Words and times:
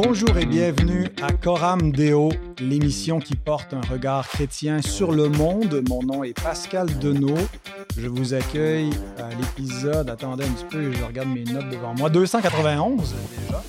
Bonjour 0.00 0.38
et 0.38 0.46
bienvenue 0.46 1.08
à 1.20 1.32
Coram 1.32 1.90
Deo, 1.90 2.30
l'émission 2.60 3.18
qui 3.18 3.34
porte 3.34 3.74
un 3.74 3.80
regard 3.80 4.28
chrétien 4.28 4.80
sur 4.80 5.10
le 5.10 5.28
monde. 5.28 5.82
Mon 5.88 6.04
nom 6.04 6.22
est 6.22 6.40
Pascal 6.40 6.86
Denot. 7.00 7.34
Je 7.96 8.06
vous 8.06 8.32
accueille 8.32 8.90
à 9.18 9.28
l'épisode, 9.30 10.08
attendez 10.08 10.44
un 10.44 10.52
petit 10.52 10.66
peu, 10.66 10.92
je 10.92 11.02
regarde 11.02 11.30
mes 11.30 11.42
notes 11.42 11.68
devant 11.70 11.94
moi, 11.94 12.10
291 12.10 13.16
déjà. 13.40 13.60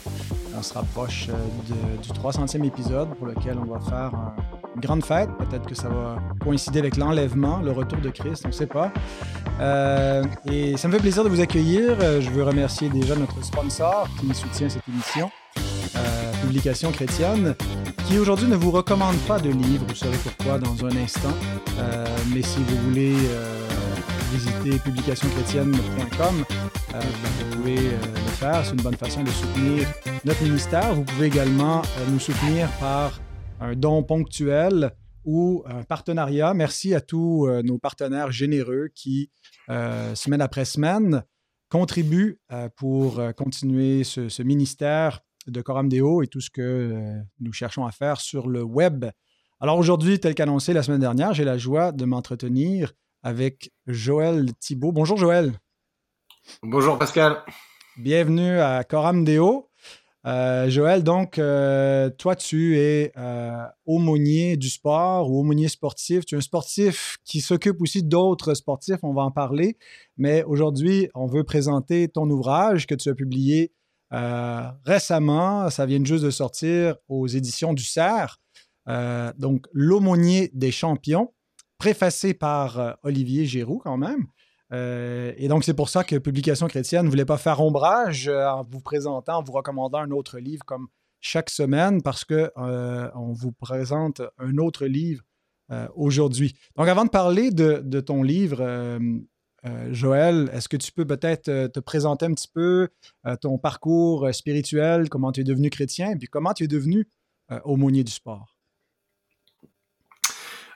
On 0.56 0.62
se 0.62 0.72
rapproche 0.72 1.30
euh, 1.30 1.98
du 2.04 2.12
300e 2.12 2.64
épisode 2.64 3.10
pour 3.16 3.26
lequel 3.26 3.58
on 3.58 3.66
va 3.66 3.80
faire 3.80 4.12
une 4.76 4.82
grande 4.82 5.04
fête. 5.04 5.30
Peut-être 5.40 5.66
que 5.66 5.74
ça 5.74 5.90
va 5.90 6.20
coïncider 6.44 6.78
avec 6.78 6.96
l'enlèvement, 6.96 7.58
le 7.58 7.72
retour 7.72 8.02
de 8.02 8.10
Christ, 8.12 8.44
on 8.46 8.50
ne 8.50 8.54
sait 8.54 8.68
pas. 8.68 8.94
Euh, 9.62 10.24
et 10.46 10.78
ça 10.78 10.90
me 10.90 10.94
fait 10.94 11.00
plaisir 11.00 11.24
de 11.24 11.30
vous 11.30 11.42
accueillir. 11.42 11.98
Euh, 12.00 12.22
je 12.22 12.30
veux 12.30 12.44
remercier 12.44 12.88
déjà 12.88 13.16
notre 13.16 13.44
sponsor 13.44 14.08
qui 14.20 14.32
soutient 14.36 14.70
cette 14.70 14.88
émission, 14.88 15.32
Publication 16.50 16.92
chrétienne, 16.92 17.56
qui 18.08 18.18
aujourd'hui 18.18 18.48
ne 18.48 18.56
vous 18.56 18.72
recommande 18.72 19.18
pas 19.28 19.40
de 19.40 19.52
livre. 19.52 19.86
Vous 19.88 19.94
saurez 19.94 20.18
pourquoi 20.18 20.58
dans 20.58 20.84
un 20.84 20.98
instant. 20.98 21.34
mais 22.34 22.42
si 22.42 22.58
vous 22.58 22.76
voulez 22.88 23.16
visiter 24.32 24.78
publicationchrétienne.com. 24.80 26.46
Euh, 26.96 27.02
vous 27.02 27.58
pouvez 27.58 27.78
euh, 27.78 28.00
le 28.02 28.32
faire. 28.32 28.66
C'est 28.66 28.74
une 28.74 28.82
bonne 28.82 28.96
façon 28.96 29.24
de 29.24 29.30
soutenir 29.30 29.88
notre 30.26 30.44
ministère. 30.44 30.94
Vous 30.94 31.04
pouvez 31.04 31.28
également 31.28 31.82
euh, 31.82 32.06
nous 32.10 32.20
soutenir 32.20 32.70
par 32.80 33.20
un 33.60 33.76
don 33.76 34.04
ponctuel 34.04 34.92
ou 35.26 35.64
un 35.66 35.84
partenariat. 35.84 36.54
Merci 36.54 36.94
à 36.94 37.02
tous 37.02 37.48
nos 37.64 37.78
partenaires 37.78 38.32
généreux 38.32 38.90
qui, 38.96 39.30
semaine 39.68 40.42
après 40.42 40.64
semaine, 40.64 41.24
contribuent 41.68 42.40
pour 42.78 43.22
continuer 43.36 44.06
ce, 44.06 44.42
ministère 44.42 45.20
de 45.50 45.62
Coram 45.62 45.90
Deo 45.90 46.22
et 46.22 46.28
tout 46.28 46.42
ce 46.42 46.50
que 46.50 47.22
nous 47.40 47.54
cherchons 47.54 47.86
à 47.86 47.92
faire 47.92 48.22
sur 48.22 48.48
le 48.48 48.64
web. 48.64 49.06
Alors 49.60 49.78
aujourd'hui, 49.78 50.20
tel 50.20 50.36
qu'annoncé 50.36 50.74
la 50.74 50.84
semaine 50.84 51.02
dernière, 51.02 51.34
j'ai 51.34 51.44
la 51.44 51.58
joie 51.58 51.92
de 51.92 52.06
m'entretenir 52.06 52.94
avec 53.24 53.72
Joël 53.88 54.54
Thibault. 54.60 54.92
Bonjour 54.92 55.18
Joël. 55.18 55.54
Bonjour 56.64 56.98
Pascal. 56.98 57.44
Bienvenue 57.98 58.60
à 58.60 58.84
Coram 58.84 59.26
Deo. 59.26 59.70
Euh, 60.26 60.70
Joël, 60.70 61.04
donc, 61.04 61.40
euh, 61.40 62.10
toi, 62.10 62.36
tu 62.36 62.78
es 62.78 63.12
euh, 63.18 63.66
aumônier 63.86 64.58
du 64.58 64.70
sport 64.70 65.32
ou 65.32 65.40
aumônier 65.40 65.70
sportif. 65.70 66.26
Tu 66.26 66.36
es 66.36 66.38
un 66.38 66.42
sportif 66.42 67.18
qui 67.24 67.42
s'occupe 67.42 67.82
aussi 67.82 68.04
d'autres 68.04 68.54
sportifs, 68.54 69.00
on 69.04 69.14
va 69.14 69.24
en 69.24 69.32
parler. 69.32 69.78
Mais 70.18 70.44
aujourd'hui, 70.44 71.10
on 71.16 71.26
veut 71.26 71.44
présenter 71.44 72.10
ton 72.10 72.30
ouvrage 72.30 72.86
que 72.86 72.96
tu 72.96 73.10
as 73.10 73.16
publié 73.16 73.72
récemment. 74.12 75.70
Ça 75.70 75.86
vient 75.86 76.04
juste 76.04 76.24
de 76.24 76.32
sortir 76.32 76.96
aux 77.08 77.28
éditions 77.28 77.74
du 77.74 77.84
CERF. 77.84 78.38
donc, 79.38 79.66
L'aumônier 79.74 80.50
des 80.54 80.72
champions 80.72 81.32
préfacé 81.80 82.36
par 82.36 82.80
euh, 82.80 82.94
Olivier 83.02 83.46
Giroux 83.46 83.80
quand 83.84 83.98
même. 83.98 84.28
Euh, 84.72 85.34
et 85.38 85.48
donc, 85.48 85.64
c'est 85.64 85.74
pour 85.74 85.90
ça 85.90 86.04
que 86.04 86.18
Publication 86.18 86.68
chrétienne 86.68 87.06
ne 87.06 87.10
voulait 87.10 87.26
pas 87.26 87.40
faire 87.40 87.60
ombrage 87.62 88.28
euh, 88.28 88.48
en 88.48 88.62
vous 88.62 88.82
présentant, 88.82 89.38
en 89.38 89.44
vous 89.44 89.54
recommandant 89.54 89.98
un 89.98 90.12
autre 90.12 90.38
livre 90.38 90.64
comme 90.66 90.88
chaque 91.22 91.50
semaine, 91.50 92.04
parce 92.04 92.24
qu'on 92.24 92.50
on 92.56 93.34
vous 93.34 93.52
présente 93.52 94.22
un 94.38 94.58
autre 94.58 94.86
livre 94.86 95.22
aujourd'hui. 95.96 96.56
Donc, 96.78 96.88
avant 96.88 97.04
de 97.04 97.10
parler 97.10 97.52
de, 97.52 98.00
ton 98.00 98.24
livre, 98.24 99.00
Joël, 99.92 100.50
est-ce 100.54 100.70
que 100.70 100.78
tu 100.78 100.92
peux 100.92 101.06
peut-être 101.06 101.68
te 101.68 101.80
présenter 101.80 102.26
un 102.26 102.34
petit 102.34 102.48
peu 102.48 102.90
ton 103.42 103.58
parcours 103.58 104.34
spirituel, 104.34 105.10
comment 105.10 105.32
tu 105.32 105.42
es 105.42 105.44
devenu 105.44 105.70
chrétien, 105.70 106.12
et 106.12 106.16
puis 106.16 106.28
comment 106.28 106.54
tu 106.54 106.64
es 106.66 106.68
devenu 106.68 107.08
aumônier 107.64 108.04
du 108.04 108.12
sport? 108.12 108.59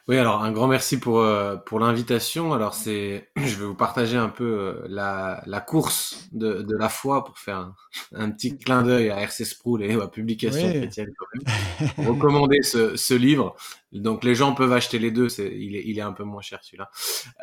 Oui, 0.09 0.17
alors 0.17 0.43
un 0.43 0.51
grand 0.51 0.67
merci 0.67 0.99
pour 0.99 1.19
euh, 1.19 1.55
pour 1.55 1.79
l'invitation. 1.79 2.51
Alors 2.51 2.73
c'est, 2.73 3.29
je 3.37 3.55
vais 3.55 3.65
vous 3.65 3.73
partager 3.75 4.17
un 4.17 4.27
peu 4.27 4.43
euh, 4.43 4.85
la, 4.89 5.41
la 5.45 5.61
course 5.61 6.27
de, 6.33 6.61
de 6.61 6.75
la 6.75 6.89
foi 6.89 7.23
pour 7.23 7.39
faire 7.39 7.57
un, 7.57 7.75
un 8.13 8.29
petit 8.29 8.57
clin 8.57 8.83
d'œil 8.83 9.09
à 9.11 9.21
RC 9.21 9.45
Sproul 9.45 9.81
et 9.81 9.93
à 9.93 10.07
Publication 10.09 10.67
chrétienne 10.73 11.09
quand 11.17 11.25
même. 11.33 12.07
Recommander 12.07 12.61
ce, 12.63 12.97
ce 12.97 13.13
livre. 13.13 13.55
Donc 13.93 14.25
les 14.25 14.35
gens 14.35 14.53
peuvent 14.53 14.73
acheter 14.73 14.99
les 14.99 15.11
deux. 15.11 15.29
C'est, 15.29 15.47
il 15.57 15.77
est 15.77 15.83
il 15.85 15.97
est 15.97 16.01
un 16.01 16.11
peu 16.13 16.23
moins 16.25 16.41
cher 16.41 16.59
celui-là. 16.63 16.89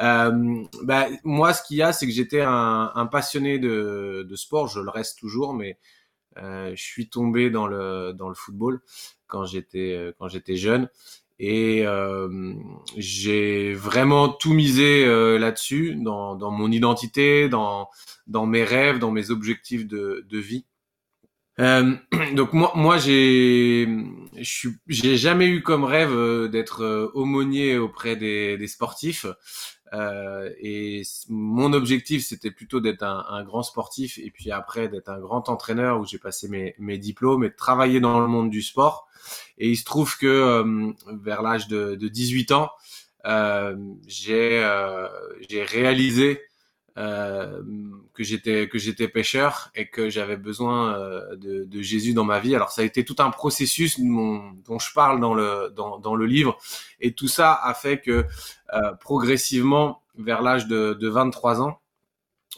Euh, 0.02 0.62
bah, 0.82 1.06
moi, 1.24 1.54
ce 1.54 1.62
qu'il 1.62 1.78
y 1.78 1.82
a, 1.82 1.94
c'est 1.94 2.06
que 2.06 2.12
j'étais 2.12 2.42
un, 2.42 2.92
un 2.94 3.06
passionné 3.06 3.58
de 3.58 4.26
de 4.28 4.36
sport. 4.36 4.68
Je 4.68 4.80
le 4.80 4.90
reste 4.90 5.18
toujours, 5.18 5.54
mais 5.54 5.78
euh, 6.38 6.72
je 6.76 6.82
suis 6.82 7.08
tombé 7.10 7.50
dans 7.50 7.66
le 7.66 8.12
dans 8.12 8.28
le 8.28 8.34
football 8.34 8.80
quand 9.26 9.44
j'étais 9.46 9.94
euh, 9.96 10.12
quand 10.18 10.28
j'étais 10.28 10.56
jeune 10.56 10.88
et 11.42 11.86
euh, 11.86 12.52
j'ai 12.98 13.72
vraiment 13.72 14.28
tout 14.28 14.52
misé 14.52 15.06
euh, 15.06 15.38
là-dessus, 15.38 15.96
dans, 15.96 16.34
dans, 16.36 16.50
mon 16.50 16.70
identité, 16.70 17.48
dans, 17.48 17.88
dans 18.26 18.44
mes 18.44 18.62
rêves, 18.62 18.98
dans 18.98 19.10
mes 19.10 19.30
objectifs 19.30 19.86
de, 19.86 20.26
de 20.28 20.38
vie. 20.38 20.66
Euh, 21.58 21.94
donc 22.34 22.52
moi, 22.52 22.72
moi 22.74 22.98
j'ai, 22.98 23.88
jamais 24.86 25.46
eu 25.46 25.62
comme 25.62 25.84
rêve 25.84 26.12
euh, 26.12 26.48
d'être 26.48 26.82
euh, 26.82 27.10
aumônier 27.14 27.78
auprès 27.78 28.16
des, 28.16 28.58
des 28.58 28.68
sportifs. 28.68 29.24
Euh, 29.94 30.50
et 30.60 31.02
mon 31.30 31.72
objectif, 31.72 32.24
c'était 32.24 32.50
plutôt 32.50 32.80
d'être 32.80 33.02
un, 33.02 33.24
un, 33.30 33.42
grand 33.44 33.62
sportif 33.62 34.18
et 34.18 34.30
puis 34.30 34.52
après 34.52 34.88
d'être 34.88 35.08
un 35.08 35.18
grand 35.18 35.48
entraîneur 35.48 35.98
où 35.98 36.04
j'ai 36.04 36.18
passé 36.18 36.48
mes, 36.48 36.74
mes, 36.78 36.98
diplômes 36.98 37.44
et 37.44 37.48
de 37.48 37.56
travailler 37.56 37.98
dans 37.98 38.20
le 38.20 38.28
monde 38.28 38.50
du 38.50 38.62
sport. 38.62 39.08
Et 39.58 39.68
il 39.68 39.76
se 39.76 39.84
trouve 39.84 40.16
que 40.16 40.26
euh, 40.26 40.92
vers 41.22 41.42
l'âge 41.42 41.68
de, 41.68 41.94
de, 41.94 42.08
18 42.08 42.52
ans, 42.52 42.70
euh, 43.26 43.76
j'ai 44.06 44.62
euh, 44.64 45.06
j'ai 45.48 45.62
réalisé 45.62 46.40
que 46.96 48.22
j'étais 48.22 49.08
pêcheur 49.08 49.70
et 49.74 49.88
que 49.88 50.10
j'avais 50.10 50.36
besoin 50.36 50.98
de, 51.34 51.80
Jésus 51.80 52.12
dans 52.12 52.24
ma 52.24 52.40
vie. 52.40 52.54
Alors 52.54 52.72
ça 52.72 52.82
a 52.82 52.84
été 52.84 53.06
tout 53.06 53.16
un 53.20 53.30
processus 53.30 53.98
dont, 53.98 54.78
je 54.78 54.92
parle 54.92 55.18
dans 55.18 55.32
le 55.32 55.72
dans, 55.74 55.98
dans, 55.98 56.14
le 56.14 56.26
livre 56.26 56.58
et 57.00 57.14
tout 57.14 57.28
ça 57.28 57.54
a 57.54 57.72
fait 57.72 58.00
que 58.02 58.26
progressivement 59.00 60.02
vers 60.18 60.42
l'âge 60.42 60.66
de, 60.66 60.92
de 60.92 61.08
23 61.08 61.62
ans, 61.62 61.80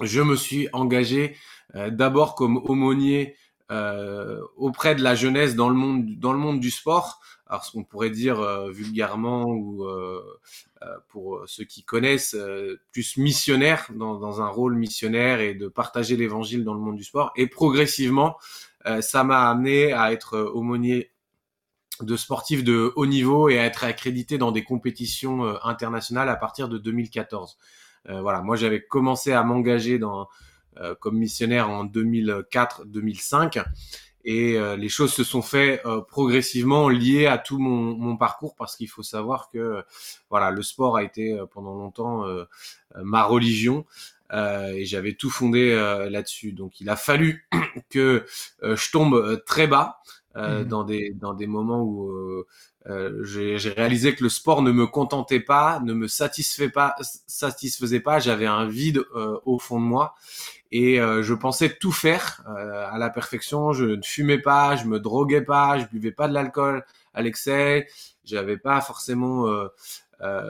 je 0.00 0.20
me 0.20 0.34
suis 0.34 0.68
engagé 0.72 1.36
d'abord 1.74 2.34
comme 2.34 2.56
aumônier 2.56 3.36
auprès 4.56 4.94
de 4.94 5.02
la 5.02 5.14
jeunesse 5.14 5.54
dans 5.54 5.68
le 5.68 5.74
monde 5.74 6.18
dans 6.18 6.32
le 6.32 6.38
monde 6.38 6.60
du 6.60 6.70
sport. 6.70 7.20
Alors 7.46 7.64
ce 7.64 7.72
qu'on 7.72 7.84
pourrait 7.84 8.10
dire 8.10 8.40
euh, 8.40 8.70
vulgairement 8.70 9.44
ou 9.44 9.84
euh, 9.84 10.22
pour 11.08 11.42
ceux 11.46 11.64
qui 11.64 11.84
connaissent 11.84 12.36
plus 12.92 13.18
missionnaire 13.18 13.86
dans, 13.94 14.40
un 14.40 14.48
rôle 14.48 14.74
missionnaire 14.74 15.40
et 15.40 15.54
de 15.54 15.68
partager 15.68 16.16
l'évangile 16.16 16.64
dans 16.64 16.74
le 16.74 16.80
monde 16.80 16.96
du 16.96 17.04
sport. 17.04 17.30
Et 17.36 17.46
progressivement, 17.46 18.36
ça 19.00 19.22
m'a 19.22 19.48
amené 19.48 19.92
à 19.92 20.12
être 20.12 20.38
aumônier 20.38 21.12
de 22.00 22.16
sportifs 22.16 22.64
de 22.64 22.92
haut 22.96 23.06
niveau 23.06 23.48
et 23.48 23.60
à 23.60 23.66
être 23.66 23.84
accrédité 23.84 24.38
dans 24.38 24.50
des 24.50 24.64
compétitions 24.64 25.44
internationales 25.62 26.28
à 26.28 26.36
partir 26.36 26.68
de 26.68 26.78
2014. 26.78 27.58
voilà, 28.08 28.42
moi 28.42 28.56
j'avais 28.56 28.82
commencé 28.82 29.32
à 29.32 29.44
m'engager 29.44 30.00
dans 30.00 30.22
euh, 30.22 30.24
comme 31.00 31.18
missionnaire 31.18 31.68
en 31.68 31.84
2004-2005 31.86 33.64
et 34.24 34.56
euh, 34.56 34.76
les 34.76 34.88
choses 34.88 35.12
se 35.12 35.24
sont 35.24 35.42
fait 35.42 35.80
euh, 35.84 36.00
progressivement 36.00 36.88
liées 36.88 37.26
à 37.26 37.38
tout 37.38 37.58
mon, 37.58 37.96
mon 37.96 38.16
parcours 38.16 38.54
parce 38.54 38.76
qu'il 38.76 38.88
faut 38.88 39.02
savoir 39.02 39.50
que 39.50 39.82
voilà 40.30 40.50
le 40.50 40.62
sport 40.62 40.96
a 40.96 41.02
été 41.02 41.36
pendant 41.52 41.74
longtemps 41.74 42.24
ma 42.96 43.24
religion 43.24 43.84
et 44.32 44.84
j'avais 44.86 45.14
tout 45.14 45.30
fondé 45.30 45.74
là-dessus. 46.10 46.52
Donc 46.52 46.80
il 46.80 46.88
a 46.88 46.96
fallu 46.96 47.46
que 47.90 48.24
je 48.62 48.90
tombe 48.90 49.42
très 49.44 49.66
bas 49.66 50.00
mmh. 50.34 50.64
dans 50.64 50.84
des 50.84 51.10
dans 51.10 51.34
des 51.34 51.46
moments 51.46 51.82
où 51.82 52.44
j'ai 53.22 53.56
réalisé 53.76 54.14
que 54.14 54.24
le 54.24 54.28
sport 54.28 54.62
ne 54.62 54.72
me 54.72 54.86
contentait 54.86 55.40
pas, 55.40 55.80
ne 55.80 55.92
me 55.92 56.08
satisfaisait 56.08 56.70
pas, 56.70 56.96
satisfaisait 57.26 58.00
pas. 58.00 58.18
J'avais 58.18 58.46
un 58.46 58.66
vide 58.66 59.04
au 59.44 59.58
fond 59.58 59.80
de 59.80 59.84
moi 59.84 60.14
et 60.72 60.98
euh, 61.00 61.22
je 61.22 61.34
pensais 61.34 61.76
tout 61.76 61.92
faire 61.92 62.42
euh, 62.48 62.86
à 62.90 62.98
la 62.98 63.10
perfection. 63.10 63.72
Je 63.72 63.84
ne 63.84 64.02
fumais 64.02 64.38
pas, 64.38 64.74
je 64.74 64.86
me 64.86 64.98
droguais 64.98 65.42
pas, 65.42 65.78
je 65.78 65.84
buvais 65.86 66.12
pas 66.12 66.28
de 66.28 66.32
l'alcool 66.32 66.84
à 67.12 67.20
l'excès. 67.20 67.86
J'avais 68.24 68.56
pas 68.56 68.80
forcément 68.80 69.48
euh, 69.48 69.68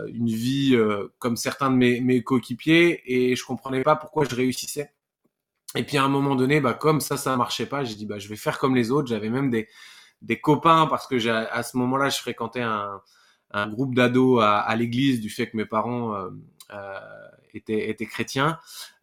une 0.08 0.29
vie 0.29 0.79
comme 1.19 1.37
certains 1.37 1.70
de 1.70 1.76
mes, 1.76 2.00
mes 2.00 2.23
coéquipiers 2.23 3.02
et 3.06 3.34
je 3.34 3.44
comprenais 3.44 3.82
pas 3.82 3.96
pourquoi 3.96 4.25
je 4.25 4.34
réussissais. 4.34 4.93
Et 5.74 5.84
puis 5.84 5.96
à 5.96 6.04
un 6.04 6.08
moment 6.08 6.34
donné, 6.34 6.60
bah 6.60 6.74
comme 6.74 7.00
ça, 7.00 7.16
ça 7.16 7.36
marchait 7.36 7.66
pas, 7.66 7.84
j'ai 7.84 7.94
dit 7.94 8.06
bah 8.06 8.19
je 8.19 8.28
vais 8.28 8.36
faire 8.36 8.58
comme 8.58 8.74
les 8.74 8.90
autres. 8.90 9.08
J'avais 9.08 9.30
même 9.30 9.50
des 9.50 9.69
des 10.20 10.40
copains 10.40 10.86
parce 10.86 11.06
que 11.06 11.28
à 11.28 11.62
ce 11.62 11.76
moment-là, 11.78 12.08
je 12.08 12.19
fréquentais 12.19 12.60
un, 12.60 13.00
un 13.50 13.69
groupe 13.69 13.94
d'ados 13.94 14.42
à, 14.42 14.58
à 14.58 14.76
l'église 14.76 15.20
du 15.20 15.30
fait 15.30 15.50
que 15.50 15.56
mes 15.56 15.66
parents 15.66 16.14
euh, 16.14 16.30
étaient, 17.54 17.90
étaient 17.90 18.06
chrétiens. 18.06 18.58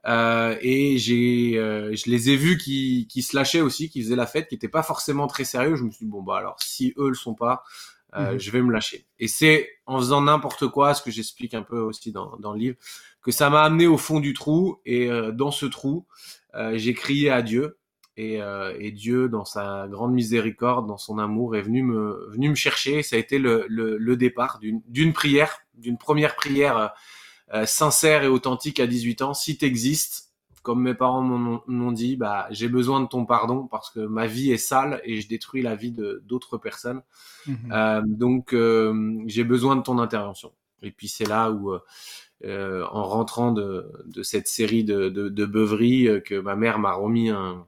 Euh, 0.07 0.57
et 0.61 0.97
j'ai, 0.97 1.57
euh, 1.57 1.93
je 1.93 2.09
les 2.09 2.29
ai 2.29 2.37
vus 2.37 2.57
qui, 2.57 3.07
qui 3.09 3.21
se 3.21 3.35
lâchaient 3.35 3.61
aussi, 3.61 3.89
qui 3.89 4.01
faisaient 4.01 4.15
la 4.15 4.25
fête, 4.25 4.47
qui 4.47 4.55
n'étaient 4.55 4.69
pas 4.69 4.83
forcément 4.83 5.27
très 5.27 5.43
sérieux. 5.43 5.75
Je 5.75 5.83
me 5.83 5.91
suis 5.91 6.05
dit 6.05 6.11
bon 6.11 6.23
bah 6.23 6.37
alors 6.37 6.55
si 6.61 6.93
eux 6.97 7.09
le 7.09 7.15
sont 7.15 7.35
pas, 7.35 7.63
euh, 8.15 8.33
mhm. 8.33 8.39
je 8.39 8.51
vais 8.51 8.61
me 8.61 8.71
lâcher. 8.71 9.05
Et 9.19 9.27
c'est 9.27 9.69
en 9.85 9.97
faisant 9.97 10.21
n'importe 10.21 10.67
quoi, 10.67 10.93
ce 10.93 11.01
que 11.01 11.11
j'explique 11.11 11.53
un 11.53 11.63
peu 11.63 11.79
aussi 11.79 12.11
dans, 12.11 12.37
dans 12.37 12.53
le 12.53 12.59
livre, 12.59 12.77
que 13.21 13.31
ça 13.31 13.49
m'a 13.49 13.63
amené 13.63 13.87
au 13.87 13.97
fond 13.97 14.19
du 14.19 14.33
trou. 14.33 14.79
Et 14.85 15.09
euh, 15.09 15.31
dans 15.31 15.51
ce 15.51 15.65
trou, 15.65 16.05
euh, 16.55 16.77
j'ai 16.77 16.93
crié 16.93 17.29
à 17.29 17.41
Dieu. 17.41 17.77
Et, 18.21 18.41
et, 18.79 18.91
Dieu, 18.91 19.29
dans 19.29 19.45
sa 19.45 19.87
grande 19.89 20.11
miséricorde, 20.11 20.85
dans 20.87 20.97
son 20.97 21.19
amour, 21.19 21.55
est 21.55 21.61
venu 21.61 21.83
me, 21.83 22.29
venu 22.31 22.49
me 22.49 22.55
chercher. 22.55 23.01
Ça 23.01 23.15
a 23.15 23.19
été 23.19 23.39
le, 23.39 23.65
le, 23.69 23.97
le 23.97 24.17
départ 24.17 24.59
d'une 24.59 25.13
prière, 25.13 25.61
d'une 25.73 25.97
première 25.97 26.35
prière 26.35 26.91
euh, 27.53 27.65
sincère 27.65 28.23
et 28.23 28.27
authentique 28.27 28.79
à 28.79 28.85
18 28.85 29.23
ans. 29.23 29.33
Si 29.33 29.57
tu 29.57 29.65
existes, 29.65 30.28
comme 30.61 30.81
mes 30.81 30.93
parents 30.93 31.21
m'ont 31.21 31.91
dit, 31.91 32.15
bah, 32.15 32.47
j'ai 32.51 32.67
besoin 32.67 33.01
de 33.01 33.07
ton 33.07 33.25
pardon 33.25 33.67
parce 33.67 33.89
que 33.89 33.99
ma 33.99 34.27
vie 34.27 34.51
est 34.51 34.57
sale 34.57 35.01
et 35.03 35.21
je 35.21 35.27
détruis 35.27 35.61
la 35.61 35.75
vie 35.75 35.91
de 35.91 36.21
d'autres 36.25 36.57
personnes. 36.57 37.01
Mhm. 37.47 37.57
Euh, 37.71 38.01
donc, 38.05 38.53
euh, 38.53 39.21
j'ai 39.27 39.43
besoin 39.43 39.75
de 39.75 39.81
ton 39.81 39.99
intervention. 39.99 40.51
Et 40.81 40.91
puis 40.91 41.07
c'est 41.07 41.27
là 41.27 41.51
où, 41.51 41.73
euh, 42.45 42.85
en 42.91 43.03
rentrant 43.03 43.51
de, 43.51 43.91
de, 44.05 44.23
cette 44.23 44.47
série 44.47 44.83
de, 44.83 45.09
de, 45.09 45.29
de 45.29 45.45
beuveries, 45.45 46.21
que 46.23 46.39
ma 46.39 46.55
mère 46.55 46.79
m'a 46.79 46.93
remis 46.93 47.29
un, 47.29 47.65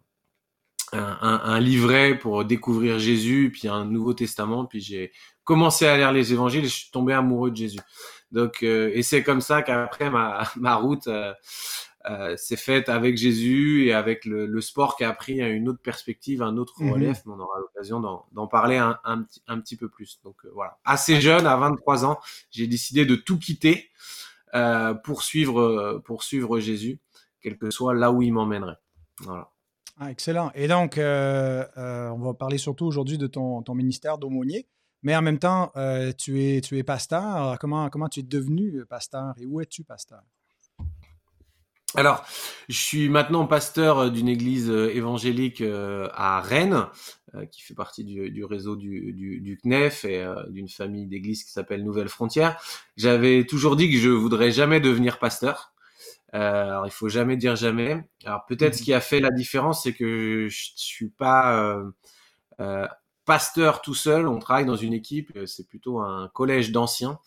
un, 0.94 1.42
un, 1.44 1.60
livret 1.60 2.18
pour 2.18 2.44
découvrir 2.46 3.00
Jésus, 3.00 3.52
puis 3.54 3.68
un 3.68 3.86
Nouveau 3.86 4.14
Testament, 4.14 4.66
puis 4.66 4.82
j'ai 4.82 5.12
commencé 5.44 5.88
à 5.88 5.98
lire 5.98 6.12
les 6.12 6.34
évangiles 6.34 6.66
et 6.66 6.68
je 6.68 6.76
suis 6.76 6.92
tombé 6.92 7.14
amoureux 7.14 7.52
de 7.52 7.56
Jésus. 7.56 7.80
Donc, 8.32 8.64
euh, 8.64 8.92
et 8.94 9.04
c'est 9.04 9.24
comme 9.24 9.42
ça 9.42 9.62
qu'après 9.62 10.10
ma, 10.10 10.44
ma 10.56 10.76
route 10.76 11.08
euh, 11.08 11.34
euh, 12.10 12.36
s'est 12.38 12.58
faite 12.58 12.90
avec 12.90 13.18
Jésus 13.18 13.86
et 13.86 13.94
avec 13.94 14.26
le, 14.26 14.46
le, 14.46 14.62
sport 14.62 14.96
qui 14.96 15.04
a 15.04 15.14
pris 15.14 15.40
une 15.40 15.70
autre 15.70 15.82
perspective, 15.82 16.42
un 16.42 16.58
autre 16.58 16.82
mhm. 16.82 16.92
relève. 16.92 17.22
Mais 17.26 17.34
on 17.34 17.40
aura 17.40 17.60
l'occasion 17.60 18.00
d'en 18.32 18.48
parler 18.48 18.78
un, 18.78 19.00
un, 19.04 19.26
un, 19.48 19.60
petit 19.60 19.76
peu 19.76 19.90
plus. 19.90 20.20
Donc 20.24 20.38
voilà, 20.54 20.78
assez 20.86 21.22
jeune, 21.22 21.46
à 21.46 21.56
23 21.58 22.06
ans, 22.06 22.20
j'ai 22.50 22.68
décidé 22.68 23.06
de 23.06 23.16
tout 23.16 23.38
quitter 23.38 23.90
pour 25.04 25.24
suivre, 25.24 26.02
pour 26.06 26.24
suivre 26.24 26.60
Jésus, 26.60 27.00
quel 27.42 27.58
que 27.58 27.72
soit 27.72 27.94
là 27.94 28.12
où 28.12 28.22
il 28.22 28.34
m'emmènerait. 28.34 28.78
Voilà. 29.22 29.50
Ah, 30.00 30.12
excellent. 30.12 30.52
Et 30.56 30.68
donc, 30.68 30.96
on 30.98 32.20
va 32.20 32.34
parler 32.34 32.58
surtout 32.58 32.86
aujourd'hui 32.86 33.18
de 33.18 33.28
ton, 33.28 33.62
ton 33.62 33.76
ministère 33.76 34.18
d'aumônier. 34.18 34.68
Mais 35.04 35.16
en 35.16 35.22
même 35.22 35.40
temps, 35.40 35.72
euh, 35.76 36.12
tu, 36.16 36.44
es, 36.44 36.62
tu 36.62 36.78
es 36.78 36.84
pasteur. 36.84 37.58
comment, 37.60 37.90
comment 37.90 38.08
tu 38.08 38.20
es 38.20 38.24
devenu 38.24 38.76
euh, 38.78 38.86
pasteur 38.86 39.34
et 39.40 39.46
où 39.46 39.60
es-tu 39.62 39.84
pasteur? 39.84 40.22
Alors, 41.96 42.24
je 42.70 42.78
suis 42.78 43.10
maintenant 43.10 43.46
pasteur 43.46 44.00
euh, 44.00 44.10
d'une 44.10 44.30
église 44.30 44.70
évangélique 44.70 45.62
à 46.14 46.42
Rennes, 46.42 46.88
qui 47.52 47.62
fait 47.62 47.74
partie 47.74 48.04
du, 48.04 48.44
réseau 48.44 48.76
du, 48.76 49.14
du, 49.14 49.58
CNEF 49.64 50.04
et 50.04 50.26
d'une 50.50 50.68
famille 50.68 51.08
d'églises 51.08 51.46
qui 51.46 51.52
s'appelle 51.52 51.82
Nouvelle 51.82 52.10
Frontière. 52.10 52.62
J'avais 52.98 53.46
toujours 53.46 53.78
dit 53.78 53.90
que 53.90 53.98
je 53.98 54.10
voudrais 54.10 54.52
jamais 54.52 54.82
devenir 54.82 55.18
pasteur. 55.18 55.74
alors, 56.34 56.86
il 56.88 56.92
faut 56.92 57.08
jamais 57.08 57.38
dire 57.38 57.56
jamais. 57.56 58.04
Alors, 58.26 58.46
peut-être 58.48 58.76
ce 58.76 58.82
mmh. 58.82 58.86
qui 58.86 58.94
a 58.94 59.00
fait 59.00 59.22
la 59.22 59.32
différence, 59.32 59.84
c'est 59.84 59.94
que 59.94 60.50
je, 60.50 60.72
je 60.78 60.84
suis 60.84 61.10
pas 61.10 61.82
pasteur 63.26 63.82
tout 63.82 63.94
seul, 63.94 64.28
on 64.28 64.40
travaille 64.40 64.66
dans 64.66 64.76
une 64.76 64.94
équipe, 64.94 65.32
euh, 65.36 65.46
c'est 65.46 65.68
plutôt 65.68 66.00
un 66.00 66.30
collège 66.34 66.72
d'anciens. 66.72 67.20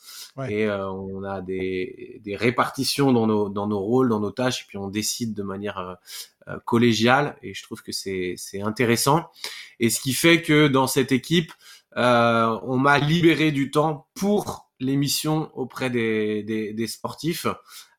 Et 0.48 0.66
euh, 0.66 0.90
on 0.90 1.22
a 1.22 1.40
des, 1.40 2.20
des, 2.24 2.36
répartitions 2.36 3.12
dans 3.12 3.26
nos, 3.26 3.48
dans 3.48 3.66
nos 3.66 3.78
rôles, 3.78 4.08
dans 4.08 4.20
nos 4.20 4.32
tâches 4.32 4.62
et 4.62 4.64
puis 4.66 4.78
on 4.78 4.88
décide 4.88 5.32
de 5.32 5.42
manière 5.42 5.96
euh, 6.48 6.58
collégiale 6.64 7.36
et 7.42 7.54
je 7.54 7.62
trouve 7.62 7.82
que 7.82 7.92
c'est 7.92 8.36
intéressant. 8.60 9.30
Et 9.78 9.90
ce 9.90 10.00
qui 10.00 10.12
fait 10.12 10.42
que 10.42 10.66
dans 10.66 10.86
cette 10.86 11.12
équipe, 11.12 11.52
on 11.96 12.76
m'a 12.76 12.98
libéré 12.98 13.52
du 13.52 13.70
temps 13.70 14.08
pour 14.14 14.68
les 14.80 14.96
missions 14.96 15.50
auprès 15.54 15.88
des, 15.88 16.42
des, 16.42 16.72
des 16.72 16.86
sportifs 16.88 17.46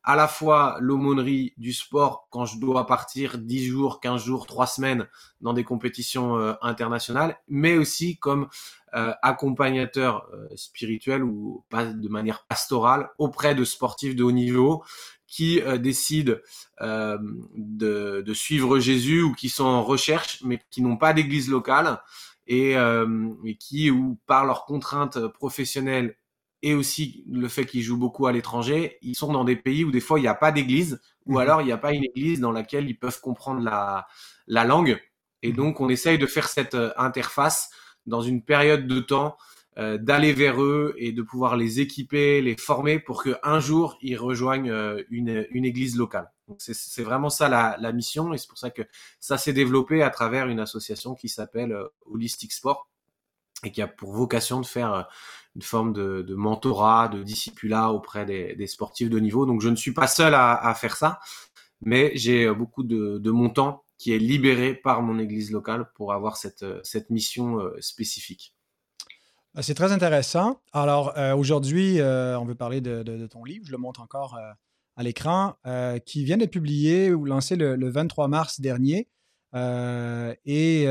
à 0.06 0.14
la 0.14 0.28
fois 0.28 0.76
l'aumônerie 0.80 1.52
du 1.58 1.72
sport 1.72 2.28
quand 2.30 2.46
je 2.46 2.60
dois 2.60 2.86
partir 2.86 3.38
10 3.38 3.66
jours, 3.66 4.00
15 4.00 4.24
jours, 4.24 4.46
3 4.46 4.68
semaines 4.68 5.08
dans 5.40 5.52
des 5.52 5.64
compétitions 5.64 6.38
euh, 6.38 6.54
internationales, 6.62 7.36
mais 7.48 7.76
aussi 7.76 8.16
comme 8.16 8.48
euh, 8.94 9.12
accompagnateur 9.22 10.28
euh, 10.32 10.46
spirituel 10.54 11.24
ou 11.24 11.64
pas 11.70 11.86
de 11.86 12.08
manière 12.08 12.44
pastorale 12.46 13.10
auprès 13.18 13.56
de 13.56 13.64
sportifs 13.64 14.14
de 14.14 14.22
haut 14.22 14.32
niveau 14.32 14.84
qui 15.26 15.60
décident 15.80 16.34
de, 16.80 18.32
suivre 18.32 18.78
Jésus 18.78 19.22
ou 19.22 19.34
qui 19.34 19.48
sont 19.48 19.64
en 19.64 19.82
recherche 19.82 20.40
mais 20.44 20.60
qui 20.70 20.82
n'ont 20.82 20.96
pas 20.96 21.12
d'église 21.12 21.50
locale 21.50 22.00
et, 22.46 22.74
et 22.74 23.56
qui 23.56 23.90
ou 23.90 24.20
par 24.26 24.44
leurs 24.46 24.64
contraintes 24.66 25.26
professionnelles 25.26 26.16
et 26.66 26.74
aussi 26.74 27.22
le 27.30 27.46
fait 27.46 27.64
qu'ils 27.64 27.82
jouent 27.82 27.96
beaucoup 27.96 28.26
à 28.26 28.32
l'étranger, 28.32 28.98
ils 29.00 29.14
sont 29.14 29.32
dans 29.32 29.44
des 29.44 29.54
pays 29.54 29.84
où 29.84 29.92
des 29.92 30.00
fois 30.00 30.18
il 30.18 30.22
n'y 30.22 30.28
a 30.28 30.34
pas 30.34 30.50
d'église, 30.50 31.00
ou 31.24 31.34
mhm. 31.34 31.38
alors 31.38 31.62
il 31.62 31.66
n'y 31.66 31.72
a 31.72 31.78
pas 31.78 31.92
une 31.92 32.02
église 32.02 32.40
dans 32.40 32.50
laquelle 32.50 32.90
ils 32.90 32.98
peuvent 32.98 33.20
comprendre 33.20 33.62
la, 33.62 34.08
la 34.48 34.64
langue. 34.64 35.00
Et 35.44 35.50
mhm. 35.50 35.56
donc 35.56 35.80
on 35.80 35.88
essaye 35.88 36.18
de 36.18 36.26
faire 36.26 36.48
cette 36.48 36.74
euh, 36.74 36.90
interface 36.96 37.70
dans 38.04 38.20
une 38.20 38.42
période 38.42 38.88
de 38.88 38.98
temps, 38.98 39.36
euh, 39.78 39.96
d'aller 39.96 40.32
vers 40.32 40.60
eux 40.60 40.96
et 40.98 41.12
de 41.12 41.22
pouvoir 41.22 41.56
les 41.56 41.78
équiper, 41.78 42.42
les 42.42 42.56
former 42.56 42.98
pour 42.98 43.22
qu'un 43.22 43.60
jour 43.60 43.96
ils 44.02 44.16
rejoignent 44.16 44.72
euh, 44.72 45.04
une, 45.08 45.46
une 45.50 45.64
église 45.64 45.96
locale. 45.96 46.32
C'est 46.58 47.04
vraiment 47.04 47.30
ça 47.30 47.48
la, 47.48 47.76
la 47.78 47.92
mission 47.92 48.32
et 48.32 48.38
c'est 48.38 48.48
pour 48.48 48.58
ça 48.58 48.70
que 48.70 48.82
ça 49.20 49.38
s'est 49.38 49.52
développé 49.52 50.02
à 50.02 50.10
travers 50.10 50.48
une 50.48 50.58
association 50.58 51.14
qui 51.14 51.28
s'appelle 51.28 51.76
Holistic 52.06 52.52
Sport 52.52 52.88
et 53.64 53.72
qui 53.72 53.82
a 53.82 53.88
pour 53.88 54.12
vocation 54.12 54.60
de 54.60 54.66
faire 54.66 55.08
une 55.56 55.62
forme 55.62 55.92
de, 55.92 56.34
mentorat, 56.34 57.08
de 57.08 57.22
discipulat 57.22 57.90
auprès 57.90 58.26
des, 58.26 58.66
sportifs 58.66 59.10
de 59.10 59.18
niveau. 59.18 59.46
Donc 59.46 59.62
je 59.62 59.68
ne 59.68 59.76
suis 59.76 59.92
pas 59.92 60.06
seul 60.06 60.34
à, 60.34 60.74
faire 60.78 60.96
ça, 60.96 61.18
mais 61.80 62.12
j'ai 62.14 62.52
beaucoup 62.52 62.84
de, 62.84 63.18
de, 63.18 63.30
mon 63.30 63.48
temps 63.48 63.84
qui 63.98 64.12
est 64.12 64.18
libéré 64.18 64.74
par 64.74 65.02
mon 65.02 65.18
église 65.18 65.50
locale 65.50 65.90
pour 65.94 66.12
avoir 66.12 66.36
cette, 66.36 66.66
cette 66.84 67.08
mission 67.10 67.58
euh, 67.58 67.74
spécifique. 67.80 68.54
C'est 69.60 69.74
très 69.74 69.92
intéressant. 69.92 70.60
Alors 70.72 71.16
euh, 71.16 71.34
aujourd'hui, 71.34 71.98
euh, 71.98 72.38
on 72.38 72.44
veut 72.44 72.54
parler 72.54 72.82
de, 72.82 73.02
de, 73.02 73.26
ton 73.26 73.42
livre, 73.42 73.64
je 73.66 73.72
le 73.72 73.78
montre 73.78 74.02
encore 74.02 74.38
à 74.98 75.02
l'écran, 75.02 75.56
qui 76.04 76.24
vient 76.24 76.36
d'être 76.36 76.52
publié 76.52 77.12
ou 77.12 77.24
lancé 77.24 77.56
le, 77.56 77.76
le 77.76 77.88
23 77.88 78.28
mars 78.28 78.60
dernier. 78.60 79.08
Et 79.56 80.86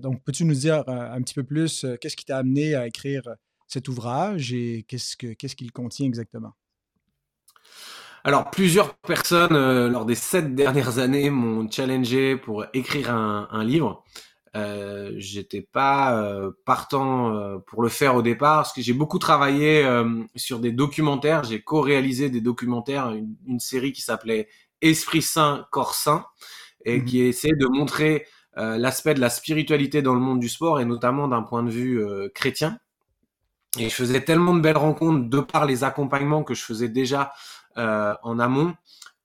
donc, 0.00 0.22
peux-tu 0.24 0.44
nous 0.44 0.54
dire 0.54 0.84
un 0.88 1.20
petit 1.22 1.34
peu 1.34 1.44
plus 1.44 1.86
qu'est-ce 2.00 2.16
qui 2.16 2.24
t'a 2.24 2.38
amené 2.38 2.74
à 2.74 2.86
écrire 2.86 3.22
cet 3.66 3.88
ouvrage 3.88 4.52
et 4.52 4.84
qu'est-ce 4.88 5.16
qu'il 5.16 5.36
ce 5.48 5.56
qu'il 5.56 5.72
contient 5.72 6.06
exactement? 6.06 6.52
Alors, 8.26 8.50
plusieurs 8.50 8.94
personnes, 8.94 9.54
euh, 9.54 9.90
lors 9.90 10.06
des 10.06 10.14
sept 10.14 10.54
dernières 10.54 10.98
années, 10.98 11.28
m'ont 11.28 11.70
challengé 11.70 12.36
pour 12.38 12.64
écrire 12.72 13.10
un, 13.10 13.64
livre. 13.64 14.02
Euh, 14.56 15.12
J'étais 15.18 15.60
pas 15.60 16.16
euh, 16.16 16.52
partant 16.64 17.34
euh, 17.34 17.58
pour 17.58 17.82
le 17.82 17.90
faire 17.90 18.14
au 18.14 18.22
départ 18.22 18.62
parce 18.62 18.72
que 18.72 18.80
j'ai 18.80 18.94
beaucoup 18.94 19.18
travaillé 19.18 19.86
sur 20.36 20.58
des 20.58 20.72
documentaires. 20.72 21.44
J'ai 21.44 21.60
co-réalisé 21.60 22.30
des 22.30 22.40
documentaires, 22.40 23.12
une 23.46 23.60
série 23.60 23.92
qui 23.92 24.00
s'appelait 24.00 24.48
Esprit 24.80 25.22
Saint, 25.22 25.66
Corps 25.70 25.94
Saint, 25.94 26.24
et 26.84 26.98
mmh 26.98 27.04
qui 27.04 27.20
essayait 27.22 27.56
de 27.56 27.66
montrer 27.66 28.26
l'aspect 28.56 29.14
de 29.14 29.20
la 29.20 29.30
spiritualité 29.30 30.00
dans 30.00 30.14
le 30.14 30.20
monde 30.20 30.38
du 30.38 30.48
sport 30.48 30.78
et 30.78 30.84
notamment 30.84 31.26
d'un 31.26 31.42
point 31.42 31.64
de 31.64 31.70
vue 31.70 32.00
chrétien. 32.34 32.78
Et 33.78 33.88
je 33.88 33.94
faisais 33.94 34.20
tellement 34.20 34.54
de 34.54 34.60
belles 34.60 34.76
rencontres 34.76 35.28
de 35.28 35.40
par 35.40 35.66
les 35.66 35.84
accompagnements 35.84 36.44
que 36.44 36.54
je 36.54 36.62
faisais 36.62 36.88
déjà 36.88 37.32
euh, 37.76 38.14
en 38.22 38.38
amont 38.38 38.74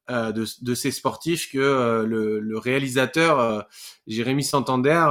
euh, 0.09 0.31
de, 0.31 0.45
de, 0.61 0.73
ces 0.73 0.89
sportifs 0.91 1.51
que 1.51 1.59
euh, 1.59 2.05
le, 2.05 2.39
le, 2.39 2.57
réalisateur 2.57 3.39
euh, 3.39 3.61
Jérémy 4.07 4.43
Santander, 4.43 5.05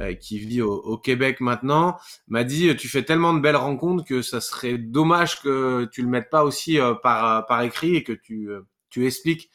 euh, 0.00 0.14
qui 0.14 0.40
vit 0.40 0.62
au, 0.62 0.72
au, 0.72 0.98
Québec 0.98 1.40
maintenant, 1.40 1.96
m'a 2.26 2.42
dit 2.42 2.74
tu 2.76 2.88
fais 2.88 3.04
tellement 3.04 3.34
de 3.34 3.38
belles 3.38 3.54
rencontres 3.54 4.04
que 4.04 4.20
ça 4.20 4.40
serait 4.40 4.78
dommage 4.78 5.40
que 5.40 5.88
tu 5.92 6.02
le 6.02 6.08
mettes 6.08 6.28
pas 6.28 6.42
aussi 6.42 6.78
par, 7.04 7.46
par 7.46 7.62
écrit 7.62 7.94
et 7.94 8.02
que 8.02 8.12
tu, 8.12 8.48
tu 8.90 9.06
expliques 9.06 9.48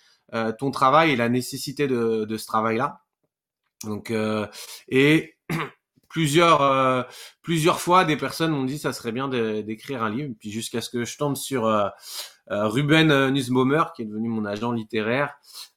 ton 0.57 0.71
travail 0.71 1.12
et 1.12 1.15
la 1.15 1.29
nécessité 1.29 1.88
de, 1.88 2.25
de 2.25 2.38
ce 2.38 2.45
travail-là. 2.45 3.01
Donc 3.83 4.13
et 4.88 5.36
plusieurs 6.09 6.62
euh, 6.62 7.03
plusieurs 7.41 7.79
fois 7.79 8.03
des 8.03 8.17
personnes 8.17 8.51
m'ont 8.51 8.65
dit 8.65 8.79
ça 8.79 8.91
serait 8.91 9.12
bien 9.12 9.29
d'écrire 9.29 10.03
un 10.03 10.09
livre 10.09 10.33
puis 10.39 10.51
jusqu'à 10.51 10.81
ce 10.81 10.89
que 10.89 11.05
je 11.05 11.17
tombe 11.17 11.38
sur 11.38 11.65
euh, 11.65 11.88
euh, 12.51 12.67
Ruben 12.67 13.29
Nussbaumer 13.29 13.83
qui 13.95 14.01
est 14.01 14.05
devenu 14.05 14.27
mon 14.27 14.43
agent 14.45 14.71
littéraire 14.71 15.36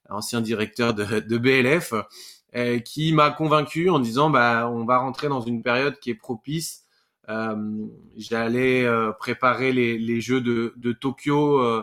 ancien 0.09 0.41
directeur 0.41 0.95
de, 0.95 1.21
de 1.21 1.39
BLF 1.39 1.95
qui 2.85 3.15
m'a 3.15 3.31
convaincu 3.31 3.89
en 3.89 3.99
disant 3.99 4.29
bah 4.29 4.69
on 4.71 4.85
va 4.85 4.99
rentrer 4.99 5.29
dans 5.29 5.41
une 5.41 5.63
période 5.63 5.99
qui 6.01 6.11
est 6.11 6.15
propice 6.15 6.85
j'allais 8.17 8.87
préparer 9.19 9.73
les, 9.73 9.99
les 9.99 10.21
jeux 10.21 10.43
de, 10.43 10.75
de 10.77 10.93
Tokyo 10.93 11.83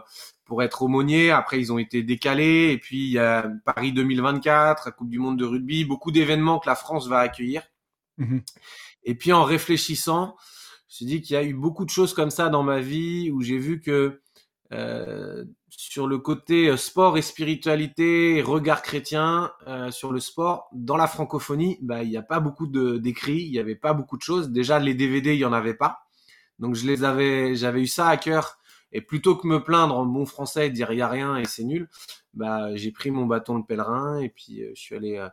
pour 0.50 0.64
être 0.64 0.82
aumônier. 0.82 1.32
Après, 1.32 1.60
ils 1.60 1.72
ont 1.72 1.78
été 1.78 2.04
décalés. 2.04 2.72
Et 2.72 2.78
puis, 2.80 3.06
il 3.06 3.12
y 3.12 3.20
a 3.20 3.50
Paris 3.64 3.94
2024, 3.94 4.84
la 4.88 4.92
Coupe 4.92 5.10
du 5.10 5.20
Monde 5.20 5.38
de 5.38 5.46
rugby, 5.46 5.86
beaucoup 5.86 6.12
d'événements 6.12 6.60
que 6.60 6.68
la 6.68 6.76
France 6.76 7.08
va 7.08 7.20
accueillir. 7.20 7.62
Mhm. 8.18 8.42
Et 9.04 9.16
puis, 9.16 9.32
en 9.32 9.44
réfléchissant, 9.44 10.36
je 10.90 10.94
me 10.94 10.96
suis 10.96 11.06
dit 11.06 11.22
qu'il 11.22 11.36
y 11.36 11.38
a 11.38 11.44
eu 11.44 11.54
beaucoup 11.54 11.86
de 11.86 11.92
choses 11.92 12.14
comme 12.14 12.32
ça 12.32 12.50
dans 12.50 12.64
ma 12.64 12.80
vie 12.80 13.30
où 13.32 13.42
j'ai 13.42 13.60
vu 13.60 13.80
que 13.80 14.20
euh, 14.74 15.46
sur 15.70 16.08
le 16.08 16.18
côté 16.18 16.68
euh, 16.68 16.78
sport 16.78 17.18
et 17.18 17.22
spiritualité, 17.22 18.42
regard 18.42 18.82
chrétien 18.82 19.52
euh, 19.68 19.92
sur 19.92 20.12
le 20.12 20.20
sport, 20.20 20.68
dans 20.74 20.98
la 20.98 21.08
francophonie, 21.08 21.78
bah, 21.82 22.04
il 22.04 22.10
n'y 22.10 22.18
a 22.18 22.24
pas 22.24 22.40
beaucoup 22.40 22.68
d'écrits, 22.68 23.44
il 23.44 23.52
n'y 23.52 23.60
avait 23.60 23.76
pas 23.76 23.94
beaucoup 23.94 24.18
de 24.18 24.24
choses. 24.24 24.50
Déjà, 24.50 24.80
les 24.80 24.96
DVD, 24.96 25.36
il 25.36 25.38
n'y 25.38 25.46
en 25.46 25.54
avait 25.54 25.76
pas. 25.76 26.00
Donc, 26.58 26.74
je 26.74 26.88
les 26.88 27.04
avais, 27.04 27.56
j'avais 27.56 27.82
eu 27.82 27.88
ça 27.88 28.08
à 28.10 28.18
cœur. 28.18 28.59
Et 28.92 29.02
plutôt 29.02 29.36
que 29.36 29.48
me 29.48 29.64
plaindre 29.64 29.98
en 29.98 30.06
bon 30.06 30.26
français 30.26 30.68
et 30.68 30.70
dire 30.72 30.92
il 30.92 31.04
rien 31.04 31.38
et 31.38 31.46
c'est 31.46 31.64
nul, 31.64 31.90
bah, 32.34 32.76
j'ai 32.76 32.92
pris 32.92 33.12
mon 33.12 33.26
bâton 33.26 33.60
de 33.60 33.66
pèlerin 33.66 34.20
et 34.20 34.30
puis 34.30 34.64
je 34.74 34.80
suis 34.80 34.96
allé 34.96 35.24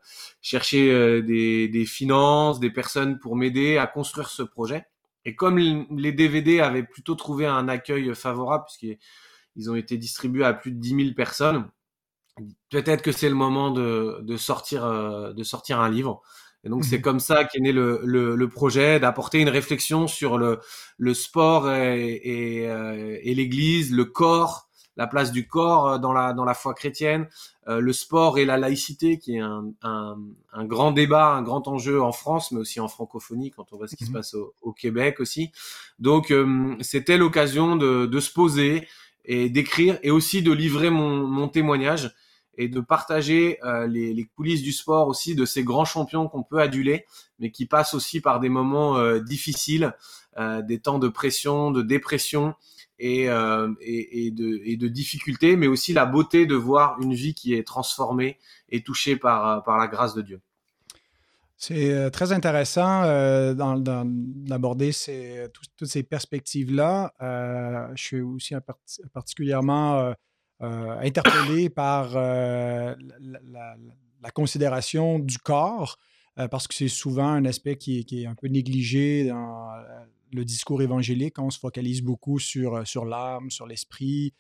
chercher 0.43 1.23
des, 1.23 1.69
des 1.69 1.87
finances, 1.87 2.61
des 2.61 2.71
personnes 2.71 3.19
pour 3.19 3.35
m'aider 3.35 3.79
à 3.79 3.87
construire 3.87 4.29
ce 4.29 4.43
projet. 4.43 4.85
Et 5.25 5.35
comme 5.35 5.59
les 5.59 6.13
DVD 6.13 6.61
avaient 6.61 6.85
plutôt 6.85 7.15
trouvé 7.15 7.47
un 7.47 7.67
accueil 7.67 8.15
favorable, 8.15 8.65
puisque 8.67 8.99
ils 9.57 9.71
ont 9.71 9.75
été 9.75 9.97
distribués 9.99 10.45
à 10.45 10.55
plus 10.55 10.71
de 10.71 10.79
10 10.79 10.97
000 11.05 11.15
personnes. 11.15 11.69
Peut-être 12.71 13.03
que 13.03 13.13
c'est 13.13 13.29
le 13.29 13.35
moment 13.35 13.75
euh, 13.77 14.21
de 14.23 14.37
sortir 14.37 14.85
un 14.85 15.91
livre. 15.91 16.23
Et 16.67 16.69
donc, 16.69 16.85
c'est 16.85 16.97
mhm. 16.97 17.03
comme 17.03 17.21
ça 17.21 17.45
qu'est 17.45 17.61
né 17.61 17.71
le, 17.71 18.01
le, 18.03 18.35
le 18.35 18.49
projet 18.49 18.99
d'apporter 18.99 19.39
une 19.39 19.49
réflexion 19.49 20.09
sur 20.09 20.37
le, 20.37 20.59
le 20.99 21.15
sport 21.15 21.71
et, 21.71 22.21
et, 22.25 22.69
euh, 22.69 23.19
et 23.23 23.35
l'Église, 23.37 23.93
le 23.93 24.05
corps, 24.05 24.69
la 24.97 25.07
place 25.07 25.31
du 25.31 25.47
corps 25.47 25.89
euh, 25.89 25.99
dans 25.99 26.13
la, 26.13 26.33
dans 26.33 26.45
la 26.45 26.55
foi 26.55 26.75
chrétienne, 26.75 27.29
le 27.69 27.93
sport 27.93 28.39
et 28.39 28.45
la 28.45 28.57
laïcité, 28.57 29.19
qui 29.19 29.37
est 29.37 29.41
un, 29.41 29.73
un, 29.83 30.17
un, 30.53 30.65
grand 30.65 30.93
débat, 30.93 31.31
un 31.31 31.43
grand 31.43 31.67
enjeu 31.67 32.01
en 32.01 32.13
France, 32.13 32.53
mais 32.53 32.61
aussi 32.61 32.79
en 32.79 32.87
francophonie, 32.87 33.51
quand 33.51 33.73
on 33.73 33.77
voit 33.77 33.89
ce 33.89 33.97
qui 33.97 34.05
se 34.05 34.11
mhm. 34.11 34.17
passe 34.17 34.35
au, 34.35 34.55
au, 34.63 34.73
Québec 34.73 35.19
aussi. 35.19 35.51
Donc, 35.99 36.33
c'était 36.81 37.17
l'occasion 37.17 37.75
de, 37.75 38.07
de 38.07 38.21
se 38.21 38.33
poser 38.33 38.87
et 39.25 39.51
d'écrire 39.51 39.99
et 40.05 40.13
aussi 40.13 40.43
de 40.43 40.53
livrer 40.53 40.91
mon, 40.91 41.27
mon 41.27 41.49
témoignage 41.49 42.13
et 42.57 42.69
de 42.69 42.81
partager 42.81 43.59
euh, 43.65 43.87
les, 43.87 44.25
coulisses 44.37 44.63
du 44.63 44.73
sport 44.73 45.09
aussi 45.09 45.35
de 45.35 45.45
ces 45.45 45.63
grands 45.63 45.85
champions 45.85 46.29
qu'on 46.29 46.43
peut 46.43 46.61
aduler, 46.61 47.05
mais 47.39 47.51
qui 47.51 47.67
passent 47.67 47.95
aussi 47.95 48.21
par 48.21 48.41
des 48.41 48.49
moments 48.49 48.97
euh, 48.97 49.21
difficiles, 49.21 49.95
euh, 50.39 50.63
des 50.63 50.81
temps 50.81 50.99
de 50.99 51.09
pression, 51.09 51.71
de 51.71 51.83
dépression 51.83 52.55
et, 52.99 53.27
de, 53.27 54.61
et 54.65 54.77
difficultés, 54.89 55.57
mais 55.57 55.67
aussi 55.67 55.93
la 55.93 56.07
beauté 56.07 56.47
de 56.47 56.55
voir 56.55 56.99
une 57.03 57.13
vie 57.13 57.35
qui 57.35 57.53
est 57.55 57.67
transformée 57.67 58.39
et 58.71 58.83
touchée 58.83 59.17
par, 59.17 59.63
la 59.67 59.87
grâce 59.87 60.15
de 60.15 60.23
Dieu. 60.23 60.41
C'est 61.59 62.11
très 62.11 62.33
intéressant 62.33 63.03
d'aborder 63.55 64.93
toutes 65.53 65.85
ces 65.89 66.03
perspectives-là. 66.05 67.13
Je 67.95 68.03
suis 68.03 68.21
aussi 68.23 68.55
particulièrement 69.13 70.15
interpellé 70.61 71.69
par 71.69 72.15
la, 72.15 73.77
considération 74.35 75.19
du 75.19 75.39
corps, 75.39 75.99
parce 76.51 76.67
que 76.67 76.75
c'est 76.75 76.89
souvent 76.89 77.29
un 77.29 77.45
aspect 77.45 77.77
qui, 77.77 78.05
est 78.11 78.27
un 78.27 78.35
peu 78.35 78.49
négligé 78.49 79.29
dans 79.29 79.71
le 80.33 80.45
discours 80.45 80.83
évangélique. 80.83 81.39
On 81.39 81.51
se 81.51 81.59
focalise 81.59 82.03
beaucoup 82.03 82.39
sur, 82.39 82.87
sur 82.87 83.05
l'âme, 83.05 83.51
sur 83.51 83.67
l'esprit, 83.67 84.35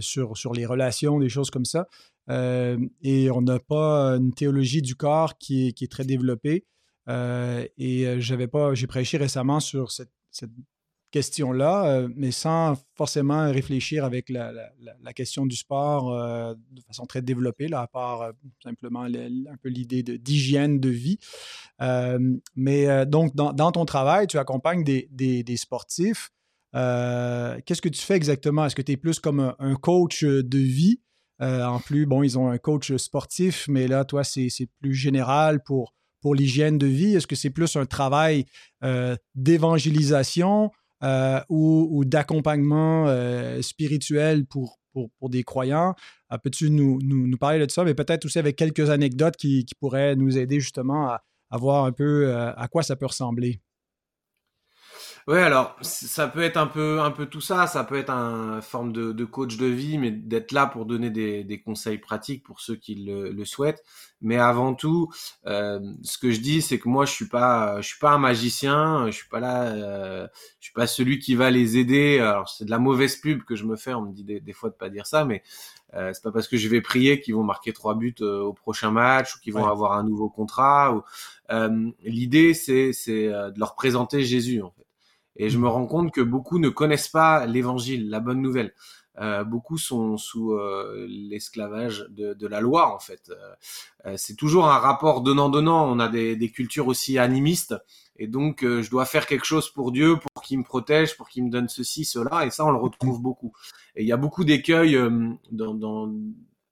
sur, 0.00 0.36
sur 0.36 0.52
les 0.52 0.66
relations, 0.66 1.18
des 1.18 1.28
choses 1.28 1.50
comme 1.50 1.64
ça. 1.64 1.86
Euh, 2.28 2.78
et 3.02 3.30
on 3.30 3.42
n'a 3.42 3.58
pas 3.58 4.16
une 4.16 4.32
théologie 4.32 4.82
du 4.82 4.96
corps 4.96 5.38
qui 5.38 5.68
est, 5.68 5.90
très 5.90 6.04
développée. 6.04 6.64
Euh, 7.08 7.66
et 7.78 8.06
euh, 8.06 8.20
j'avais 8.20 8.48
pas, 8.48 8.74
j'ai 8.74 8.86
prêché 8.86 9.16
récemment 9.16 9.60
sur 9.60 9.92
cette, 9.92 10.10
question-là, 11.10 12.06
mais 12.14 12.30
sans 12.30 12.74
forcément 12.94 13.50
réfléchir 13.50 14.04
avec 14.04 14.28
la, 14.28 14.52
question 15.14 15.46
du 15.46 15.56
sport 15.56 16.10
de 16.12 16.80
façon 16.82 17.06
très 17.06 17.22
développée, 17.22 17.68
là, 17.68 17.80
à 17.80 17.86
part 17.86 18.32
simplement 18.62 19.02
un 19.02 19.56
peu 19.62 19.68
l'idée 19.68 20.02
d'hygiène 20.02 20.78
de, 20.80 20.88
vie. 20.88 21.18
mais 22.54 23.06
donc, 23.06 23.34
dans, 23.34 23.72
ton 23.72 23.84
travail, 23.84 24.26
tu 24.26 24.38
accompagnes 24.38 24.84
des, 24.84 25.56
sportifs. 25.56 26.30
Qu'est-ce 26.72 27.82
que 27.82 27.88
tu 27.88 28.02
fais 28.02 28.16
exactement? 28.16 28.66
Est-ce 28.66 28.76
que 28.76 28.82
tu 28.82 28.92
es 28.92 28.96
plus 28.96 29.18
comme 29.18 29.54
un 29.58 29.74
coach 29.76 30.24
de 30.24 30.58
vie? 30.58 31.00
Euh, 31.42 31.64
en 31.64 31.80
plus, 31.80 32.06
bon, 32.06 32.22
ils 32.22 32.38
ont 32.38 32.48
un 32.48 32.58
coach 32.58 32.94
sportif, 32.96 33.66
mais 33.68 33.88
là, 33.88 34.04
toi, 34.04 34.24
c'est 34.24 34.48
plus 34.80 34.94
général 34.94 35.62
pour, 35.62 35.92
l'hygiène 36.34 36.76
de 36.76 36.88
vie. 36.88 37.14
Est-ce 37.14 37.28
que 37.28 37.36
c'est 37.36 37.50
plus 37.50 37.76
un 37.76 37.86
travail 37.86 38.46
euh, 38.82 39.14
d'évangélisation? 39.36 40.72
Euh, 41.02 41.40
ou, 41.48 42.04
d'accompagnement 42.04 43.06
spirituel 43.62 44.46
pour, 44.46 44.78
pour, 44.92 45.30
des 45.30 45.44
croyants? 45.44 45.94
Peux-tu 46.42 46.70
nous, 46.70 46.98
nous, 47.02 47.36
parler 47.36 47.64
de 47.64 47.70
ça, 47.70 47.84
mais 47.84 47.94
peut-être 47.94 48.24
aussi 48.24 48.38
avec 48.38 48.56
quelques 48.56 48.90
anecdotes 48.90 49.36
qui, 49.36 49.64
qui, 49.64 49.74
pourraient 49.74 50.16
nous 50.16 50.38
aider 50.38 50.60
justement 50.60 51.08
à, 51.08 51.22
à 51.50 51.58
voir 51.58 51.84
un 51.84 51.92
peu 51.92 52.34
à 52.34 52.68
quoi 52.68 52.82
ça 52.82 52.96
peut 52.96 53.06
ressembler? 53.06 53.60
Ouais, 55.26 55.40
alors 55.42 55.76
ça 55.82 56.28
peut 56.28 56.42
être 56.42 56.56
un 56.56 56.68
peu 56.68 57.00
un 57.00 57.10
peu 57.10 57.26
tout 57.26 57.40
ça. 57.40 57.66
Ça 57.66 57.82
peut 57.82 57.96
être 57.96 58.10
un 58.10 58.60
forme 58.60 58.92
de, 58.92 59.10
de 59.10 59.24
coach 59.24 59.56
de 59.56 59.66
vie, 59.66 59.98
mais 59.98 60.12
d'être 60.12 60.52
là 60.52 60.66
pour 60.66 60.86
donner 60.86 61.10
des, 61.10 61.42
des, 61.42 61.60
conseils 61.60 61.98
pratiques 61.98 62.44
pour 62.44 62.60
ceux 62.60 62.76
qui 62.76 62.94
le, 62.94 63.32
le 63.32 63.44
souhaitent. 63.44 63.82
Mais 64.20 64.36
avant 64.36 64.74
tout, 64.74 65.08
euh, 65.46 65.80
ce 66.04 66.16
que 66.18 66.30
je 66.30 66.38
dis, 66.40 66.62
c'est 66.62 66.78
que 66.78 66.88
moi 66.88 67.06
je 67.06 67.12
suis 67.12 67.26
pas 67.28 67.80
je 67.80 67.88
suis 67.88 67.98
pas 67.98 68.12
un 68.12 68.18
magicien. 68.18 69.06
Je 69.06 69.16
suis 69.16 69.28
pas 69.28 69.40
là. 69.40 69.64
Euh, 69.64 70.28
je 70.60 70.66
suis 70.66 70.72
pas 70.72 70.86
celui 70.86 71.18
qui 71.18 71.34
va 71.34 71.50
les 71.50 71.76
aider. 71.76 72.20
Alors 72.20 72.48
c'est 72.48 72.64
de 72.64 72.70
la 72.70 72.78
mauvaise 72.78 73.16
pub 73.16 73.42
que 73.42 73.56
je 73.56 73.64
me 73.64 73.74
fais. 73.74 73.94
On 73.94 74.02
me 74.02 74.12
dit 74.12 74.22
des, 74.22 74.38
des 74.40 74.52
fois 74.52 74.70
de 74.70 74.76
pas 74.76 74.90
dire 74.90 75.08
ça, 75.08 75.24
mais 75.24 75.42
euh, 75.94 76.12
c'est 76.12 76.22
pas 76.22 76.32
parce 76.32 76.46
que 76.48 76.56
je 76.56 76.68
vais 76.68 76.80
prier 76.80 77.20
qu'ils 77.20 77.34
vont 77.34 77.42
marquer 77.44 77.72
trois 77.72 77.96
buts 77.96 78.14
euh, 78.20 78.42
au 78.42 78.52
prochain 78.52 78.92
match 78.92 79.34
ou 79.36 79.40
qu'ils 79.40 79.54
vont 79.54 79.66
avoir 79.66 79.92
un 79.94 80.04
nouveau 80.04 80.28
contrat. 80.28 80.94
Ou, 80.94 81.02
euh, 81.50 81.90
L'idée 82.04 82.54
c'est 82.54 82.92
c'est 82.92 83.26
euh, 83.26 83.50
de 83.50 83.58
leur 83.58 83.74
présenter 83.74 84.22
Jésus 84.24 84.62
en 84.62 84.70
fait. 84.70 84.85
Et 85.36 85.50
je 85.50 85.58
me 85.58 85.68
rends 85.68 85.86
compte 85.86 86.12
que 86.12 86.20
beaucoup 86.20 86.58
ne 86.58 86.68
connaissent 86.68 87.08
pas 87.08 87.46
l'évangile, 87.46 88.08
la 88.08 88.20
bonne 88.20 88.40
nouvelle. 88.40 88.72
Euh, 89.18 89.44
beaucoup 89.44 89.78
sont 89.78 90.18
sous 90.18 90.52
euh, 90.52 91.06
l'esclavage 91.08 92.06
de, 92.10 92.46
la 92.46 92.60
loi 92.60 92.94
en 92.94 92.98
fait. 92.98 93.30
Euh, 94.04 94.14
c'est 94.16 94.36
toujours 94.36 94.66
un 94.66 94.78
rapport 94.78 95.22
donnant-donnant. 95.22 95.90
On 95.90 95.98
a 95.98 96.08
des, 96.08 96.50
cultures 96.50 96.86
aussi 96.86 97.18
animistes 97.18 97.74
et 98.18 98.26
donc 98.26 98.62
je 98.62 98.88
dois 98.90 99.04
faire 99.04 99.26
quelque 99.26 99.44
chose 99.44 99.70
pour 99.70 99.92
Dieu, 99.92 100.16
pour 100.16 100.42
qu'il 100.42 100.58
me 100.58 100.64
protège, 100.64 101.16
pour 101.16 101.28
qu'il 101.28 101.44
me 101.44 101.50
donne 101.50 101.68
ceci, 101.68 102.04
cela. 102.04 102.46
Et 102.46 102.50
ça, 102.50 102.64
on 102.64 102.70
le 102.70 102.78
retrouve 102.78 103.20
beaucoup. 103.20 103.52
Et 103.94 104.02
il 104.02 104.08
y 104.08 104.12
a 104.12 104.16
beaucoup 104.16 104.44
d'écueils 104.44 104.98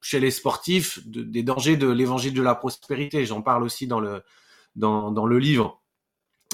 chez 0.01 0.21
les 0.21 0.31
sportifs 0.31 1.07
de, 1.07 1.23
des 1.23 1.43
dangers 1.43 1.77
de 1.77 1.89
l'évangile 1.89 2.35
de 2.35 2.43
la 2.43 2.55
prospérité. 2.55 3.25
J'en 3.25 3.43
parle 3.43 3.63
aussi 3.63 3.87
dans 3.87 4.01
le 4.01 4.23
dans 4.77 5.27
le 5.27 5.39
livre. 5.39 5.81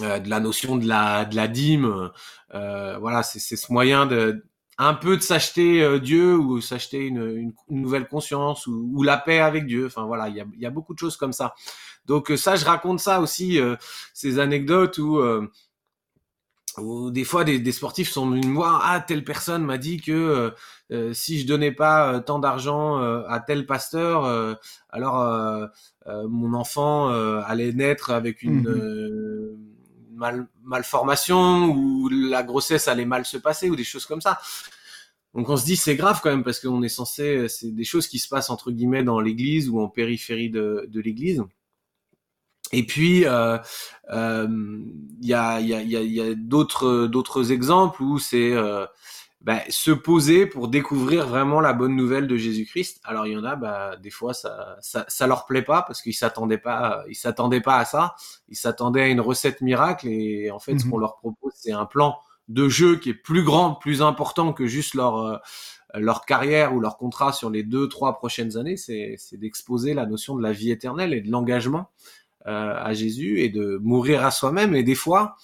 Euh, 0.03 0.19
de 0.19 0.29
la 0.29 0.41
notion 0.41 0.77
de 0.77 0.87
la 0.87 1.25
de 1.25 1.37
la 1.37 1.49
dîme. 1.49 2.11
Euh, 2.55 2.99
voilà, 2.99 3.23
c'est 3.23 3.57
ce 3.57 3.73
moyen 3.73 4.07
de 4.07 4.45
un 4.79 4.95
peu 4.95 5.17
de 5.17 5.23
s'acheter 5.23 5.83
euh, 5.83 5.99
Dieu 5.99 6.37
ou 6.37 6.61
s'acheter 6.61 7.07
une, 7.07 7.53
une, 7.69 7.81
nouvelle 7.83 8.09
conscience 8.09 8.67
ou, 8.67 8.91
ou, 8.95 9.03
la 9.03 9.19
paix 9.19 9.41
avec 9.41 9.67
Dieu. 9.67 9.87
Enfin 9.87 10.05
voilà, 10.05 10.29
il 10.29 10.37
y 10.37 10.41
a, 10.41 10.47
y 10.59 10.67
a, 10.67 10.71
beaucoup 10.71 10.95
de 10.95 10.99
choses 10.99 11.17
comme 11.17 11.33
ça. 11.33 11.55
Donc 12.07 12.33
ça, 12.37 12.57
je 12.57 12.65
raconte 12.65 13.01
ça 13.01 13.21
aussi, 13.21 13.61
ces 14.15 14.39
anecdotes 14.39 14.99
où, 14.99 15.21
où 16.79 17.11
des 17.11 17.25
fois 17.25 17.45
des, 17.45 17.59
des, 17.59 17.73
sportifs 17.73 18.11
sont 18.11 18.31
venus 18.31 18.47
me 18.47 18.55
voir. 18.55 18.83
Ah, 18.85 19.01
telle 19.01 19.23
personne 19.23 19.65
m'a 19.65 19.77
dit 19.77 20.01
que 20.01 20.53
si 21.13 21.41
je 21.41 21.47
donnais 21.47 21.73
pas 21.73 22.21
tant 22.21 22.39
d'argent 22.39 22.97
à 22.97 23.39
tel 23.41 23.67
pasteur, 23.67 24.57
alors 24.89 25.69
mon 26.09 26.55
enfant 26.55 27.09
allait 27.43 27.73
naître 27.75 28.11
avec 28.11 28.43
une 28.43 28.63
mmh 28.63 29.70
mal, 30.21 30.47
malformation 30.63 31.71
ou 31.71 32.09
la 32.09 32.43
grossesse 32.45 32.87
allait 32.87 33.07
mal 33.07 33.25
se 33.25 33.39
passer 33.39 33.71
ou 33.71 33.75
des 33.75 33.85
choses 33.85 34.07
comme 34.07 34.21
ça. 34.21 34.39
Donc 35.35 35.49
on 35.49 35.57
se 35.57 35.65
dit 35.65 35.77
c'est 35.77 35.97
grave 35.97 36.21
quand 36.23 36.31
même 36.31 36.45
parce 36.45 36.61
qu'on 36.61 36.83
est 36.83 36.89
censé, 36.89 37.49
c'est 37.49 37.75
des 37.75 37.85
choses 37.85 38.07
qui 38.07 38.19
se 38.19 38.29
passent 38.29 38.51
entre 38.51 38.71
guillemets 38.71 39.03
dans 39.03 39.21
l'église 39.21 39.69
ou 39.69 39.81
en 39.81 39.89
périphérie 39.89 40.51
de, 40.51 40.87
de 40.89 41.01
l'église. 41.01 41.43
Et 42.73 42.85
puis 42.87 43.25
euh, 43.25 43.59
euh, 44.11 44.49
il 45.21 45.29
y 45.29 45.35
a, 45.35 45.61
y 45.61 45.75
a, 45.75 45.83
y 45.83 46.21
a 46.21 46.35
d'autres 46.35 47.07
d'autres 47.07 47.51
exemples 47.51 48.03
où 48.03 48.19
c'est 48.19 48.53
euh, 48.53 48.87
bah, 49.41 49.61
se 49.71 49.91
poser 49.91 50.47
pour 50.47 50.69
découvrir 50.69 51.27
vraiment 51.27 51.61
la 51.61 51.73
bonne 51.73 51.97
nouvelle 51.97 52.27
de 52.27 52.37
Jésus-Christ. 52.37 53.01
Alors 53.05 53.27
il 53.27 53.33
y 53.33 53.37
en 53.37 53.45
a, 53.45 53.57
bah, 53.57 53.97
des 53.97 54.11
fois 54.11 54.35
ça, 54.35 54.77
ça, 54.81 55.05
ça 55.09 55.27
leur 55.27 55.47
plaît 55.47 55.63
pas 55.63 55.83
parce 55.83 56.03
qu'ils 56.03 56.15
s'attendaient 56.15 56.59
pas, 56.59 57.05
ils 57.09 57.15
s'attendaient 57.15 57.61
pas 57.61 57.79
à 57.79 57.85
ça. 57.85 58.15
Ils 58.49 58.57
s'attendaient 58.57 59.03
à 59.03 59.09
une 59.09 59.21
recette 59.21 59.61
miracle 59.61 60.09
et 60.09 60.51
en 60.51 60.59
fait 60.59 60.79
ce 60.79 60.85
mhm. 60.85 60.91
qu'on 60.91 60.99
leur 60.99 61.17
propose 61.17 61.53
c'est 61.55 61.73
un 61.73 61.87
plan 61.87 62.19
de 62.49 62.69
jeu 62.69 62.97
qui 62.97 63.11
est 63.11 63.15
plus 63.15 63.45
grand, 63.45 63.75
plus 63.75 64.03
important 64.03 64.53
que 64.53 64.67
juste 64.67 64.95
leur 64.95 65.17
euh, 65.17 65.37
leur 65.95 66.25
carrière 66.25 66.75
ou 66.75 66.81
leur 66.81 66.97
contrat 66.97 67.33
sur 67.33 67.51
les 67.51 67.63
deux, 67.63 67.89
trois 67.89 68.17
prochaines 68.19 68.57
années, 68.57 68.77
c'est 68.77 69.17
d'exposer 69.33 69.95
la 69.95 70.07
notion 70.07 70.37
de 70.37 70.43
la 70.43 70.53
vie 70.53 70.71
éternelle 70.71 71.13
et 71.13 71.21
de 71.21 71.31
l'engagement 71.31 71.91
euh, 72.47 72.75
à 72.77 72.93
Jésus 72.93 73.41
et 73.41 73.49
de 73.49 73.79
mourir 73.83 74.25
à 74.25 74.31
soi-même. 74.31 74.75
Et 74.75 74.83
des 74.83 74.95
fois, 74.95 75.37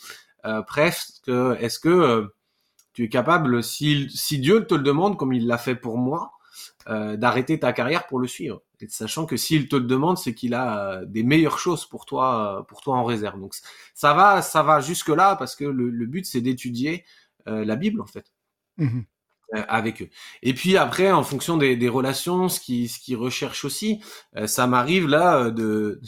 euh, 0.44 0.62
presque, 0.62 1.28
est-ce 1.28 1.78
que 1.78 1.88
euh, 1.88 2.26
tu 2.96 3.04
es 3.04 3.08
capable, 3.08 3.62
si, 3.62 4.10
si 4.10 4.40
Dieu 4.40 4.66
te 4.66 4.74
le 4.74 4.82
demande, 4.82 5.16
comme 5.16 5.32
il 5.32 5.46
l'a 5.46 5.58
fait 5.58 5.76
pour 5.76 5.98
moi, 5.98 6.32
euh, 6.88 7.16
d'arrêter 7.16 7.60
ta 7.60 7.72
carrière 7.72 8.08
pour 8.08 8.18
le 8.18 8.26
suivre, 8.26 8.62
et 8.80 8.88
sachant 8.88 9.26
que 9.26 9.36
s'il 9.36 9.68
te 9.68 9.76
le 9.76 9.84
demande, 9.84 10.18
c'est 10.18 10.34
qu'il 10.34 10.54
a 10.54 11.04
des 11.04 11.22
meilleures 11.22 11.58
choses 11.58 11.86
pour 11.86 12.06
toi, 12.06 12.64
pour 12.68 12.80
toi 12.80 12.96
en 12.96 13.04
réserve. 13.04 13.38
Donc 13.38 13.54
ça 13.94 14.14
va, 14.14 14.42
ça 14.42 14.62
va 14.62 14.80
jusque 14.80 15.08
là 15.08 15.36
parce 15.36 15.54
que 15.54 15.64
le, 15.64 15.90
le 15.90 16.06
but 16.06 16.26
c'est 16.26 16.40
d'étudier 16.40 17.04
la 17.46 17.76
Bible 17.76 18.00
en 18.00 18.06
fait. 18.06 18.32
Mmh 18.78 19.02
euh, 19.54 19.62
avec 19.68 20.02
eux. 20.02 20.08
Et 20.42 20.54
puis 20.54 20.76
après, 20.76 21.12
en 21.12 21.22
fonction 21.22 21.56
des, 21.56 21.76
des 21.76 21.88
relations, 21.88 22.48
ce 22.48 22.58
qui 22.58 22.88
ce 22.88 22.98
qu'ils 22.98 23.16
recherchent 23.16 23.64
aussi, 23.64 24.00
euh, 24.36 24.48
ça 24.48 24.66
m'arrive 24.66 25.06
là 25.06 25.38
euh, 25.38 25.50
de, 25.52 26.00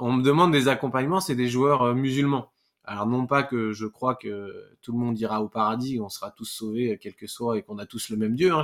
on 0.00 0.14
me 0.14 0.22
demande 0.22 0.50
des 0.50 0.68
accompagnements, 0.68 1.20
c'est 1.20 1.34
des 1.34 1.48
joueurs 1.48 1.94
musulmans. 1.94 2.50
Alors 2.86 3.06
non 3.06 3.26
pas 3.26 3.42
que 3.42 3.72
je 3.72 3.86
crois 3.86 4.14
que 4.14 4.70
tout 4.80 4.92
le 4.92 4.98
monde 4.98 5.18
ira 5.18 5.42
au 5.42 5.48
paradis, 5.48 5.98
on 6.00 6.08
sera 6.08 6.30
tous 6.30 6.44
sauvés 6.44 6.98
quel 7.00 7.14
que 7.14 7.26
soit 7.26 7.58
et 7.58 7.62
qu'on 7.62 7.78
a 7.78 7.86
tous 7.86 8.10
le 8.10 8.16
même 8.16 8.36
Dieu. 8.36 8.52
Hein. 8.52 8.62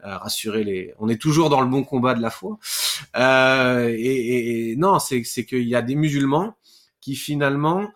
rassurer 0.00 0.64
les, 0.64 0.94
on 0.98 1.08
est 1.08 1.20
toujours 1.20 1.48
dans 1.48 1.60
le 1.60 1.68
bon 1.68 1.84
combat 1.84 2.14
de 2.14 2.20
la 2.20 2.30
foi. 2.30 2.58
Et, 3.16 4.72
et, 4.72 4.76
non, 4.76 4.98
c'est 4.98 5.22
qu'il 5.22 5.68
y 5.68 5.76
a 5.76 5.82
des 5.82 5.94
musulmans 5.94 6.56
qui 7.00 7.14
finalement 7.14 7.88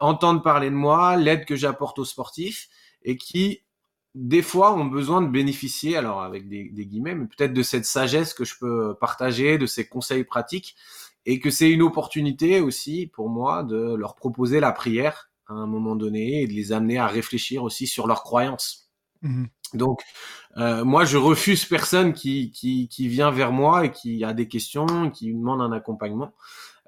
entendent 0.00 0.42
parler 0.42 0.70
de 0.70 0.74
moi, 0.74 1.16
l'aide 1.16 1.44
que 1.44 1.56
j'apporte 1.56 1.98
aux 1.98 2.04
sportifs 2.04 2.68
et 3.02 3.16
qui 3.16 3.62
des 4.14 4.42
fois 4.42 4.74
ont 4.74 4.86
besoin 4.86 5.22
de 5.22 5.28
bénéficier, 5.28 5.96
alors 5.96 6.22
avec 6.22 6.48
des, 6.48 6.68
guillemets, 6.70 7.14
mais 7.14 7.26
peut-être 7.26 7.52
de 7.52 7.62
cette 7.62 7.84
sagesse 7.84 8.34
que 8.34 8.44
je 8.44 8.58
peux 8.58 8.94
partager, 9.00 9.58
de 9.58 9.66
ces 9.66 9.86
conseils 9.86 10.24
pratiques, 10.24 10.76
et 11.28 11.40
que 11.40 11.50
c'est 11.50 11.70
une 11.70 11.82
opportunité 11.82 12.62
aussi 12.62 13.06
pour 13.06 13.28
moi 13.28 13.62
de 13.62 13.94
leur 13.94 14.14
proposer 14.14 14.60
la 14.60 14.72
prière 14.72 15.30
à 15.46 15.52
un 15.52 15.66
moment 15.66 15.94
donné 15.94 16.40
et 16.40 16.46
de 16.46 16.54
les 16.54 16.72
amener 16.72 16.96
à 16.96 17.06
réfléchir 17.06 17.64
aussi 17.64 17.86
sur 17.86 18.06
leurs 18.06 18.22
croyances. 18.22 18.90
Mmh 19.20 19.44
Donc, 19.74 20.00
euh, 20.56 20.86
moi, 20.86 21.04
je 21.04 21.18
refuse 21.18 21.66
personne 21.66 22.14
qui, 22.14 22.50
qui, 22.50 22.88
qui 22.88 23.08
vient 23.08 23.30
vers 23.30 23.52
moi 23.52 23.84
et 23.84 23.92
qui 23.92 24.24
a 24.24 24.32
des 24.32 24.48
questions, 24.48 25.10
qui 25.10 25.34
demande 25.34 25.60
un 25.60 25.72
accompagnement. 25.72 26.32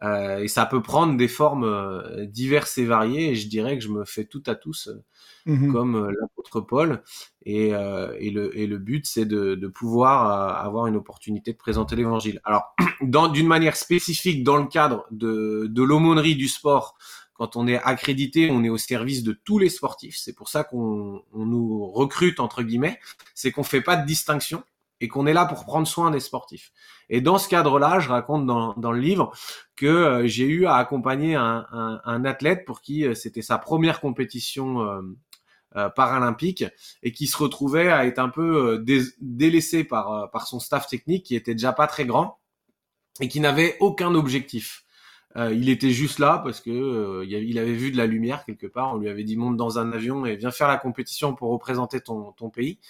Euh, 0.02 0.38
et 0.38 0.48
ça 0.48 0.64
peut 0.66 0.82
prendre 0.82 1.16
des 1.16 1.28
formes 1.28 1.64
euh, 1.64 2.24
diverses 2.26 2.78
et 2.78 2.84
variées. 2.84 3.30
Et 3.30 3.34
je 3.36 3.48
dirais 3.48 3.76
que 3.76 3.84
je 3.84 3.90
me 3.90 4.04
fais 4.04 4.24
tout 4.24 4.42
à 4.46 4.54
tous 4.54 4.88
euh, 4.88 5.02
mmh 5.46 5.72
comme 5.72 6.10
l'apôtre 6.20 6.60
Paul. 6.60 7.02
Et, 7.44 7.68
et, 7.68 8.30
le, 8.30 8.56
et 8.58 8.66
le 8.66 8.78
but, 8.78 9.06
c'est 9.06 9.24
de, 9.24 9.54
de 9.54 9.68
pouvoir 9.68 10.62
avoir 10.64 10.86
une 10.86 10.96
opportunité 10.96 11.52
de 11.52 11.56
présenter 11.56 11.96
l'évangile. 11.96 12.40
Alors, 12.44 12.74
d'une 13.32 13.46
manière 13.46 13.76
spécifique, 13.76 14.44
dans 14.44 14.58
le 14.58 14.66
cadre 14.66 15.06
de, 15.10 15.66
de 15.70 15.82
l'aumônerie 15.82 16.36
du 16.36 16.48
sport, 16.48 16.96
quand 17.40 17.56
on 17.56 17.66
est 17.66 17.80
accrédité, 17.82 18.50
on 18.50 18.62
est 18.64 18.68
au 18.68 18.76
service 18.76 19.22
de 19.22 19.32
tous 19.32 19.58
les 19.58 19.70
sportifs. 19.70 20.18
C'est 20.18 20.34
pour 20.34 20.50
ça 20.50 20.62
qu'on 20.62 21.22
on 21.32 21.46
nous 21.46 21.86
recrute 21.86 22.38
entre 22.38 22.62
guillemets. 22.62 23.00
C'est 23.34 23.50
qu'on 23.50 23.62
fait 23.62 23.80
pas 23.80 23.96
de 23.96 24.04
distinction 24.04 24.62
et 25.00 25.08
qu'on 25.08 25.26
est 25.26 25.32
là 25.32 25.46
pour 25.46 25.64
prendre 25.64 25.86
soin 25.86 26.10
des 26.10 26.20
sportifs. 26.20 26.72
Et 27.08 27.20
dans 27.20 27.38
ce 27.38 27.48
cadre-là, 27.48 28.00
je 28.00 28.08
raconte 28.08 28.46
dans, 28.46 28.74
dans 28.74 28.92
le 28.92 29.00
livre 29.00 29.32
que 29.76 29.86
euh, 29.86 30.26
j'ai 30.26 30.46
eu 30.46 30.66
à 30.66 30.76
accompagner 30.76 31.34
un, 31.34 31.66
un, 31.72 32.00
un 32.04 32.24
athlète 32.24 32.64
pour 32.64 32.80
qui 32.82 33.06
euh, 33.06 33.14
c'était 33.14 33.42
sa 33.42 33.58
première 33.58 34.00
compétition 34.00 34.80
euh, 35.76 35.88
paralympique 35.90 36.64
et 37.02 37.12
qui 37.12 37.26
se 37.26 37.36
retrouvait 37.36 37.90
à 37.90 38.04
être 38.04 38.18
un 38.18 38.28
peu 38.28 38.84
délaissé 39.20 39.84
par, 39.84 40.28
par 40.32 40.48
son 40.48 40.58
staff 40.58 40.88
technique 40.88 41.26
qui 41.26 41.36
était 41.36 41.54
déjà 41.54 41.72
pas 41.72 41.86
très 41.86 42.06
grand 42.06 42.40
et 43.20 43.28
qui 43.28 43.38
n'avait 43.38 43.76
aucun 43.78 44.16
objectif. 44.16 44.84
il 45.36 45.68
était 45.68 45.90
juste 45.92 46.18
là 46.18 46.40
parce 46.42 46.60
que 46.60 47.24
il 47.24 47.56
avait 47.56 47.74
vu 47.74 47.92
de 47.92 47.96
la 47.96 48.06
lumière 48.06 48.44
quelque 48.44 48.66
part. 48.66 48.94
On 48.94 48.98
lui 48.98 49.08
avait 49.08 49.22
dit 49.22 49.36
monte 49.36 49.56
dans 49.56 49.78
un 49.78 49.92
avion 49.92 50.26
et 50.26 50.34
viens 50.34 50.50
faire 50.50 50.66
la 50.66 50.76
compétition 50.76 51.36
pour 51.36 51.52
représenter 51.52 52.00
ton, 52.00 52.32
ton 52.32 52.50
pays. 52.50 52.80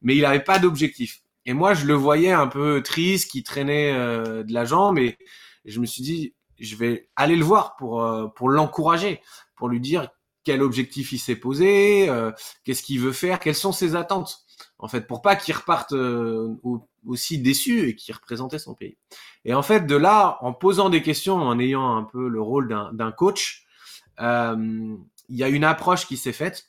Mais 0.00 0.14
il 0.14 0.22
n'avait 0.22 0.38
pas 0.38 0.60
d'objectif. 0.60 1.22
Et 1.48 1.54
moi, 1.54 1.72
je 1.72 1.86
le 1.86 1.94
voyais 1.94 2.30
un 2.30 2.46
peu 2.46 2.82
triste, 2.82 3.30
qui 3.30 3.42
traînait 3.42 3.94
euh, 3.94 4.42
de 4.44 4.52
la 4.52 4.66
jambe, 4.66 4.98
et 4.98 5.16
je 5.64 5.80
me 5.80 5.86
suis 5.86 6.02
dit, 6.02 6.34
je 6.60 6.76
vais 6.76 7.08
aller 7.16 7.36
le 7.36 7.44
voir 7.44 7.74
pour 7.76 8.02
euh, 8.02 8.26
pour 8.26 8.50
l'encourager, 8.50 9.22
pour 9.56 9.70
lui 9.70 9.80
dire 9.80 10.10
quel 10.44 10.60
objectif 10.60 11.10
il 11.10 11.18
s'est 11.18 11.36
posé, 11.36 12.10
euh, 12.10 12.32
qu'est-ce 12.64 12.82
qu'il 12.82 13.00
veut 13.00 13.12
faire, 13.12 13.40
quelles 13.40 13.54
sont 13.54 13.72
ses 13.72 13.96
attentes, 13.96 14.40
en 14.78 14.88
fait, 14.88 15.06
pour 15.06 15.22
pas 15.22 15.36
qu'il 15.36 15.54
reparte 15.54 15.94
aussi 17.06 17.38
déçu 17.38 17.88
et 17.88 17.96
qu'il 17.96 18.14
représentait 18.14 18.58
son 18.58 18.74
pays. 18.74 18.98
Et 19.46 19.54
en 19.54 19.62
fait, 19.62 19.86
de 19.86 19.96
là, 19.96 20.36
en 20.42 20.52
posant 20.52 20.90
des 20.90 21.00
questions, 21.00 21.36
en 21.36 21.58
ayant 21.58 21.96
un 21.96 22.04
peu 22.04 22.28
le 22.28 22.42
rôle 22.42 22.68
d'un 22.92 23.12
coach, 23.12 23.64
il 24.18 24.98
y 25.30 25.42
a 25.42 25.48
une 25.48 25.64
approche 25.64 26.06
qui 26.06 26.18
s'est 26.18 26.34
faite 26.34 26.66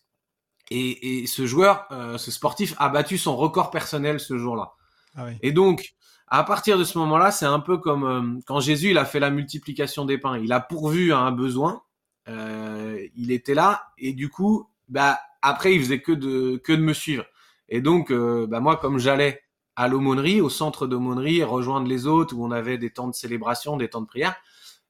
et, 0.70 1.22
et 1.22 1.28
ce 1.28 1.46
joueur, 1.46 1.86
euh, 1.92 2.18
ce 2.18 2.32
sportif, 2.32 2.76
a 2.78 2.90
battu 2.90 3.18
son 3.18 3.36
record 3.36 3.72
personnel 3.72 4.20
ce 4.20 4.38
jour-là. 4.38 4.74
Ah 5.16 5.26
oui. 5.26 5.34
Et 5.42 5.52
donc, 5.52 5.94
à 6.28 6.44
partir 6.44 6.78
de 6.78 6.84
ce 6.84 6.98
moment-là, 7.00 7.32
c'est 7.32 7.46
un 7.46 7.60
peu 7.60 7.78
comme 7.78 8.04
euh, 8.04 8.40
quand 8.46 8.60
Jésus 8.60 8.92
il 8.92 8.98
a 8.98 9.06
fait 9.06 9.20
la 9.20 9.32
multiplication 9.32 10.06
des 10.06 10.18
pains. 10.18 10.38
Il 10.38 10.54
a 10.54 10.60
pourvu 10.60 11.12
à 11.12 11.18
un 11.20 11.32
besoin. 11.32 11.82
Euh, 12.28 13.08
il 13.16 13.32
était 13.32 13.56
là 13.56 13.88
et 13.98 14.14
du 14.14 14.30
coup, 14.30 14.70
bah 14.88 15.20
après, 15.42 15.74
il 15.74 15.82
faisait 15.82 16.02
que 16.02 16.12
de 16.12 16.58
que 16.58 16.74
de 16.74 16.82
me 16.82 16.94
suivre. 16.94 17.26
Et 17.68 17.82
donc, 17.82 18.12
euh, 18.12 18.46
bah 18.48 18.60
moi, 18.60 18.78
comme 18.78 19.00
j'allais 19.00 19.42
à 19.76 19.88
l'aumônerie, 19.88 20.42
au 20.42 20.50
centre 20.50 20.86
d'aumônerie, 20.86 21.44
rejoindre 21.44 21.88
les 21.88 22.06
autres 22.06 22.36
où 22.36 22.46
on 22.46 22.52
avait 22.52 22.78
des 22.78 22.92
temps 22.92 23.08
de 23.08 23.16
célébration, 23.16 23.78
des 23.78 23.90
temps 23.90 24.02
de 24.02 24.08
prière, 24.08 24.36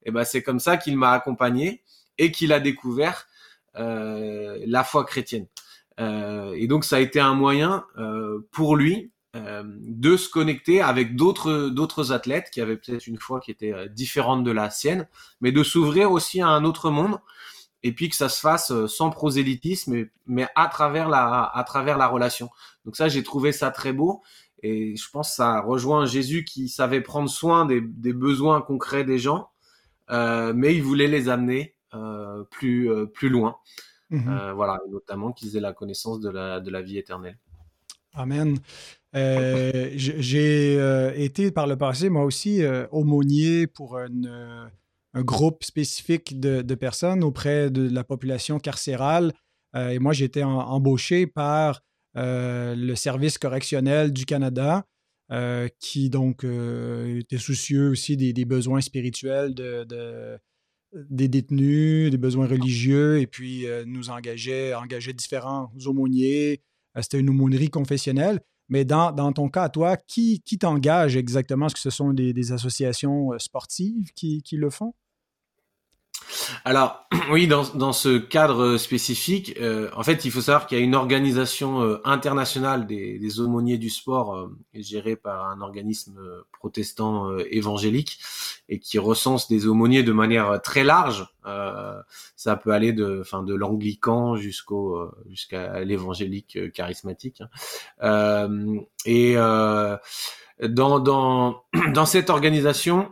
et 0.03 0.11
ben 0.11 0.25
c'est 0.25 0.41
comme 0.41 0.59
ça 0.59 0.77
qu'il 0.77 0.97
m'a 0.97 1.11
accompagné 1.11 1.83
et 2.17 2.31
qu'il 2.31 2.51
a 2.51 2.59
découvert 2.59 3.27
euh, 3.75 4.57
la 4.65 4.83
foi 4.83 5.05
chrétienne. 5.05 5.47
Euh, 5.99 6.53
et 6.55 6.67
donc 6.67 6.85
ça 6.85 6.97
a 6.97 6.99
été 6.99 7.19
un 7.19 7.33
moyen 7.33 7.85
euh, 7.97 8.47
pour 8.51 8.75
lui 8.75 9.11
euh, 9.35 9.63
de 9.65 10.17
se 10.17 10.29
connecter 10.29 10.81
avec 10.81 11.15
d'autres 11.15 11.69
d'autres 11.69 12.11
athlètes 12.11 12.49
qui 12.51 12.61
avaient 12.61 12.77
peut-être 12.77 13.05
une 13.07 13.19
foi 13.19 13.39
qui 13.39 13.51
était 13.51 13.89
différente 13.89 14.43
de 14.43 14.51
la 14.51 14.69
sienne, 14.69 15.07
mais 15.41 15.51
de 15.51 15.63
s'ouvrir 15.63 16.11
aussi 16.11 16.41
à 16.41 16.47
un 16.47 16.63
autre 16.63 16.89
monde 16.89 17.19
et 17.83 17.93
puis 17.93 18.09
que 18.09 18.15
ça 18.15 18.27
se 18.27 18.41
fasse 18.41 18.73
sans 18.87 19.09
prosélytisme, 19.09 20.05
mais, 20.27 20.47
à 20.55 20.67
travers 20.67 21.07
la 21.07 21.43
à 21.53 21.63
travers 21.63 21.97
la 21.97 22.07
relation. 22.07 22.49
Donc 22.85 22.95
ça, 22.95 23.07
j'ai 23.07 23.23
trouvé 23.23 23.51
ça 23.51 23.71
très 23.71 23.93
beau 23.93 24.21
et 24.63 24.95
je 24.95 25.09
pense 25.09 25.29
que 25.29 25.35
ça 25.35 25.61
rejoint 25.61 26.05
Jésus 26.05 26.43
qui 26.43 26.67
savait 26.69 27.01
prendre 27.01 27.29
soin 27.29 27.65
des, 27.65 27.81
des 27.81 28.13
besoins 28.13 28.61
concrets 28.61 29.05
des 29.05 29.17
gens, 29.19 29.49
euh, 30.11 30.53
mais 30.55 30.75
il 30.75 30.83
voulait 30.83 31.07
les 31.07 31.29
amener 31.29 31.75
euh, 31.93 32.43
plus 32.51 32.89
plus 33.13 33.29
loin. 33.29 33.57
Mmh 34.09 34.51
voilà, 34.55 34.79
notamment 34.89 35.31
qu'ils 35.31 35.55
aient 35.55 35.61
la 35.61 35.73
connaissance 35.73 36.19
de 36.19 36.29
la, 36.29 36.59
de 36.59 36.71
la 36.71 36.81
vie 36.81 36.97
éternelle. 36.97 37.37
Amen. 38.13 38.57
Euh, 39.15 39.91
j'ai 39.95 40.77
euh, 40.79 41.13
été 41.15 41.51
par 41.51 41.67
le 41.67 41.75
passé, 41.77 42.09
moi 42.09 42.23
aussi, 42.23 42.61
aumônier 42.91 43.67
pour 43.67 43.97
un 43.97 45.21
groupe 45.21 45.63
spécifique 45.63 46.39
de, 46.39 46.61
de, 46.61 46.75
personnes 46.75 47.23
auprès 47.23 47.69
de 47.69 47.89
la 47.89 48.03
population 48.03 48.59
carcérale. 48.59 49.33
et 49.75 49.99
moi, 49.99 50.13
été 50.19 50.43
embauché 50.43 51.27
par 51.27 51.81
le 52.15 52.95
service 52.95 53.37
correctionnel 53.37 54.11
du 54.11 54.25
Canada, 54.25 54.85
qui 55.79 56.09
donc 56.09 56.43
était 56.43 57.37
soucieux 57.37 57.89
aussi 57.89 58.17
des, 58.17 58.33
des 58.33 58.45
besoins 58.45 58.81
spirituels 58.81 59.53
de, 59.53 59.83
de 59.83 60.39
des 60.93 61.27
détenus, 61.27 62.11
des 62.11 62.17
besoins 62.17 62.47
religieux, 62.47 63.19
et 63.19 63.27
puis 63.27 63.67
euh, 63.67 63.83
nous 63.85 64.09
engageait, 64.09 64.73
engageait 64.73 65.13
différents 65.13 65.71
aumôniers. 65.85 66.61
Euh, 66.97 67.01
c'était 67.01 67.19
une 67.19 67.29
aumônerie 67.29 67.69
confessionnelle. 67.69 68.39
Mais 68.69 68.85
dans, 68.85 69.11
dans, 69.11 69.31
ton 69.31 69.49
cas, 69.49 69.69
toi, 69.69 69.97
qui, 69.97 70.41
qui 70.41 70.59
t'engage 70.59 71.15
exactement? 71.15 71.67
Est-ce 71.67 71.75
que 71.75 71.81
ce 71.81 71.89
sont 71.89 72.13
des, 72.13 72.33
des 72.33 72.51
associations 72.51 73.33
euh, 73.33 73.39
sportives 73.39 74.11
qui, 74.13 74.43
qui 74.43 74.57
le 74.57 74.69
font? 74.69 74.93
Alors 76.65 77.07
oui, 77.31 77.47
dans, 77.47 77.63
dans 77.75 77.93
ce 77.93 78.17
cadre 78.17 78.77
spécifique, 78.77 79.55
euh, 79.59 79.89
en 79.95 80.03
fait, 80.03 80.25
il 80.25 80.31
faut 80.31 80.41
savoir 80.41 80.67
qu'il 80.67 80.77
y 80.77 80.81
a 80.81 80.83
une 80.83 80.95
organisation 80.95 81.81
euh, 81.81 82.01
internationale 82.03 82.85
des, 82.87 83.19
des, 83.19 83.39
aumôniers 83.39 83.77
du 83.77 83.89
sport 83.89 84.35
euh, 84.35 84.47
gérée 84.73 85.15
par 85.15 85.49
un 85.49 85.61
organisme 85.61 86.17
euh, 86.19 86.41
protestant 86.51 87.37
évangélique 87.49 88.19
et 88.67 88.79
qui 88.79 88.99
recense 88.99 89.47
des 89.47 89.67
aumôniers 89.67 90.03
de 90.03 90.11
manière 90.11 90.61
très 90.61 90.83
large. 90.83 91.27
ça 92.35 92.55
peut 92.57 92.71
aller 92.71 92.91
de, 92.91 93.19
enfin, 93.21 93.43
de 93.43 93.55
l'anglican 93.55 94.35
jusqu'au 94.35 95.09
jusqu'à 95.29 95.79
l'évangélique 95.85 96.71
charismatique. 96.73 97.41
Hein. 98.01 98.69
et 99.05 99.35
dans, 99.35 100.99
dans, 100.99 101.63
dans 101.93 102.05
cette 102.05 102.29
organisation, 102.29 103.11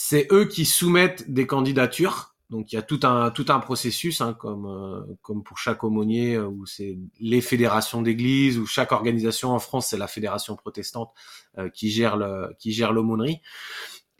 c'est 0.00 0.28
eux 0.30 0.44
qui 0.44 0.64
soumettent 0.64 1.28
des 1.28 1.48
candidatures 1.48 2.36
Donc 2.50 2.72
il 2.72 2.76
y 2.76 2.78
a 2.78 2.82
tout 2.82 3.00
un 3.02 3.32
tout 3.32 3.46
un 3.48 3.58
processus, 3.58 4.20
hein, 4.20 4.32
comme 4.32 4.66
euh, 4.66 5.00
comme 5.22 5.42
pour 5.42 5.58
chaque 5.58 5.82
aumônier, 5.82 6.36
euh, 6.36 6.46
où 6.46 6.66
c'est 6.66 6.96
les 7.18 7.40
fédérations 7.40 8.00
d'églises, 8.00 8.58
ou 8.58 8.64
chaque 8.64 8.92
organisation 8.92 9.50
en 9.50 9.58
France, 9.58 9.88
c'est 9.88 9.98
la 9.98 10.06
fédération 10.06 10.54
protestante 10.54 11.10
euh, 11.58 11.68
qui 11.68 11.90
gère 11.90 12.16
le 12.16 12.54
qui 12.60 12.70
gère 12.70 12.92
l'aumônerie, 12.92 13.40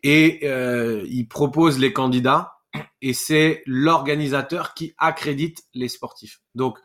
et 0.03 0.49
il 1.07 1.29
propose 1.29 1.79
les 1.79 1.93
candidats, 1.93 2.55
et 3.01 3.13
c'est 3.13 3.63
l'organisateur 3.65 4.75
qui 4.75 4.95
accrédite 4.99 5.63
les 5.75 5.89
sportifs. 5.89 6.41
Donc 6.57 6.77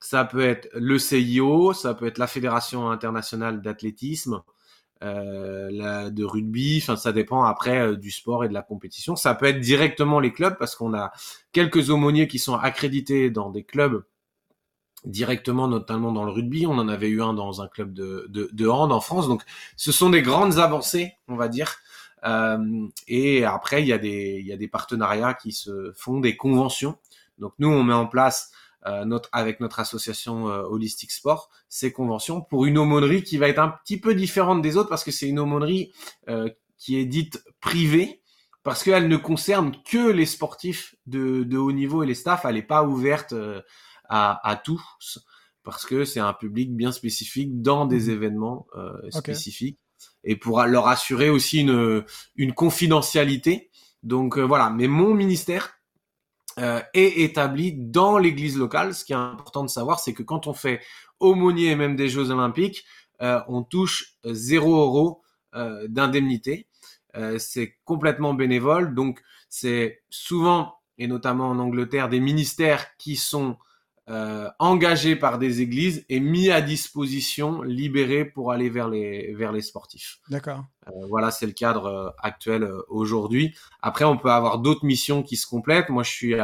ça 0.00 0.24
peut 0.24 0.44
être 0.44 0.68
le 0.74 0.98
CIO, 0.98 1.74
ça 1.74 1.94
peut 1.94 2.06
être 2.06 2.18
la 2.18 2.26
fédération 2.26 2.90
internationale 2.90 3.62
d'athlétisme, 3.62 4.42
euh, 5.02 6.10
de 6.10 6.24
rugby, 6.24 6.78
enfin 6.82 6.96
ça 6.96 7.12
dépend 7.12 7.44
après 7.44 7.80
euh, 7.80 7.96
du 7.96 8.10
sport 8.10 8.44
et 8.44 8.48
de 8.48 8.54
la 8.54 8.62
compétition. 8.62 9.16
Ça 9.16 9.34
peut 9.34 9.46
être 9.46 9.60
directement 9.60 10.20
les 10.20 10.32
clubs 10.32 10.56
parce 10.58 10.76
qu'on 10.76 10.94
a 10.94 11.12
quelques 11.52 11.90
aumôniers 11.90 12.28
qui 12.28 12.38
sont 12.38 12.54
accrédités 12.54 13.30
dans 13.30 13.50
des 13.50 13.64
clubs 13.64 14.04
directement, 15.04 15.66
notamment 15.66 16.12
dans 16.12 16.24
le 16.24 16.30
rugby. 16.30 16.66
On 16.66 16.78
en 16.78 16.88
avait 16.88 17.08
eu 17.08 17.22
un 17.22 17.34
dans 17.34 17.62
un 17.62 17.68
club 17.68 17.92
de, 17.92 18.28
de, 18.30 18.68
hand 18.68 18.92
en 18.92 19.00
France. 19.00 19.28
Donc 19.28 19.42
ce 19.76 19.90
sont 19.90 20.10
des 20.10 20.22
grandes 20.22 20.58
avancées, 20.58 21.14
on 21.28 21.36
va 21.36 21.48
dire. 21.48 21.78
Euh, 22.24 22.86
et 23.08 23.44
après, 23.44 23.82
il 23.82 23.88
y, 23.88 23.92
a 23.92 23.98
des, 23.98 24.38
il 24.40 24.46
y 24.46 24.52
a 24.52 24.56
des 24.56 24.68
partenariats 24.68 25.34
qui 25.34 25.52
se 25.52 25.92
font, 25.96 26.20
des 26.20 26.36
conventions. 26.36 26.96
Donc 27.38 27.54
nous, 27.58 27.68
on 27.68 27.82
met 27.82 27.94
en 27.94 28.06
place 28.06 28.52
euh, 28.86 29.04
notre, 29.04 29.28
avec 29.32 29.60
notre 29.60 29.78
association 29.78 30.48
euh, 30.48 30.62
Holistic 30.62 31.12
Sport, 31.12 31.50
ces 31.68 31.92
conventions 31.92 32.40
pour 32.40 32.66
une 32.66 32.78
aumônerie 32.78 33.22
qui 33.22 33.36
va 33.38 33.48
être 33.48 33.60
un 33.60 33.68
petit 33.68 34.00
peu 34.00 34.14
différente 34.14 34.60
des 34.60 34.76
autres 34.76 34.88
parce 34.88 35.04
que 35.04 35.12
c'est 35.12 35.28
une 35.28 35.38
aumônerie 35.38 35.92
euh, 36.28 36.48
qui 36.78 36.96
est 36.96 37.04
dite 37.04 37.44
privée 37.60 38.22
parce 38.64 38.82
qu'elle 38.82 39.06
ne 39.06 39.16
concerne 39.16 39.72
que 39.84 40.10
les 40.10 40.26
sportifs 40.26 40.96
de, 41.06 41.44
de 41.44 41.58
haut 41.58 41.70
niveau 41.70 42.02
et 42.02 42.06
les 42.06 42.16
staffs. 42.16 42.44
Elle 42.44 42.56
n'est 42.56 42.62
pas 42.62 42.84
ouverte 42.84 43.34
à, 44.08 44.48
à 44.48 44.56
tous 44.56 45.20
parce 45.62 45.86
que 45.86 46.04
c'est 46.04 46.20
un 46.20 46.32
public 46.32 46.74
bien 46.74 46.90
spécifique 46.90 47.60
dans 47.62 47.86
des 47.86 48.06
mmh. 48.06 48.10
événements 48.10 48.66
spécifiques 49.10 49.78
et 50.24 50.36
pour 50.36 50.62
leur 50.62 50.88
assurer 50.88 51.30
aussi 51.30 51.60
une, 51.60 52.04
une 52.36 52.52
confidentialité. 52.52 53.70
Donc 54.02 54.38
voilà, 54.38 54.70
mais 54.70 54.88
mon 54.88 55.14
ministère 55.14 55.74
euh, 56.58 56.80
est 56.92 57.22
établi 57.22 57.72
dans 57.72 58.18
l'église 58.18 58.58
locale. 58.58 58.94
Ce 58.94 59.04
qui 59.04 59.12
est 59.12 59.16
important 59.16 59.62
de 59.64 59.70
savoir, 59.70 60.00
c'est 60.00 60.12
que 60.12 60.22
quand 60.22 60.46
on 60.46 60.52
fait 60.52 60.80
aumônier 61.20 61.70
et 61.70 61.76
même 61.76 61.96
des 61.96 62.08
Jeux 62.08 62.30
Olympiques, 62.30 62.84
euh, 63.22 63.40
on 63.48 63.62
touche 63.62 64.16
zéro 64.24 64.76
euro 64.76 65.22
euh, 65.54 65.86
d'indemnité. 65.88 66.66
c'est 67.38 67.76
complètement 67.84 68.32
bénévole, 68.34 68.94
donc 68.94 69.22
c'est 69.48 70.02
souvent, 70.08 70.76
et 70.96 71.06
notamment 71.06 71.48
en 71.50 71.58
Angleterre, 71.58 72.08
des 72.08 72.20
ministères 72.20 72.96
qui 72.96 73.16
sont 73.16 73.58
euh, 74.08 74.48
engagé 74.58 75.14
par 75.14 75.38
des 75.38 75.60
églises 75.60 76.04
et 76.08 76.18
mis 76.18 76.50
à 76.50 76.60
disposition, 76.60 77.62
libéré 77.62 78.24
pour 78.24 78.50
aller 78.50 78.68
vers 78.68 78.88
les 78.88 79.32
vers 79.34 79.52
les 79.52 79.62
sportifs. 79.62 80.18
D'accord. 80.28 80.64
Euh, 80.88 81.06
voilà, 81.08 81.30
c'est 81.30 81.46
le 81.46 81.52
cadre 81.52 81.86
euh, 81.86 82.10
actuel 82.18 82.64
euh, 82.64 82.82
aujourd'hui. 82.88 83.54
Après, 83.80 84.04
on 84.04 84.16
peut 84.16 84.30
avoir 84.30 84.58
d'autres 84.58 84.84
missions 84.84 85.22
qui 85.22 85.36
se 85.36 85.46
complètent. 85.46 85.88
Moi, 85.88 86.02
je 86.02 86.10
suis 86.10 86.34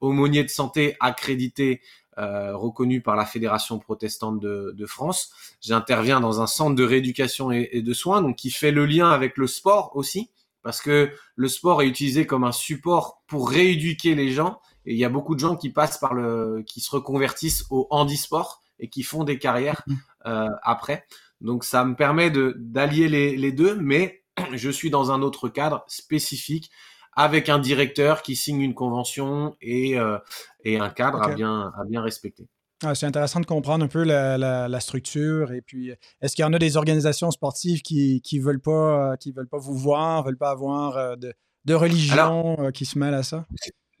aumônier 0.00 0.44
de 0.44 0.48
santé 0.48 0.96
accrédité, 1.00 1.80
reconnu 2.16 3.00
par 3.00 3.14
la 3.14 3.24
Fédération 3.24 3.78
protestante 3.78 4.40
de, 4.40 4.74
de 4.76 4.86
France. 4.86 5.30
J'interviens 5.60 6.20
dans 6.20 6.40
un 6.40 6.48
centre 6.48 6.74
de 6.74 6.82
rééducation 6.82 7.52
et, 7.52 7.68
et 7.70 7.82
de 7.82 7.94
soins, 7.94 8.22
donc 8.22 8.36
qui 8.36 8.50
fait 8.50 8.72
le 8.72 8.86
lien 8.86 9.10
avec 9.10 9.36
le 9.36 9.46
sport 9.46 9.92
aussi, 9.94 10.30
parce 10.62 10.80
que 10.80 11.12
le 11.36 11.48
sport 11.48 11.80
est 11.82 11.86
utilisé 11.86 12.26
comme 12.26 12.42
un 12.42 12.50
support 12.50 13.22
pour 13.28 13.48
rééduquer 13.48 14.16
les 14.16 14.32
gens 14.32 14.60
et 14.88 14.92
il 14.92 14.98
y 14.98 15.04
a 15.04 15.10
beaucoup 15.10 15.34
de 15.34 15.40
gens 15.40 15.54
qui 15.54 15.68
passent 15.68 15.98
par 15.98 16.14
le, 16.14 16.62
qui 16.66 16.80
se 16.80 16.90
reconvertissent 16.90 17.66
au 17.68 17.86
handisport 17.90 18.62
et 18.78 18.88
qui 18.88 19.02
font 19.02 19.22
des 19.22 19.38
carrières 19.38 19.82
mm. 19.86 19.94
euh, 20.26 20.48
après. 20.62 21.04
Donc 21.42 21.64
ça 21.64 21.84
me 21.84 21.94
permet 21.94 22.30
de 22.30 22.54
d'allier 22.58 23.08
les, 23.08 23.36
les 23.36 23.52
deux, 23.52 23.76
mais 23.76 24.24
je 24.54 24.70
suis 24.70 24.88
dans 24.88 25.12
un 25.12 25.20
autre 25.20 25.50
cadre 25.50 25.84
spécifique 25.88 26.70
avec 27.12 27.50
un 27.50 27.58
directeur 27.58 28.22
qui 28.22 28.34
signe 28.34 28.62
une 28.62 28.72
convention 28.74 29.56
et, 29.60 29.98
euh, 29.98 30.18
et 30.64 30.78
un 30.78 30.88
cadre 30.88 31.20
à, 31.20 31.34
bien, 31.34 31.70
à 31.76 31.84
bien 31.84 32.00
respecter. 32.00 32.48
Ah, 32.82 32.94
c'est 32.94 33.06
intéressant 33.06 33.40
de 33.40 33.46
comprendre 33.46 33.84
un 33.84 33.88
peu 33.88 34.04
la, 34.04 34.38
la, 34.38 34.80
structure. 34.80 35.52
Et 35.52 35.60
puis, 35.60 35.92
est-ce 36.22 36.36
qu'il 36.36 36.44
y 36.44 36.46
en 36.46 36.52
a 36.52 36.60
des 36.60 36.76
organisations 36.76 37.30
sportives 37.32 37.82
qui 37.82 38.22
ne 38.32 38.40
veulent, 38.40 38.60
pas, 38.60 39.16
qui 39.16 39.32
veulent 39.32 39.48
pas 39.48 39.58
vous 39.58 39.76
voir, 39.76 40.22
veulent 40.22 40.38
pas 40.38 40.50
avoir 40.50 40.96
euh, 40.96 41.16
de, 41.16 41.34
de 41.64 41.74
religion 41.74 42.70
qui 42.72 42.86
se 42.86 42.96
mêlent 42.96 43.14
à 43.14 43.24
ça? 43.24 43.44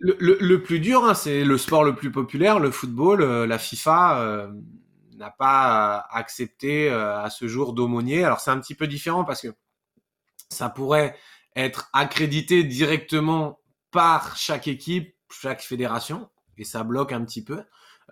Le, 0.00 0.56
plus 0.62 0.78
dur, 0.78 1.04
hein, 1.04 1.14
c'est 1.14 1.44
le 1.44 1.58
sport 1.58 1.82
le 1.82 1.94
plus 1.94 2.12
populaire, 2.12 2.60
le 2.60 2.70
football. 2.70 3.20
Euh, 3.20 3.46
la 3.46 3.58
FIFA 3.58 4.20
euh, 4.20 4.52
n'a 5.16 5.30
pas 5.30 6.06
accepté 6.10 6.88
euh, 6.88 7.20
à 7.20 7.30
ce 7.30 7.48
jour 7.48 7.72
d'aumônier. 7.72 8.22
Alors 8.22 8.38
c'est 8.38 8.52
un 8.52 8.60
petit 8.60 8.76
peu 8.76 8.86
différent 8.86 9.24
parce 9.24 9.42
que 9.42 9.48
ça 10.50 10.68
pourrait 10.68 11.16
être 11.56 11.90
accrédité 11.92 12.62
directement 12.62 13.58
par 13.90 14.36
chaque 14.36 14.68
équipe, 14.68 15.16
chaque 15.30 15.62
fédération, 15.62 16.28
et 16.56 16.64
ça 16.64 16.84
bloque 16.84 17.12
un 17.12 17.24
petit 17.24 17.42
peu. 17.42 17.62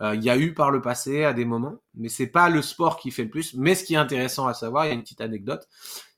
Il 0.02 0.22
y 0.22 0.28
a 0.28 0.36
eu 0.36 0.52
par 0.52 0.70
le 0.70 0.82
passé 0.82 1.24
à 1.24 1.32
des 1.32 1.46
moments, 1.46 1.76
mais 1.94 2.10
c'est 2.10 2.26
pas 2.26 2.50
le 2.50 2.60
sport 2.60 2.98
qui 2.98 3.10
fait 3.10 3.24
le 3.24 3.30
plus. 3.30 3.54
Mais 3.54 3.74
ce 3.74 3.82
qui 3.82 3.94
est 3.94 3.98
intéressant 3.98 4.46
à 4.46 4.52
savoir, 4.52 4.84
il 4.84 4.88
y 4.88 4.90
a 4.90 4.94
une 4.94 5.02
petite 5.02 5.22
anecdote, 5.22 5.66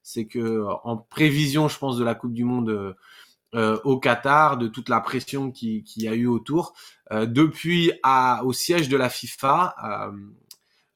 c'est 0.03 0.27
que 0.27 0.65
en 0.83 0.97
prévision, 0.97 1.69
je 1.69 1.79
pense, 1.79 1.97
de 1.97 2.03
la 2.03 2.17
Coupe 2.17 2.33
du 2.33 2.43
Monde 2.43 2.97
euh, 3.55 3.81
au 3.85 3.99
Qatar, 3.99 4.59
de 4.59 4.69
toute 4.69 4.91
la 4.91 5.01
pression 5.01 5.51
qui, 5.51 5.83
qui 5.83 6.07
a 6.07 6.15
eu 6.15 6.27
autour. 6.27 6.75
Euh, 7.13 7.25
depuis 7.25 7.93
à, 8.03 8.45
au 8.45 8.53
siège 8.53 8.91
de 8.91 8.97
la 8.99 9.09
FIFA 9.09 9.75
euh, 9.83 10.13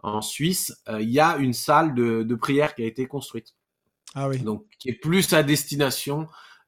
en 0.00 0.20
Suisse, 0.20 0.74
il 1.00 1.08
y 1.08 1.18
a 1.18 1.38
une 1.38 1.54
salle 1.54 1.94
de, 1.94 2.22
de, 2.22 2.34
prière 2.34 2.74
qui 2.74 2.82
a 2.82 2.86
été 2.86 3.06
construite. 3.06 3.54
Ah 4.14 4.28
oui. 4.28 4.38
Donc 4.40 4.66
qui 4.78 4.90
est 4.90 5.00
plus 5.00 5.32
à 5.32 5.42
destination 5.42 6.26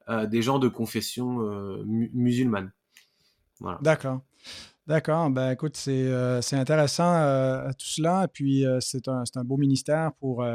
des 0.09 0.40
gens 0.40 0.59
de 0.59 0.68
confession 0.68 1.38
musulmane. 1.85 2.70
Voilà. 3.59 3.79
D'accord. 3.83 4.20
D'accord. 4.87 5.31
Ben 5.31 5.51
écoute, 5.51 5.77
c'est 5.77 6.12
intéressant 6.53 7.12
tout 7.73 7.87
cela. 7.87 8.25
Et 8.25 8.29
puis 8.29 8.64
c'est 8.81 9.09
un, 9.09 9.25
un, 9.35 9.44
beau 9.44 9.57
ministère 9.57 10.12
pour 10.20 10.47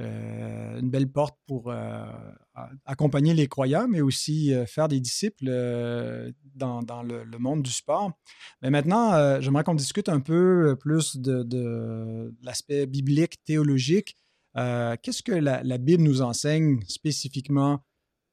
euh, 0.00 0.80
une 0.80 0.90
belle 0.90 1.10
porte 1.10 1.36
pour 1.46 1.70
euh, 1.70 2.04
accompagner 2.84 3.34
les 3.34 3.48
croyants, 3.48 3.86
mais 3.88 4.00
aussi 4.00 4.54
euh, 4.54 4.64
faire 4.66 4.88
des 4.88 5.00
disciples 5.00 5.44
dans, 6.54 7.02
le, 7.02 7.38
monde 7.38 7.62
du 7.62 7.70
sport. 7.70 8.12
Mais 8.62 8.70
maintenant, 8.70 9.40
j'aimerais 9.40 9.64
qu'on 9.64 9.74
discute 9.74 10.08
un 10.08 10.20
peu 10.20 10.76
plus 10.78 11.16
de, 11.16 12.32
l'aspect 12.42 12.86
biblique, 12.86 13.44
théologique. 13.44 14.16
Qu'est-ce 14.54 15.22
que 15.22 15.32
la, 15.32 15.78
Bible 15.78 16.02
nous 16.02 16.22
enseigne 16.22 16.80
spécifiquement 16.86 17.84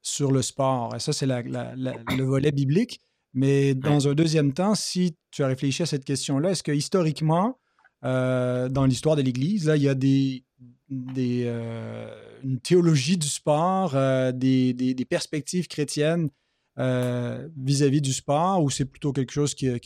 sur 0.02 0.32
le 0.32 0.42
sport? 0.42 0.94
Et 0.96 1.00
ça, 1.00 1.12
c'est 1.12 1.26
le 1.26 2.22
volet 2.22 2.52
biblique. 2.52 3.00
Mais 3.34 3.74
dans 3.74 4.08
un 4.08 4.14
deuxième 4.14 4.52
temps, 4.52 4.74
si 4.74 5.16
tu 5.30 5.42
as 5.44 5.46
réfléchi 5.46 5.82
à 5.82 5.86
cette 5.86 6.04
question-là, 6.04 6.50
est-ce 6.50 6.62
que 6.62 6.72
historiquement, 6.72 7.58
dans 8.02 8.86
l'histoire 8.86 9.16
de 9.16 9.22
l'Église, 9.22 9.66
là, 9.66 9.76
il 9.76 9.82
y 9.82 9.88
a 9.88 9.94
des, 9.94 10.44
des, 10.90 11.44
euh, 11.46 12.08
une 12.42 12.60
théologie 12.60 13.16
du 13.16 13.28
sport, 13.28 13.94
euh, 13.94 14.32
des, 14.32 14.72
des, 14.72 15.04
perspectives 15.04 15.68
chrétiennes 15.68 16.30
euh, 16.78 17.48
vis-à-vis 17.56 18.00
du 18.00 18.12
sport, 18.12 18.62
ou 18.62 18.70
c'est 18.70 18.84
plutôt 18.84 19.12
quelque 19.12 19.32
chose 19.32 19.54
qui 19.54 19.68
n'a 19.68 19.78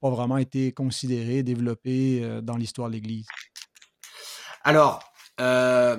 pas 0.00 0.10
vraiment 0.10 0.38
été 0.38 0.72
considéré, 0.72 1.42
développé 1.42 2.40
dans 2.42 2.56
l'histoire 2.56 2.88
de 2.88 2.94
l'Église? 2.94 3.26
Alors, 4.64 5.02
la, 5.38 5.98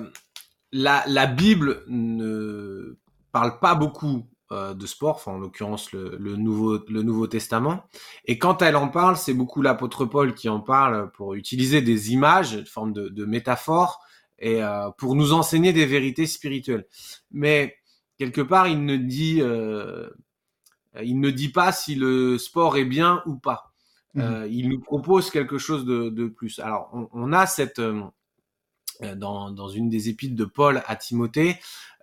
la, 0.72 1.26
Bible 1.26 1.84
ne 1.88 2.98
parle 3.32 3.58
pas 3.60 3.74
beaucoup 3.74 4.26
de 4.50 4.86
sport, 4.86 5.22
en 5.26 5.38
l'occurrence 5.38 5.92
le, 5.92 6.16
le, 6.18 6.36
Nouveau, 6.36 6.80
le 6.88 7.02
Nouveau 7.02 7.26
Testament. 7.26 7.84
Et 8.24 8.38
quand 8.38 8.62
elle 8.62 8.76
en 8.76 8.88
parle, 8.88 9.16
c'est 9.16 9.34
beaucoup 9.34 9.62
l'apôtre 9.62 10.06
Paul 10.06 10.34
qui 10.34 10.48
en 10.48 10.60
parle 10.60 11.12
pour 11.12 11.34
utiliser 11.34 11.82
des 11.82 12.12
images, 12.12 12.54
une 12.54 12.66
forme 12.66 12.92
de 12.92 13.24
métaphore, 13.24 14.02
et 14.40 14.62
euh, 14.62 14.90
pour 14.98 15.14
nous 15.14 15.32
enseigner 15.32 15.72
des 15.72 15.86
vérités 15.86 16.26
spirituelles. 16.26 16.86
Mais 17.30 17.76
quelque 18.18 18.40
part, 18.40 18.68
il 18.68 18.84
ne 18.84 18.96
dit, 18.96 19.38
euh, 19.40 20.08
il 21.02 21.20
ne 21.20 21.30
dit 21.30 21.50
pas 21.50 21.72
si 21.72 21.94
le 21.94 22.38
sport 22.38 22.76
est 22.76 22.84
bien 22.84 23.22
ou 23.26 23.36
pas. 23.36 23.72
Mmh. 24.14 24.20
Euh, 24.20 24.48
il 24.48 24.68
nous 24.68 24.80
propose 24.80 25.30
quelque 25.30 25.58
chose 25.58 25.84
de, 25.84 26.08
de 26.08 26.26
plus. 26.26 26.58
Alors, 26.58 26.90
on, 26.92 27.08
on 27.12 27.32
a 27.32 27.46
cette 27.46 27.80
euh, 29.02 29.14
dans, 29.14 29.50
dans, 29.50 29.68
une 29.68 29.88
des 29.88 30.10
épîtres 30.10 30.36
de 30.36 30.44
Paul 30.44 30.82
à 30.86 30.94
Timothée, 30.94 31.56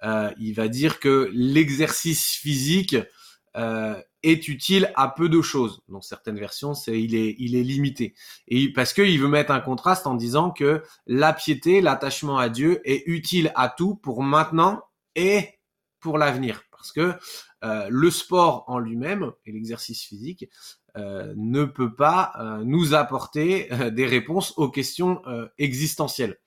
euh, 0.04 0.32
il 0.40 0.54
va 0.54 0.68
dire 0.68 1.00
que 1.00 1.30
l'exercice 1.32 2.32
physique 2.32 2.96
euh, 3.56 4.02
est 4.30 4.48
utile 4.48 4.92
à 4.96 5.10
peu 5.10 5.30
de 5.30 5.42
choses. 5.42 5.82
Dans 5.88 6.02
certaines 6.02 6.40
versions, 6.40 6.74
c'est 6.74 7.02
il 7.02 7.16
est 7.16 7.36
il 7.40 7.56
est 7.56 7.64
limité. 7.64 8.14
Et 8.48 8.72
parce 8.74 8.94
qu'il 8.94 9.20
veut 9.20 9.28
mettre 9.28 9.52
un 9.52 9.60
contraste 9.60 10.08
en 10.08 10.16
disant 10.16 10.52
que 10.52 10.84
la 11.06 11.34
piété, 11.34 11.82
l'attachement 11.82 12.38
à 12.38 12.50
Dieu 12.50 12.82
est 12.84 13.04
utile 13.08 13.52
à 13.56 13.70
tout 13.70 13.96
pour 13.96 14.24
maintenant 14.24 14.82
et 15.16 15.60
pour 16.00 16.18
l'avenir. 16.18 16.64
parce 16.78 16.92
que 16.92 17.14
le 17.90 18.12
sport 18.12 18.64
en 18.68 18.80
lui-même 18.80 19.32
et 19.46 19.52
l'exercice 19.52 20.04
physique 20.04 20.50
ne 20.96 21.66
peut 21.66 21.94
pas 21.96 22.34
nous 22.64 22.94
apporter 22.94 23.70
des 23.92 24.06
réponses 24.06 24.54
aux 24.58 24.70
questions 24.70 25.22
existentielles. 25.58 26.38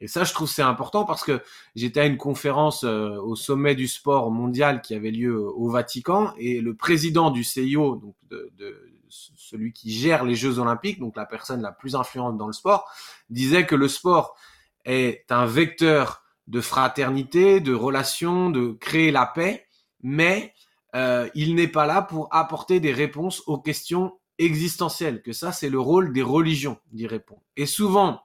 Et 0.00 0.08
ça, 0.08 0.24
je 0.24 0.32
trouve 0.32 0.48
c'est 0.48 0.62
important 0.62 1.04
parce 1.04 1.22
que 1.22 1.42
j'étais 1.76 2.00
à 2.00 2.06
une 2.06 2.16
conférence 2.16 2.84
au 2.84 3.36
sommet 3.36 3.74
du 3.74 3.86
sport 3.86 4.30
mondial 4.30 4.80
qui 4.80 4.94
avait 4.94 5.10
lieu 5.10 5.38
au 5.38 5.68
Vatican 5.68 6.32
et 6.38 6.60
le 6.60 6.74
président 6.74 7.30
du 7.30 7.44
CIO, 7.44 7.96
donc 7.96 8.14
de, 8.30 8.50
de 8.56 8.90
celui 9.10 9.72
qui 9.72 9.92
gère 9.92 10.24
les 10.24 10.36
Jeux 10.36 10.58
Olympiques, 10.58 11.00
donc 11.00 11.16
la 11.16 11.26
personne 11.26 11.60
la 11.60 11.72
plus 11.72 11.94
influente 11.96 12.38
dans 12.38 12.46
le 12.46 12.52
sport, 12.52 12.90
disait 13.28 13.66
que 13.66 13.74
le 13.74 13.88
sport 13.88 14.36
est 14.84 15.30
un 15.30 15.46
vecteur 15.46 16.22
de 16.46 16.60
fraternité, 16.60 17.60
de 17.60 17.74
relation, 17.74 18.50
de 18.50 18.72
créer 18.72 19.10
la 19.10 19.26
paix, 19.26 19.66
mais 20.02 20.54
euh, 20.94 21.28
il 21.34 21.54
n'est 21.54 21.68
pas 21.68 21.86
là 21.86 22.02
pour 22.02 22.28
apporter 22.34 22.80
des 22.80 22.92
réponses 22.92 23.42
aux 23.46 23.58
questions 23.58 24.18
existentielles, 24.38 25.22
que 25.22 25.32
ça 25.32 25.52
c'est 25.52 25.68
le 25.68 25.78
rôle 25.78 26.12
des 26.12 26.22
religions 26.22 26.78
d'y 26.92 27.06
répondre. 27.06 27.42
Et 27.56 27.66
souvent, 27.66 28.22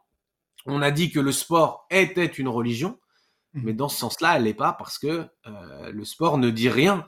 on 0.65 0.81
a 0.81 0.91
dit 0.91 1.11
que 1.11 1.19
le 1.19 1.31
sport 1.31 1.85
était 1.89 2.25
une 2.25 2.47
religion, 2.47 2.99
mmh. 3.53 3.61
mais 3.63 3.73
dans 3.73 3.89
ce 3.89 3.97
sens-là, 3.97 4.37
elle 4.37 4.43
n'est 4.43 4.53
pas 4.53 4.73
parce 4.73 4.97
que 4.97 5.27
euh, 5.47 5.91
le 5.91 6.05
sport 6.05 6.37
ne 6.37 6.49
dit 6.49 6.69
rien 6.69 7.05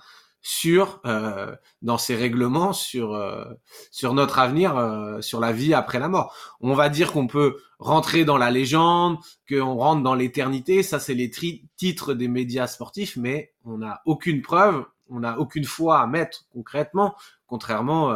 sur 0.49 1.01
euh, 1.05 1.53
dans 1.81 1.97
ses 1.97 2.15
règlements 2.15 2.71
sur 2.71 3.15
euh, 3.15 3.43
sur 3.91 4.13
notre 4.13 4.39
avenir 4.39 4.77
euh, 4.77 5.19
sur 5.19 5.41
la 5.41 5.51
vie 5.51 5.73
après 5.73 5.99
la 5.99 6.07
mort. 6.07 6.33
On 6.61 6.73
va 6.73 6.87
dire 6.87 7.11
qu'on 7.11 7.27
peut 7.27 7.57
rentrer 7.79 8.23
dans 8.23 8.37
la 8.37 8.49
légende, 8.49 9.17
qu'on 9.49 9.75
rentre 9.75 10.03
dans 10.03 10.15
l'éternité, 10.15 10.83
ça 10.83 10.99
c'est 10.99 11.15
les 11.15 11.29
titres 11.75 12.13
des 12.13 12.29
médias 12.29 12.67
sportifs 12.67 13.17
mais 13.17 13.53
on 13.65 13.79
n'a 13.79 14.01
aucune 14.05 14.41
preuve, 14.41 14.85
on 15.09 15.19
n'a 15.21 15.39
aucune 15.39 15.65
foi 15.65 15.99
à 15.99 16.07
mettre 16.07 16.45
concrètement 16.53 17.15
contrairement 17.47 18.13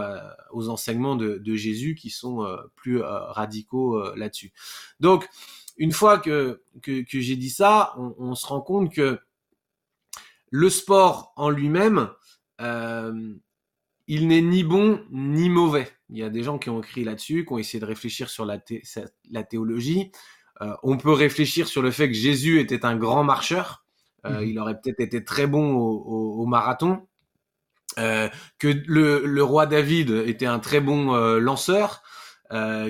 aux 0.52 0.68
enseignements 0.68 1.16
de, 1.16 1.56
Jésus 1.56 1.96
qui 1.96 2.10
sont 2.10 2.46
plus 2.76 3.02
radicaux 3.02 4.14
là-dessus. 4.16 4.52
Donc 5.00 5.30
une 5.78 5.94
fois 5.94 6.20
que 6.20 6.62
que, 6.82 7.04
j'ai 7.14 7.36
dit 7.36 7.50
ça, 7.50 7.96
on, 7.98 8.36
se 8.36 8.46
rend 8.46 8.62
compte 8.62 8.94
que 8.94 9.20
le 10.50 10.70
sport 10.70 11.34
en 11.36 11.50
lui-même, 11.50 12.10
euh, 12.60 13.34
il 14.08 14.28
n'est 14.28 14.42
ni 14.42 14.64
bon 14.64 15.04
ni 15.12 15.50
mauvais. 15.50 15.88
Il 16.10 16.18
y 16.18 16.24
a 16.24 16.30
des 16.30 16.44
gens 16.44 16.60
qui 16.60 16.70
ont 16.70 16.82
écrit 16.82 17.04
là-dessus, 17.04 17.46
qui 17.46 17.54
ont 17.54 17.58
essayé 17.58 17.80
de 17.80 17.86
réfléchir 17.86 18.30
sur 18.30 18.46
la, 18.46 18.60
théologie. 19.44 20.12
Euh, 20.62 20.76
on 20.84 20.98
peut 20.98 21.14
réfléchir 21.14 21.68
sur 21.68 21.82
le 21.82 21.92
fait 21.92 22.08
que 22.08 22.14
Jésus 22.14 22.60
était 22.60 22.86
un 22.86 22.98
grand 22.98 23.24
marcheur. 23.24 23.81
Euh, 24.26 24.42
mhm. 24.42 24.48
Il 24.48 24.60
aurait 24.60 24.80
peut-être 24.80 25.00
été 25.00 25.24
très 25.24 25.48
bon 25.48 25.74
au, 25.76 26.46
marathon. 26.46 27.08
que 27.96 28.84
le, 28.88 29.42
roi 29.42 29.66
David 29.66 30.12
était 30.12 30.46
un 30.46 30.60
très 30.60 30.80
bon 30.80 31.14
lanceur, 31.38 32.04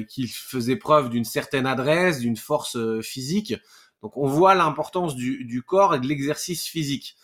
qu'il 0.10 0.30
faisait 0.30 0.76
preuve 0.76 1.10
d'une 1.10 1.26
certaine 1.26 1.66
adresse, 1.66 2.20
d'une 2.20 2.38
force 2.38 2.78
physique. 3.02 3.56
Donc 4.02 4.18
on 4.18 4.28
voit 4.28 4.56
l'importance 4.56 5.16
du, 5.16 5.64
corps 5.66 5.96
et 5.96 6.00
de 6.00 6.08
l'exercice 6.08 6.66
physique. 6.66 7.16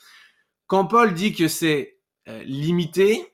Quand 0.67 0.86
Paul 0.86 1.13
dit 1.13 1.34
que 1.34 1.48
c'est 1.48 1.98
euh, 2.28 2.43
limité, 2.43 3.34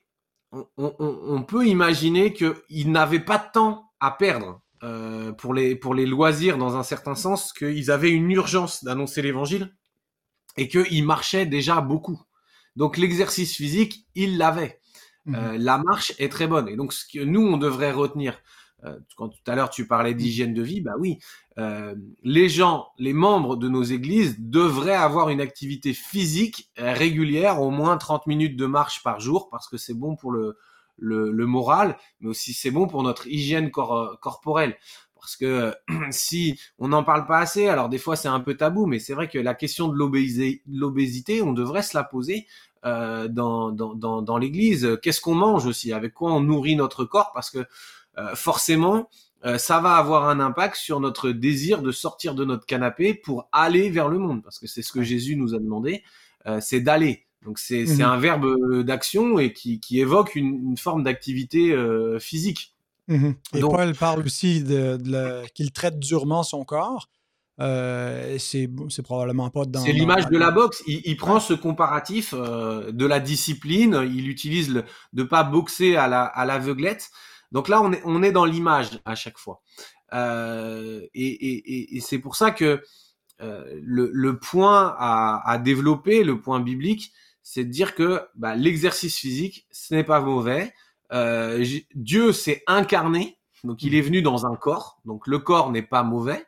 on, 0.76 1.42
peut 1.42 1.66
imaginer 1.66 2.32
qu'il 2.32 2.92
n'avait 2.92 3.20
pas 3.20 3.38
de 3.38 3.50
temps 3.52 3.90
à 3.98 4.12
perdre 4.12 4.62
euh, 4.84 5.32
pour, 5.32 5.52
les, 5.52 5.74
pour 5.74 5.94
les 5.94 6.06
loisirs 6.06 6.58
dans 6.58 6.76
un 6.76 6.84
certain 6.84 7.16
sens, 7.16 7.52
qu'ils 7.52 7.90
avaient 7.90 8.12
une 8.12 8.30
urgence 8.30 8.84
d'annoncer 8.84 9.20
l'évangile 9.20 9.74
et 10.56 10.68
qu'ils 10.68 11.04
marchaient 11.04 11.46
déjà 11.46 11.80
beaucoup. 11.80 12.20
Donc 12.76 12.96
l'exercice 12.96 13.56
physique, 13.56 14.06
il 14.14 14.38
l'avait. 14.38 14.80
Mmh 15.26 15.34
euh, 15.36 15.58
la 15.58 15.78
marche 15.78 16.12
est 16.18 16.28
très 16.28 16.46
bonne. 16.46 16.68
Et 16.68 16.76
donc 16.76 16.92
ce 16.92 17.04
que 17.06 17.22
nous, 17.22 17.40
on 17.40 17.56
devrait 17.56 17.92
retenir, 17.92 18.38
euh, 18.84 18.98
quand 19.16 19.30
tout 19.30 19.50
à 19.50 19.54
l'heure 19.54 19.70
tu 19.70 19.86
parlais 19.86 20.12
d'hygiène 20.12 20.52
de 20.52 20.62
vie, 20.62 20.80
bah 20.80 20.94
oui, 20.98 21.18
euh, 21.58 21.94
les 22.22 22.48
gens, 22.48 22.88
les 22.98 23.14
membres 23.14 23.56
de 23.56 23.68
nos 23.68 23.82
églises 23.82 24.36
devraient 24.38 24.92
avoir 24.94 25.30
une 25.30 25.40
activité 25.40 25.94
physique 25.94 26.70
régulière, 26.76 27.62
au 27.62 27.70
moins 27.70 27.96
30 27.96 28.26
minutes 28.26 28.56
de 28.56 28.66
marche 28.66 29.02
par 29.02 29.20
jour, 29.20 29.48
parce 29.48 29.68
que 29.68 29.78
c'est 29.78 29.94
bon 29.94 30.14
pour 30.16 30.30
le, 30.30 30.58
le, 30.98 31.46
moral, 31.46 31.96
mais 32.20 32.28
aussi 32.28 32.52
c'est 32.52 32.70
bon 32.70 32.86
pour 32.86 33.02
notre 33.02 33.26
hygiène 33.26 33.70
corporelle. 33.70 34.76
Parce 35.24 35.36
que 35.36 35.74
si 36.10 36.60
on 36.78 36.88
n'en 36.88 37.02
parle 37.02 37.26
pas 37.26 37.38
assez, 37.38 37.66
alors 37.66 37.88
des 37.88 37.96
fois 37.96 38.14
c'est 38.14 38.28
un 38.28 38.40
peu 38.40 38.58
tabou, 38.58 38.84
mais 38.84 38.98
c'est 38.98 39.14
vrai 39.14 39.26
que 39.26 39.38
la 39.38 39.54
question 39.54 39.88
de 39.88 39.96
l'obésité, 39.96 41.40
on 41.40 41.54
devrait 41.54 41.82
se 41.82 41.96
la 41.96 42.04
poser 42.04 42.46
euh, 42.84 43.26
dans, 43.26 43.70
dans, 43.70 43.94
dans, 43.94 44.20
dans 44.20 44.36
l'Église. 44.36 44.98
Qu'est-ce 45.02 45.22
qu'on 45.22 45.34
mange 45.34 45.64
aussi? 45.64 45.94
Avec 45.94 46.12
quoi 46.12 46.34
on 46.34 46.40
nourrit 46.40 46.76
notre 46.76 47.06
corps? 47.06 47.30
Parce 47.32 47.48
que 47.48 47.64
euh, 48.18 48.34
forcément, 48.34 49.08
euh, 49.46 49.56
ça 49.56 49.80
va 49.80 49.94
avoir 49.94 50.28
un 50.28 50.40
impact 50.40 50.76
sur 50.76 51.00
notre 51.00 51.30
désir 51.30 51.80
de 51.80 51.90
sortir 51.90 52.34
de 52.34 52.44
notre 52.44 52.66
canapé 52.66 53.14
pour 53.14 53.48
aller 53.50 53.88
vers 53.88 54.10
le 54.10 54.18
monde, 54.18 54.42
parce 54.42 54.58
que 54.58 54.66
c'est 54.66 54.82
ce 54.82 54.92
que 54.92 55.02
Jésus 55.02 55.36
nous 55.36 55.54
a 55.54 55.58
demandé, 55.58 56.02
c'est 56.60 56.80
d'aller. 56.80 57.24
Donc 57.46 57.58
c'est 57.58 57.86
mhm. 57.86 58.02
un 58.02 58.18
verbe 58.18 58.82
d'action 58.82 59.38
et 59.38 59.54
qui, 59.54 59.80
évoque 59.92 60.34
une, 60.34 60.76
forme 60.76 61.02
d'activité 61.02 61.74
physique. 62.20 62.73
Mhm. 63.08 63.34
Et 63.54 63.60
Paul 63.60 63.94
parle 63.94 64.22
aussi 64.22 64.62
de, 64.62 65.46
qu'il 65.54 65.72
traite 65.72 65.98
durement 65.98 66.42
son 66.42 66.64
corps. 66.64 67.08
c'est 67.58 68.68
probablement 69.02 69.50
pas 69.50 69.64
dans. 69.66 69.80
C'est 69.80 69.92
l'image 69.92 70.28
de 70.28 70.38
la 70.38 70.50
boxe. 70.50 70.82
Il, 70.86 71.16
prend 71.16 71.40
ce 71.40 71.54
comparatif 71.54 72.34
de 72.34 73.06
la 73.06 73.20
discipline. 73.20 74.02
Il 74.10 74.28
utilise 74.28 74.70
le, 74.72 74.84
de 75.12 75.22
pas 75.22 75.44
boxer 75.44 75.96
à 75.96 76.44
l'aveuglette. 76.44 77.10
Donc 77.52 77.68
là, 77.68 77.80
on 77.82 77.92
est, 77.92 78.02
on 78.04 78.22
est 78.22 78.32
dans 78.32 78.44
l'image 78.44 79.00
à 79.04 79.14
chaque 79.14 79.38
fois. 79.38 79.62
Euh, 80.12 81.00
et, 81.14 81.26
et, 81.26 81.96
et 81.96 82.00
c'est 82.00 82.18
pour 82.18 82.36
ça 82.36 82.50
que 82.50 82.82
euh, 83.40 83.80
le, 83.82 84.10
le, 84.12 84.38
point 84.38 84.94
à, 84.98 85.42
à, 85.48 85.58
développer, 85.58 86.24
le 86.24 86.40
point 86.40 86.60
biblique, 86.60 87.12
c'est 87.42 87.64
de 87.64 87.70
dire 87.70 87.94
que 87.94 88.22
bah, 88.34 88.54
l'exercice 88.56 89.16
physique, 89.16 89.66
ce 89.70 89.94
n'est 89.94 90.04
pas 90.04 90.20
mauvais. 90.20 90.72
Euh, 91.12 91.64
Dieu 91.94 92.32
s'est 92.32 92.62
incarné, 92.66 93.38
donc 93.62 93.82
il 93.82 93.94
est 93.94 94.00
venu 94.00 94.22
dans 94.22 94.46
un 94.46 94.56
corps, 94.56 95.00
donc 95.04 95.26
le 95.26 95.38
corps 95.38 95.70
n'est 95.70 95.82
pas 95.82 96.02
mauvais, 96.02 96.46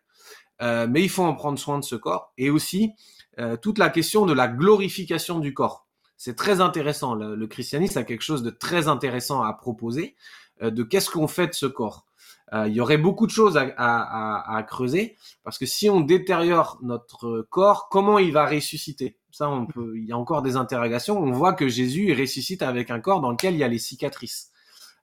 euh, 0.63 0.87
mais 0.89 1.03
il 1.03 1.09
faut 1.11 1.25
en 1.25 1.35
prendre 1.35 1.59
soin 1.59 1.79
de 1.79 1.85
ce 1.85 1.97
corps. 1.97 2.33
Et 2.39 2.51
aussi 2.51 2.93
euh, 3.39 3.57
toute 3.57 3.79
la 3.79 3.91
question 3.91 4.27
de 4.27 4.33
la 4.33 4.49
glorification 4.49 5.39
du 5.39 5.53
corps. 5.55 5.87
C'est 6.17 6.37
très 6.37 6.61
intéressant. 6.63 7.15
Le, 7.15 7.35
le, 7.35 7.47
christianisme 7.47 7.99
a 7.99 8.05
quelque 8.05 8.23
chose 8.23 8.43
de 8.43 8.51
très 8.51 8.89
intéressant 8.89 9.43
à 9.43 9.53
proposer. 9.53 10.17
Euh, 10.63 10.71
de 10.71 10.83
qu'est-ce 10.83 11.11
qu'on 11.11 11.29
fait 11.29 11.49
de 11.49 11.55
ce 11.55 11.67
corps. 11.67 12.06
Euh, 12.53 12.69
il 12.69 12.75
y 12.75 12.81
aurait 12.81 12.99
beaucoup 12.99 13.27
de 13.27 13.33
choses 13.33 13.57
à, 13.59 14.65
creuser 14.69 15.17
parce 15.43 15.59
que 15.59 15.67
si 15.67 15.91
on 15.91 16.01
détériore 16.01 16.79
notre 16.83 17.47
corps, 17.51 17.89
comment 17.89 18.19
il 18.19 18.33
va 18.33 18.47
ressusciter? 18.47 19.19
Ça, 19.33 19.51
on 19.51 19.67
peut. 19.67 19.95
Il 19.97 20.05
y 20.05 20.13
a 20.13 20.17
encore 20.17 20.43
des 20.43 20.57
interrogations. 20.57 21.19
On 21.19 21.33
voit 21.33 21.55
que 21.55 21.69
Jésus 21.69 22.13
ressuscite 22.13 22.63
avec 22.63 22.91
un 22.91 23.01
corps 23.01 23.21
dans 23.21 23.31
lequel 23.31 23.55
il 23.55 23.59
y 23.59 23.65
a 23.65 23.69
les 23.69 23.79
cicatrices. 23.79 24.51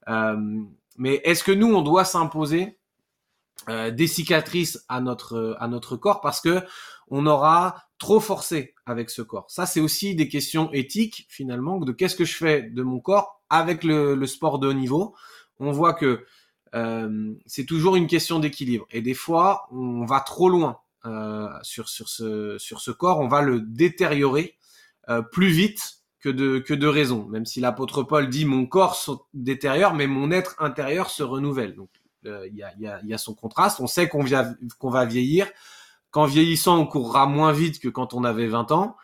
Euh, 0.07 0.37
mais 0.97 1.21
est-ce 1.23 1.43
que 1.43 1.51
nous, 1.51 1.73
on 1.73 1.81
doit 1.81 2.05
s'imposer 2.05 2.79
des 3.67 4.07
cicatrices 4.07 4.83
à 4.89 4.99
notre 4.99 5.55
à 5.59 5.69
notre 5.69 5.95
corps 5.95 6.19
parce 6.19 6.41
que 6.41 6.63
on 7.07 7.25
aura 7.25 7.83
trop 7.97 8.19
forcé 8.19 8.73
avec 8.85 9.09
ce 9.09 9.21
corps? 9.21 9.49
Ça, 9.49 9.65
c'est 9.65 9.79
aussi 9.79 10.15
des 10.15 10.27
questions 10.27 10.71
éthiques 10.73 11.25
finalement 11.29 11.79
de 11.79 11.91
qu'est-ce 11.91 12.15
que 12.15 12.25
je 12.25 12.35
fais 12.35 12.63
de 12.63 12.83
mon 12.83 12.99
corps 12.99 13.41
avec 13.49 13.83
le, 13.83 14.15
le 14.15 14.27
sport 14.27 14.59
de 14.59 14.67
haut 14.67 14.73
niveau? 14.73 15.15
On 15.59 15.71
voit 15.71 15.93
que 15.93 16.25
euh, 16.73 17.33
c'est 17.45 17.65
toujours 17.65 17.95
une 17.95 18.07
question 18.07 18.39
d'équilibre. 18.39 18.87
Et 18.91 19.01
des 19.01 19.13
fois, 19.13 19.67
on 19.71 20.05
va 20.05 20.19
trop 20.21 20.49
loin 20.49 20.79
euh, 21.05 21.49
sur, 21.61 21.89
sur, 21.89 22.09
ce, 22.09 22.57
sur 22.57 22.81
ce 22.81 22.91
corps, 22.91 23.19
on 23.19 23.27
va 23.27 23.41
le 23.41 23.59
détériorer 23.59 24.57
euh, 25.09 25.21
plus 25.21 25.49
vite 25.49 25.99
que 26.19 26.29
de, 26.29 26.59
que 26.59 26.73
de 26.73 26.87
raison. 26.87 27.25
Même 27.25 27.45
si 27.45 27.59
l'apôtre 27.59 28.03
Paul 28.03 28.29
dit 28.29 28.45
mon 28.45 28.65
corps 28.65 28.95
se 28.95 29.11
détériore, 29.33 29.93
mais 29.93 30.07
mon 30.07 30.31
être 30.31 30.55
intérieur 30.59 31.09
se 31.09 31.23
renouvelle. 31.23 31.75
Donc 31.75 31.89
il 32.25 32.55
y, 32.55 32.63
a, 32.63 32.73
y, 32.79 33.07
y, 33.07 33.13
a, 33.13 33.17
son 33.17 33.35
contraste. 33.35 33.81
On 33.81 33.87
sait 33.87 34.07
qu'on 34.07 34.23
qu'on 34.79 34.89
va 34.89 35.05
vieillir. 35.05 35.47
Qu'en 36.09 36.25
vieillissant, 36.25 36.79
on 36.79 36.85
courra 36.85 37.25
moins 37.25 37.51
vite 37.51 37.79
que 37.79 37.89
quand 37.89 38.13
on 38.13 38.23
avait 38.23 38.47
20 38.47 38.71
ans. 38.71 38.95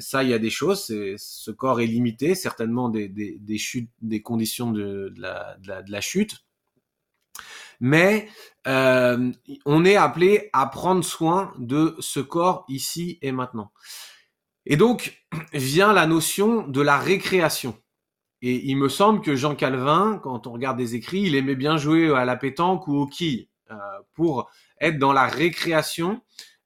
Ça, 0.00 0.24
il 0.24 0.30
y 0.30 0.34
a 0.34 0.38
des 0.40 0.50
choses. 0.50 0.86
Ce 0.86 1.50
corps 1.52 1.80
est 1.80 1.86
limité, 1.86 2.34
certainement 2.34 2.88
des, 2.88 3.08
des, 3.08 3.38
des 3.38 3.58
chutes, 3.58 3.90
des 4.02 4.20
conditions 4.20 4.72
de, 4.72 5.12
la, 5.16 5.56
de 5.58 5.92
la, 5.92 6.00
chute. 6.00 6.44
Mais 7.84 8.30
euh, 8.66 9.30
on 9.66 9.84
est 9.84 9.96
appelé 9.96 10.48
à 10.54 10.64
prendre 10.64 11.04
soin 11.04 11.52
de 11.58 11.94
ce 11.98 12.18
corps 12.18 12.64
ici 12.66 13.18
et 13.20 13.30
maintenant. 13.30 13.72
Et 14.64 14.78
donc 14.78 15.22
vient 15.52 15.92
la 15.92 16.06
notion 16.06 16.66
de 16.66 16.80
la 16.80 16.96
récréation. 16.96 17.76
Et 18.40 18.70
il 18.70 18.76
me 18.78 18.88
semble 18.88 19.20
que 19.20 19.36
Jean 19.36 19.54
Calvin, 19.54 20.18
quand 20.22 20.46
on 20.46 20.52
regarde 20.52 20.78
des 20.78 20.94
écrits, 20.94 21.24
il 21.24 21.34
aimait 21.34 21.56
bien 21.56 21.76
jouer 21.76 22.10
à 22.14 22.24
la 22.24 22.36
pétanque 22.36 22.88
ou 22.88 22.96
au 22.96 23.06
quilles 23.06 23.50
euh, 23.70 23.76
pour 24.14 24.50
être 24.80 24.98
dans 24.98 25.12
la 25.12 25.26
récréation 25.26 26.22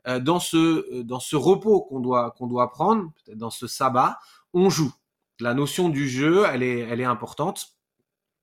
euh, 0.07 0.21
dans 0.21 0.39
ce 0.39 0.57
euh, 0.57 1.03
dans 1.03 1.19
ce 1.19 1.35
repos 1.35 1.83
qu'on 1.83 1.99
doit 1.99 2.31
qu'on 2.39 2.47
doit 2.47 2.71
prendre, 2.71 3.11
peut-être 3.25 3.39
dans 3.39 3.51
ce 3.51 3.67
sabbat, 3.67 4.21
on 4.53 4.71
joue. 4.71 4.95
La 5.41 5.53
notion 5.53 5.89
du 5.89 6.09
jeu, 6.09 6.45
elle 6.49 6.63
est, 6.63 6.79
elle 6.79 7.01
est 7.01 7.05
importante. 7.05 7.78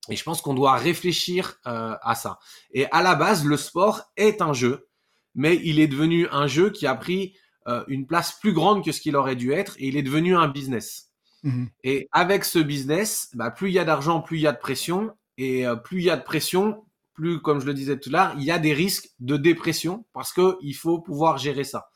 Et 0.09 0.15
je 0.15 0.23
pense 0.23 0.41
qu'on 0.41 0.53
doit 0.53 0.75
réfléchir 0.75 1.55
euh, 1.65 1.95
à 2.01 2.15
ça. 2.15 2.39
Et 2.71 2.85
à 2.91 3.01
la 3.01 3.15
base, 3.15 3.45
le 3.45 3.57
sport 3.57 4.11
est 4.17 4.41
un 4.41 4.53
jeu, 4.53 4.87
mais 5.33 5.59
il 5.63 5.79
est 5.79 5.87
devenu 5.87 6.27
un 6.31 6.47
jeu 6.47 6.69
qui 6.69 6.87
a 6.87 6.95
pris 6.95 7.35
euh, 7.67 7.83
une 7.87 8.05
place 8.05 8.37
plus 8.39 8.53
grande 8.53 8.83
que 8.83 8.91
ce 8.91 9.01
qu'il 9.01 9.15
aurait 9.15 9.35
dû 9.35 9.51
être, 9.51 9.75
et 9.79 9.87
il 9.87 9.97
est 9.97 10.03
devenu 10.03 10.35
un 10.35 10.47
business. 10.47 11.11
Mhm. 11.43 11.69
Et 11.83 12.07
avec 12.11 12.45
ce 12.45 12.59
business, 12.59 13.29
bah, 13.33 13.51
plus 13.51 13.69
il 13.69 13.73
y 13.73 13.79
a 13.79 13.85
d'argent, 13.85 14.21
plus 14.21 14.37
il 14.37 14.41
y 14.41 14.47
a 14.47 14.51
de 14.51 14.59
pression, 14.59 15.11
et 15.37 15.65
euh, 15.65 15.75
plus 15.75 15.99
il 15.99 16.05
y 16.05 16.09
a 16.09 16.17
de 16.17 16.23
pression, 16.23 16.83
plus, 17.13 17.41
comme 17.41 17.59
je 17.59 17.65
le 17.65 17.73
disais 17.73 17.99
tout 17.99 18.09
à 18.09 18.11
l'heure, 18.11 18.35
il 18.37 18.43
y 18.43 18.51
a 18.51 18.59
des 18.59 18.73
risques 18.73 19.09
de 19.19 19.37
dépression 19.37 20.05
parce 20.13 20.33
que 20.33 20.57
il 20.61 20.73
faut 20.73 20.99
pouvoir 20.99 21.37
gérer 21.37 21.63
ça. 21.63 21.89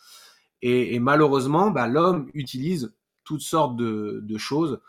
Et, 0.62 0.96
et 0.96 1.00
malheureusement, 1.00 1.72
bah, 1.72 1.88
l'homme 1.88 2.30
utilise 2.34 2.94
toutes 3.26 3.42
sortes 3.42 3.76
de, 3.76 4.22
de 4.24 4.38
choses 4.38 4.80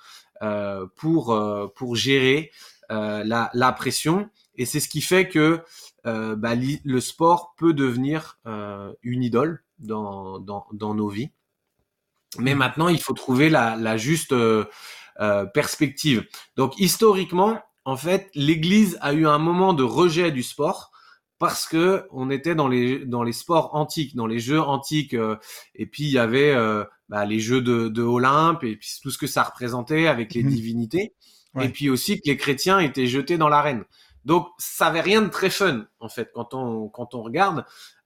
pour 0.96 1.38
pour 1.74 1.96
gérer 1.96 2.50
la, 2.90 3.50
la, 3.52 3.72
pression. 3.72 4.28
Et 4.56 4.66
c'est 4.66 4.80
ce 4.80 4.88
qui 4.88 5.00
fait 5.00 5.28
que 5.28 5.62
euh, 6.06 6.36
bah, 6.36 6.54
le 6.54 7.00
sport 7.00 7.54
peut 7.56 7.72
devenir 7.72 8.38
euh, 8.46 8.92
une 9.02 9.22
idole 9.22 9.64
dans, 9.78 10.38
dans, 10.38 10.66
dans, 10.72 10.94
nos 10.94 11.08
vies. 11.08 11.30
Mais 12.38 12.54
maintenant, 12.54 12.88
il 12.88 13.00
faut 13.00 13.14
trouver 13.14 13.48
la, 13.50 13.76
la 13.76 13.96
juste 13.96 14.34
perspective. 15.52 16.26
Donc 16.56 16.78
historiquement, 16.78 17.60
en 17.84 17.96
fait, 17.96 18.30
l'Église 18.34 18.98
a 19.00 19.12
eu 19.12 19.26
un 19.26 19.38
moment 19.38 19.74
de 19.74 19.82
rejet 19.82 20.30
du 20.30 20.42
sport 20.42 20.90
parce 21.38 21.66
que 21.66 22.06
on 22.10 22.30
était 22.30 22.54
dans 22.54 22.68
les 22.68 23.04
dans 23.04 23.22
les 23.22 23.32
sports 23.32 23.74
antiques, 23.74 24.14
dans 24.14 24.26
les 24.26 24.38
jeux 24.38 24.60
antiques, 24.60 25.16
et 25.74 25.86
puis 25.86 26.04
il 26.04 26.10
y 26.10 26.18
avait 26.18 26.54
bah, 27.10 27.24
les 27.24 27.40
jeux 27.40 27.60
de, 27.60 27.88
de 27.88 28.02
Olympe 28.02 28.62
et 28.62 28.76
puis 28.76 28.88
tout 29.02 29.10
ce 29.10 29.18
que 29.18 29.26
ça 29.26 29.42
représentait 29.42 30.06
avec 30.06 30.32
les 30.32 30.44
mmh 30.44 30.48
divinités 30.48 31.14
et 31.58 31.68
puis 31.68 31.90
aussi 31.90 32.20
que 32.20 32.28
les 32.28 32.36
chrétiens 32.36 32.78
étaient 32.78 33.06
jetés 33.06 33.38
dans 33.38 33.48
l'arène. 33.48 33.84
Donc 34.24 34.48
ça 34.58 34.86
avait 34.86 35.00
rien 35.00 35.22
de 35.22 35.28
très 35.28 35.50
fun 35.50 35.86
en 35.98 36.08
fait 36.08 36.30
quand 36.34 36.54
on 36.54 36.88
quand 36.88 37.14
on 37.14 37.22
regarde. 37.22 37.64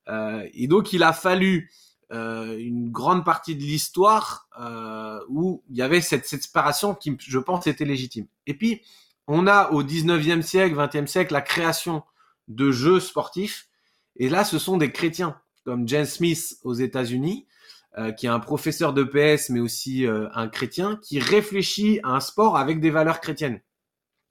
Euh, 0.09 0.47
et 0.55 0.67
donc 0.67 0.93
il 0.93 1.03
a 1.03 1.13
fallu 1.13 1.71
euh, 2.13 2.57
une 2.59 2.91
grande 2.91 3.25
partie 3.25 3.57
de 3.57 3.63
l'histoire 3.63 4.49
euh, 4.61 5.19
où 5.29 5.63
il 5.71 5.77
y 5.77 5.83
avait 5.83 6.01
cette, 6.01 6.27
cette 6.27 6.43
séparation 6.43 6.95
qui, 6.95 7.17
je 7.19 7.39
pense, 7.39 7.67
était 7.67 7.85
légitime. 7.85 8.27
Et 8.47 8.55
puis 8.55 8.83
on 9.27 9.47
a 9.47 9.71
au 9.71 9.83
19e 9.83 10.43
siècle, 10.43 10.77
20e 10.77 11.07
siècle 11.07 11.33
la 11.33 11.41
création 11.41 12.03
de 12.49 12.71
jeux 12.71 13.01
sportifs. 13.01 13.69
Et 14.17 14.29
là, 14.29 14.45
ce 14.45 14.59
sont 14.59 14.77
des 14.77 14.93
chrétiens 14.93 15.41
comme 15.65 15.89
James 15.89 16.05
Smith 16.05 16.59
aux 16.63 16.75
États-Unis 16.75 17.47
euh, 17.97 18.11
qui 18.11 18.27
est 18.27 18.29
un 18.29 18.41
professeur 18.41 18.93
de 18.93 19.05
PS, 19.05 19.51
mais 19.51 19.61
aussi 19.61 20.05
euh, 20.05 20.27
un 20.35 20.49
chrétien, 20.49 20.99
qui 21.01 21.21
réfléchit 21.21 22.01
à 22.03 22.09
un 22.09 22.19
sport 22.19 22.57
avec 22.57 22.81
des 22.81 22.91
valeurs 22.91 23.21
chrétiennes. 23.21 23.61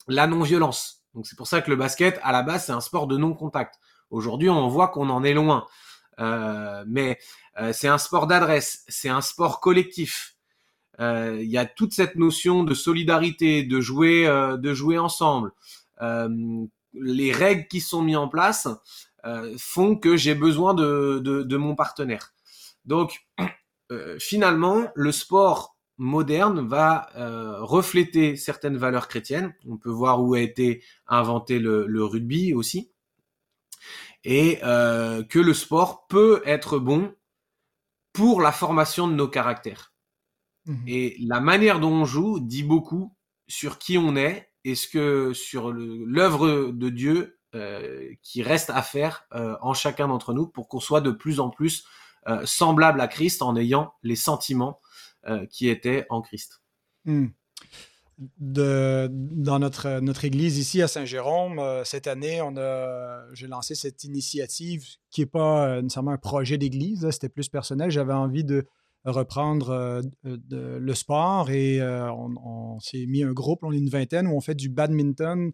La 0.10 0.28
non-violence. 0.28 1.06
Donc 1.14 1.28
c'est 1.28 1.38
pour 1.38 1.48
ça 1.48 1.62
que 1.62 1.70
le 1.70 1.78
basket, 1.78 2.20
à 2.24 2.34
la 2.34 2.44
base, 2.44 2.66
c'est 2.66 2.74
un 2.74 2.82
sport 2.82 3.08
de 3.08 3.16
non-contact. 3.16 3.76
Aujourd'hui, 4.10 4.50
on 4.50 4.68
voit 4.68 4.90
qu'on 4.90 5.10
en 5.10 5.24
est 5.24 5.34
loin. 5.34 5.66
Euh, 6.20 6.84
mais 6.88 7.18
c'est 7.72 7.88
un 7.88 7.98
sport 7.98 8.28
d'adresse, 8.28 8.84
c'est 8.90 9.10
un 9.10 9.22
sport 9.22 9.62
collectif. 9.62 10.36
Il 11.00 11.50
y 11.50 11.58
a 11.58 11.66
toute 11.66 11.94
cette 11.94 12.16
notion 12.16 12.64
de 12.64 12.74
solidarité, 12.74 13.64
de 13.64 13.80
jouer, 13.80 14.26
de 14.26 14.74
jouer 14.74 14.98
ensemble. 14.98 15.52
les 16.02 17.32
règles 17.32 17.68
qui 17.68 17.80
sont 17.80 18.02
mises 18.02 18.18
en 18.18 18.28
place 18.28 18.68
font 19.58 19.96
que 19.96 20.18
j'ai 20.18 20.36
besoin 20.36 20.74
de, 20.74 21.22
de, 21.24 21.44
de 21.44 21.58
mon 21.58 21.76
partenaire. 21.76 22.34
Donc, 22.86 23.26
euh, 23.92 24.18
finalement, 24.20 24.88
le 24.96 25.12
sport 25.12 25.78
moderne 25.98 26.68
va 26.68 27.10
euh, 27.16 27.64
refléter 27.64 28.36
certaines 28.36 28.78
valeurs 28.78 29.08
chrétiennes. 29.08 29.54
On 29.68 29.78
peut 29.78 29.90
voir 29.90 30.22
où 30.24 30.34
a 30.34 30.40
été 30.40 30.84
inventé 31.08 31.60
le, 31.60 32.04
rugby 32.04 32.54
aussi. 32.54 32.92
Et 34.24 34.60
euh, 34.64 35.24
que 35.24 35.40
le 35.40 35.54
sport 35.54 36.08
peut 36.08 36.42
être 36.46 36.80
bon 36.80 37.14
pour 38.14 38.42
la 38.42 38.52
formation 38.52 39.08
de 39.08 39.14
nos 39.14 39.28
caractères. 39.28 39.94
Mmh 40.66 40.88
et 40.88 41.18
la 41.20 41.42
manière 41.42 41.82
dont 41.82 41.92
on 41.92 42.06
joue 42.06 42.40
dit 42.40 42.64
beaucoup 42.64 43.14
sur 43.50 43.80
qui 43.80 43.98
on 43.98 44.16
est 44.16 44.50
et 44.64 44.76
ce 44.76 44.88
que 44.88 45.34
sur 45.34 45.74
l'œuvre 45.74 46.72
de 46.72 46.90
Dieu 46.90 47.38
qui 48.22 48.42
reste 48.42 48.70
à 48.70 48.82
faire 48.82 49.28
en 49.32 49.74
chacun 49.74 50.08
d'entre 50.08 50.34
nous 50.34 50.48
pour 50.48 50.70
qu'on 50.70 50.80
soit 50.80 51.02
de 51.02 51.12
plus 51.12 51.42
en 51.42 51.50
plus 51.50 51.86
euh, 52.28 52.46
semblable 52.46 53.02
à 53.02 53.08
Christ 53.08 53.42
en 53.42 53.56
ayant 53.58 53.94
les 54.02 54.16
sentiments 54.16 54.80
euh, 55.28 55.46
qui 55.48 55.68
étaient 55.68 56.06
en 56.10 56.22
Christ. 56.22 56.62
Hmm. 57.04 57.28
Dans 58.40 59.60
notre, 59.60 60.00
notre 60.00 60.24
église 60.24 60.58
ici 60.58 60.82
à 60.82 60.88
Saint-Jérôme, 60.88 61.60
euh, 61.60 61.84
cette 61.84 62.08
année, 62.08 62.42
on 62.42 62.54
j'ai 63.34 63.48
lancé 63.48 63.76
cette 63.76 64.06
initiative 64.06 64.86
qui 65.12 65.22
n'est 65.22 65.28
pas 65.28 65.82
nécessairement 65.82 66.12
un 66.12 66.18
projet 66.18 66.58
d'église, 66.58 67.10
c'était 67.10 67.28
plus 67.28 67.50
personnel. 67.50 67.92
J'avais 67.92 68.14
envie 68.14 68.46
de 68.46 68.68
reprendre 69.04 70.02
le 70.24 70.94
sport 70.94 71.50
et 71.50 71.82
on, 71.82 72.80
s'est 72.80 73.06
mis 73.06 73.24
un 73.24 73.34
groupe, 73.34 73.60
on 73.64 73.74
est 73.74 73.78
une 73.78 73.90
vingtaine, 73.90 74.28
où 74.28 74.38
on 74.38 74.40
fait 74.40 74.56
du 74.56 74.70
badminton 74.70 75.52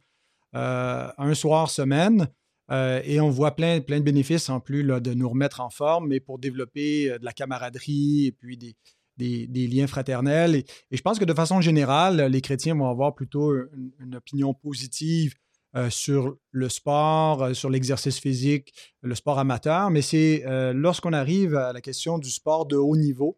un 0.53 1.34
soir 1.34 1.71
semaine. 1.71 2.27
Euh, 2.71 3.01
et 3.03 3.19
on 3.19 3.29
voit 3.29 3.55
plein, 3.55 3.82
plein 3.82 3.99
de 3.99 4.03
bénéfices 4.03 4.49
en 4.49 4.60
plus 4.60 4.84
de 4.84 5.13
nous 5.13 5.29
remettre 5.29 5.60
en 5.62 5.69
forme, 5.69 6.08
mais 6.08 6.19
pour 6.19 6.39
développer 6.39 7.10
euh, 7.10 7.17
de 7.17 7.25
la 7.25 7.34
camaraderie 7.34 8.27
et 8.27 8.32
puis 8.32 8.58
des, 8.58 8.75
des, 9.17 9.67
liens 9.67 9.88
fraternels. 9.88 10.55
Et, 10.55 10.65
je 10.91 11.01
pense 11.01 11.19
que 11.19 11.25
de 11.25 11.34
façon 11.34 11.62
générale, 11.62 12.21
les 12.32 12.41
chrétiens 12.41 12.75
vont 12.75 12.89
avoir 12.89 13.15
plutôt 13.15 13.53
une, 13.99 14.15
opinion 14.15 14.53
positive 14.53 15.34
euh, 15.75 15.89
sur 15.89 16.38
le 16.51 16.69
sport, 16.69 17.55
sur 17.55 17.69
l'exercice 17.69 18.19
physique, 18.19 18.73
le 19.01 19.15
sport 19.15 19.39
amateur, 19.39 19.89
mais 19.89 20.01
c'est 20.01 20.43
lorsqu'on 20.73 21.13
arrive 21.13 21.55
à 21.55 21.73
la 21.73 21.82
question 21.82 22.17
du 22.17 22.29
sport 22.29 22.65
de 22.65 22.77
haut 22.77 22.95
niveau, 22.95 23.38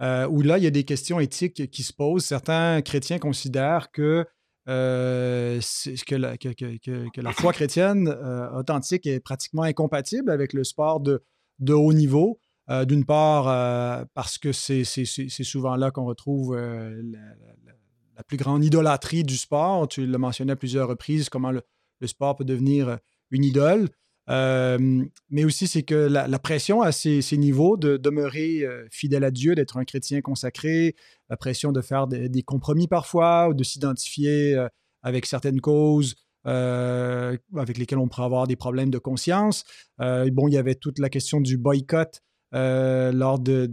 où 0.00 0.42
là, 0.42 0.58
il 0.58 0.64
y 0.64 0.66
a 0.66 0.70
des 0.70 0.84
questions 0.84 1.20
éthiques 1.20 1.70
qui 1.70 1.82
se 1.84 1.92
posent. 1.92 2.24
Certains 2.24 2.82
chrétiens 2.82 3.18
considèrent 3.18 3.92
que 3.92 4.26
euh, 4.68 5.60
que, 6.06 6.14
la, 6.14 7.32
foi 7.32 7.52
chrétienne 7.52 8.08
euh, 8.08 8.50
authentique 8.52 9.06
est 9.06 9.18
pratiquement 9.18 9.62
incompatible 9.62 10.30
avec 10.30 10.52
le 10.52 10.64
sport 10.64 11.00
de, 11.00 11.22
haut 11.68 11.92
niveau. 11.92 12.38
Euh, 12.70 12.84
d'une 12.84 13.04
part, 13.04 14.06
parce 14.14 14.38
que 14.38 14.52
c'est 14.52 14.84
souvent 14.84 15.74
là 15.76 15.90
qu'on 15.90 16.04
retrouve 16.04 16.56
la, 16.56 18.22
plus 18.28 18.36
grande 18.36 18.64
idolâtrie 18.64 19.24
du 19.24 19.36
sport. 19.36 19.88
Tu 19.88 20.06
l'as 20.06 20.18
mentionné 20.18 20.52
à 20.52 20.56
plusieurs 20.56 20.88
reprises, 20.88 21.28
comment 21.28 21.50
le, 21.50 21.62
le 22.00 22.06
sport 22.06 22.36
peut 22.36 22.44
devenir 22.44 22.98
une 23.30 23.44
idole. 23.44 23.88
Euh, 24.30 25.04
mais 25.30 25.44
aussi, 25.44 25.66
c'est 25.66 25.82
que 25.82 25.94
la, 25.94 26.38
pression 26.38 26.82
à 26.82 26.92
ces, 26.92 27.22
niveaux 27.36 27.76
de 27.76 27.96
demeurer 27.96 28.62
euh, 28.62 28.86
fidèle 28.90 29.24
à 29.24 29.30
Dieu, 29.30 29.54
d'être 29.54 29.76
un 29.76 29.84
chrétien 29.84 30.20
consacré, 30.20 30.94
la 31.28 31.36
pression 31.36 31.72
de 31.72 31.80
faire 31.80 32.06
des, 32.06 32.42
compromis 32.42 32.88
parfois 32.88 33.48
ou 33.48 33.54
de 33.54 33.64
s'identifier 33.64 34.54
euh, 34.54 34.68
avec 35.02 35.26
certaines 35.26 35.60
causes 35.60 36.14
avec 36.44 37.78
lesquelles 37.78 37.98
on 37.98 38.08
pourrait 38.08 38.24
avoir 38.24 38.48
des 38.48 38.56
problèmes 38.56 38.90
de 38.90 38.98
conscience. 38.98 39.62
bon, 40.00 40.48
il 40.48 40.54
y 40.54 40.58
avait 40.58 40.74
toute 40.74 40.98
la 40.98 41.08
question 41.08 41.40
du 41.40 41.56
boycott 41.56 42.20
euh, 42.54 43.12
lors 43.12 43.38
de, 43.38 43.66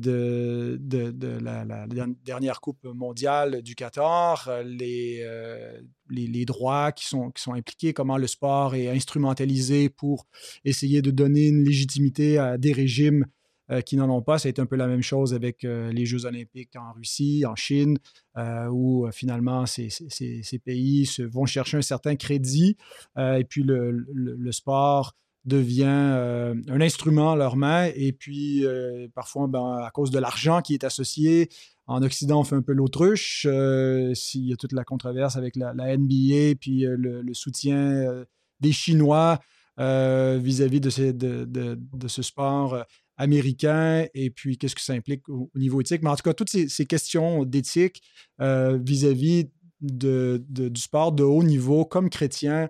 la, 1.42 1.86
dernière 2.24 2.62
Coupe 2.62 2.86
mondiale 2.86 3.62
du 3.62 3.76
Qatar, 3.76 4.48
euh, 4.48 4.64
les, 4.64 5.20
euh, 5.24 5.82
les, 6.10 6.46
droits 6.46 6.94
qui 6.94 7.06
sont, 7.06 7.34
impliqués, 7.48 7.94
comment 7.94 8.18
le 8.18 8.28
sport 8.28 8.76
est 8.76 8.88
instrumentalisé 8.88 9.90
pour 9.90 10.28
essayer 10.64 11.02
de 11.02 11.12
donner 11.12 11.48
une 11.48 11.66
légitimité 11.66 12.38
à 12.38 12.58
des 12.58 12.72
régimes 12.72 13.26
qui 13.86 13.98
n'en 13.98 14.10
ont 14.10 14.24
pas. 14.24 14.40
Ça 14.40 14.48
a 14.48 14.50
été 14.50 14.60
un 14.60 14.66
peu 14.66 14.78
la 14.78 14.88
même 14.88 15.04
chose 15.04 15.36
avec 15.36 15.62
les 15.62 16.06
Jeux 16.08 16.26
olympiques 16.26 16.76
en 16.76 16.92
Russie, 16.92 17.46
en 17.46 17.56
Chine, 17.56 18.00
où 18.72 19.08
finalement 19.12 19.68
ces, 19.68 19.90
pays 20.66 21.06
se, 21.06 21.22
vont 21.22 21.46
chercher 21.46 21.78
un 21.78 21.84
certain 21.84 22.16
crédit 22.16 22.78
et 23.16 23.46
puis 23.48 23.62
le 23.64 24.52
sport 24.52 25.14
devient 25.46 25.86
euh, 25.88 26.56
un 26.68 26.82
instrument 26.82 27.34
à 27.34 27.36
leurs 27.36 27.56
mains. 27.56 27.90
Et 27.96 28.12
puis, 28.12 28.66
euh, 28.66 29.08
parfois, 29.14 29.48
ben, 29.48 29.82
à 29.84 29.90
cause 29.92 30.12
de 30.12 30.20
l'argent 30.20 30.62
qui 30.62 30.74
est 30.74 30.84
associé, 30.84 31.50
en 31.88 32.04
Occident, 32.04 32.42
on 32.42 32.44
fait 32.44 32.56
un 32.56 32.62
peu 32.62 32.74
l'autruche. 32.74 33.48
Euh, 33.50 34.14
s'il 34.14 34.46
y 34.46 34.54
a 34.54 34.56
toute 34.56 34.74
la 34.74 34.84
controverse 34.84 35.38
avec 35.38 35.56
la, 35.56 35.74
NBA, 35.74 36.56
puis 36.60 36.86
le, 36.88 37.34
soutien 37.34 38.26
des 38.60 38.72
Chinois 38.72 39.40
vis-à-vis 39.78 40.82
de, 40.82 40.92
de, 41.12 42.08
ce 42.08 42.22
sport 42.22 42.86
américain, 43.18 44.06
et 44.14 44.30
puis 44.30 44.58
qu'est-ce 44.58 44.76
que 44.76 44.82
ça 44.82 44.94
implique 44.94 45.28
au, 45.30 45.50
niveau 45.56 45.82
éthique. 45.82 46.04
Mais 46.04 46.10
en 46.10 46.16
tout 46.16 46.24
cas, 46.24 46.34
toutes 46.34 46.50
ces, 46.50 46.86
questions 46.86 47.44
d'éthique 47.44 48.04
vis-à-vis 48.40 49.50
du 49.82 50.82
sport 50.82 51.12
de 51.12 51.24
haut 51.24 51.44
niveau 51.44 51.86
comme 51.86 52.12
chrétien, 52.12 52.70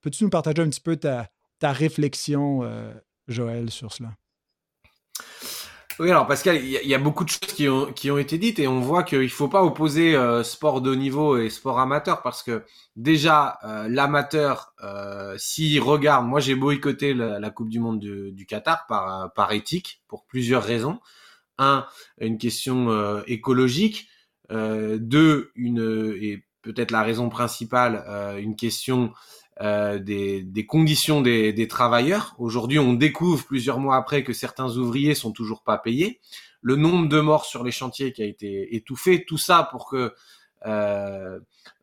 Peux-tu 0.00 0.24
nous 0.24 0.30
partager 0.30 0.62
un 0.62 0.68
petit 0.68 0.80
peu 0.80 0.96
ta, 0.96 1.28
réflexion, 1.62 2.62
euh, 2.62 2.92
Joël, 3.28 3.70
sur 3.70 3.92
cela? 3.92 4.10
Oui, 6.00 6.10
alors 6.10 6.26
Pascal, 6.26 6.56
il 6.64 6.70
y, 6.70 6.94
a 6.94 6.98
beaucoup 6.98 7.24
de 7.24 7.28
choses 7.28 7.52
qui 7.52 7.68
ont, 7.68 8.16
été 8.16 8.38
dites 8.38 8.58
et 8.58 8.66
on 8.66 8.80
voit 8.80 9.02
qu'il 9.02 9.28
faut 9.28 9.48
pas 9.48 9.62
opposer 9.62 10.16
euh, 10.16 10.42
sport 10.42 10.80
de 10.80 10.92
haut 10.92 10.96
niveau 10.96 11.36
et 11.36 11.50
sport 11.50 11.78
amateur 11.78 12.22
parce 12.22 12.42
que 12.42 12.64
déjà 12.96 13.58
euh, 13.64 13.86
l'amateur, 13.86 14.72
euh, 14.82 15.34
s'il 15.36 15.78
regarde, 15.82 16.26
moi 16.26 16.40
j'ai 16.40 16.54
boycotté 16.54 17.12
la, 17.12 17.50
Coupe 17.50 17.68
du 17.68 17.80
Monde 17.80 18.00
du, 18.00 18.32
du 18.32 18.46
Qatar 18.46 18.86
par, 18.86 19.30
par 19.34 19.52
éthique 19.52 20.02
pour 20.08 20.24
plusieurs 20.24 20.62
raisons. 20.62 21.00
Un, 21.58 21.84
une 22.18 22.38
question 22.38 23.22
écologique. 23.26 24.08
deux, 24.48 25.52
une 25.54 26.16
et 26.18 26.46
peut-être 26.62 26.92
la 26.92 27.02
raison 27.02 27.28
principale, 27.28 28.38
une 28.38 28.56
question 28.56 29.12
euh, 29.60 29.98
des, 29.98 30.42
des, 30.42 30.64
conditions 30.64 31.20
des, 31.20 31.52
des 31.52 31.68
travailleurs. 31.68 32.34
Aujourd'hui, 32.38 32.78
on 32.78 32.94
découvre 32.94 33.44
plusieurs 33.44 33.78
mois 33.78 33.96
après 33.96 34.24
que 34.24 34.32
certains 34.32 34.76
ouvriers 34.76 35.14
sont 35.14 35.32
toujours 35.32 35.62
pas 35.62 35.76
payés. 35.76 36.20
Le 36.62 36.76
nombre 36.76 37.08
de 37.08 37.20
morts 37.20 37.44
sur 37.44 37.62
les 37.62 37.70
chantiers 37.70 38.12
qui 38.12 38.22
a 38.22 38.26
été 38.26 38.74
étouffé, 38.74 39.24
tout 39.26 39.36
ça 39.36 39.68
pour 39.70 39.86
que, 39.88 40.14
euh, 40.64 41.40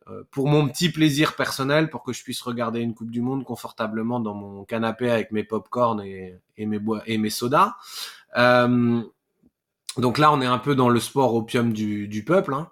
euh 0.08 0.24
pour 0.32 0.48
mon 0.48 0.68
petit 0.68 0.90
plaisir 0.90 1.36
personnel, 1.36 1.88
pour 1.88 2.02
que 2.02 2.12
je 2.12 2.24
puisse 2.24 2.42
regarder 2.42 2.80
une 2.80 2.94
Coupe 2.94 3.10
du 3.10 3.20
Monde 3.20 3.44
confortablement 3.44 4.18
dans 4.18 4.34
mon 4.34 4.64
canapé 4.64 5.08
avec 5.08 5.30
mes 5.30 5.44
pop-corn 5.44 6.00
et, 6.00 6.36
et, 6.56 6.66
mes 6.66 6.80
bois 6.80 7.02
et 7.06 7.16
mes 7.16 7.30
sodas. 7.30 7.74
Euh, 8.36 9.02
donc 9.98 10.18
là, 10.18 10.32
on 10.32 10.40
est 10.40 10.46
un 10.46 10.58
peu 10.58 10.74
dans 10.74 10.88
le 10.88 11.00
sport 11.00 11.34
opium 11.34 11.72
du, 11.72 12.06
du 12.06 12.24
peuple. 12.24 12.54
Hein. 12.54 12.70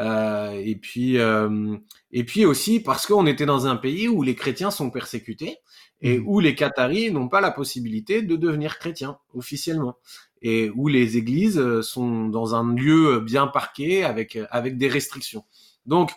Euh, 0.00 0.52
et 0.64 0.76
puis, 0.76 1.18
euh, 1.18 1.76
et 2.12 2.24
puis 2.24 2.46
aussi 2.46 2.80
parce 2.80 3.06
qu'on 3.06 3.26
était 3.26 3.46
dans 3.46 3.66
un 3.66 3.76
pays 3.76 4.08
où 4.08 4.22
les 4.22 4.34
chrétiens 4.34 4.70
sont 4.70 4.90
persécutés 4.90 5.58
et 6.00 6.18
mmh. 6.18 6.24
où 6.26 6.40
les 6.40 6.54
Qataris 6.54 7.10
n'ont 7.10 7.28
pas 7.28 7.42
la 7.42 7.50
possibilité 7.50 8.22
de 8.22 8.36
devenir 8.36 8.78
chrétiens 8.78 9.18
officiellement 9.34 9.98
et 10.40 10.70
où 10.74 10.88
les 10.88 11.18
églises 11.18 11.58
euh, 11.58 11.82
sont 11.82 12.28
dans 12.28 12.54
un 12.54 12.74
lieu 12.74 13.20
bien 13.20 13.46
parqué 13.46 14.02
avec 14.04 14.38
avec 14.50 14.78
des 14.78 14.88
restrictions. 14.88 15.44
Donc, 15.86 16.10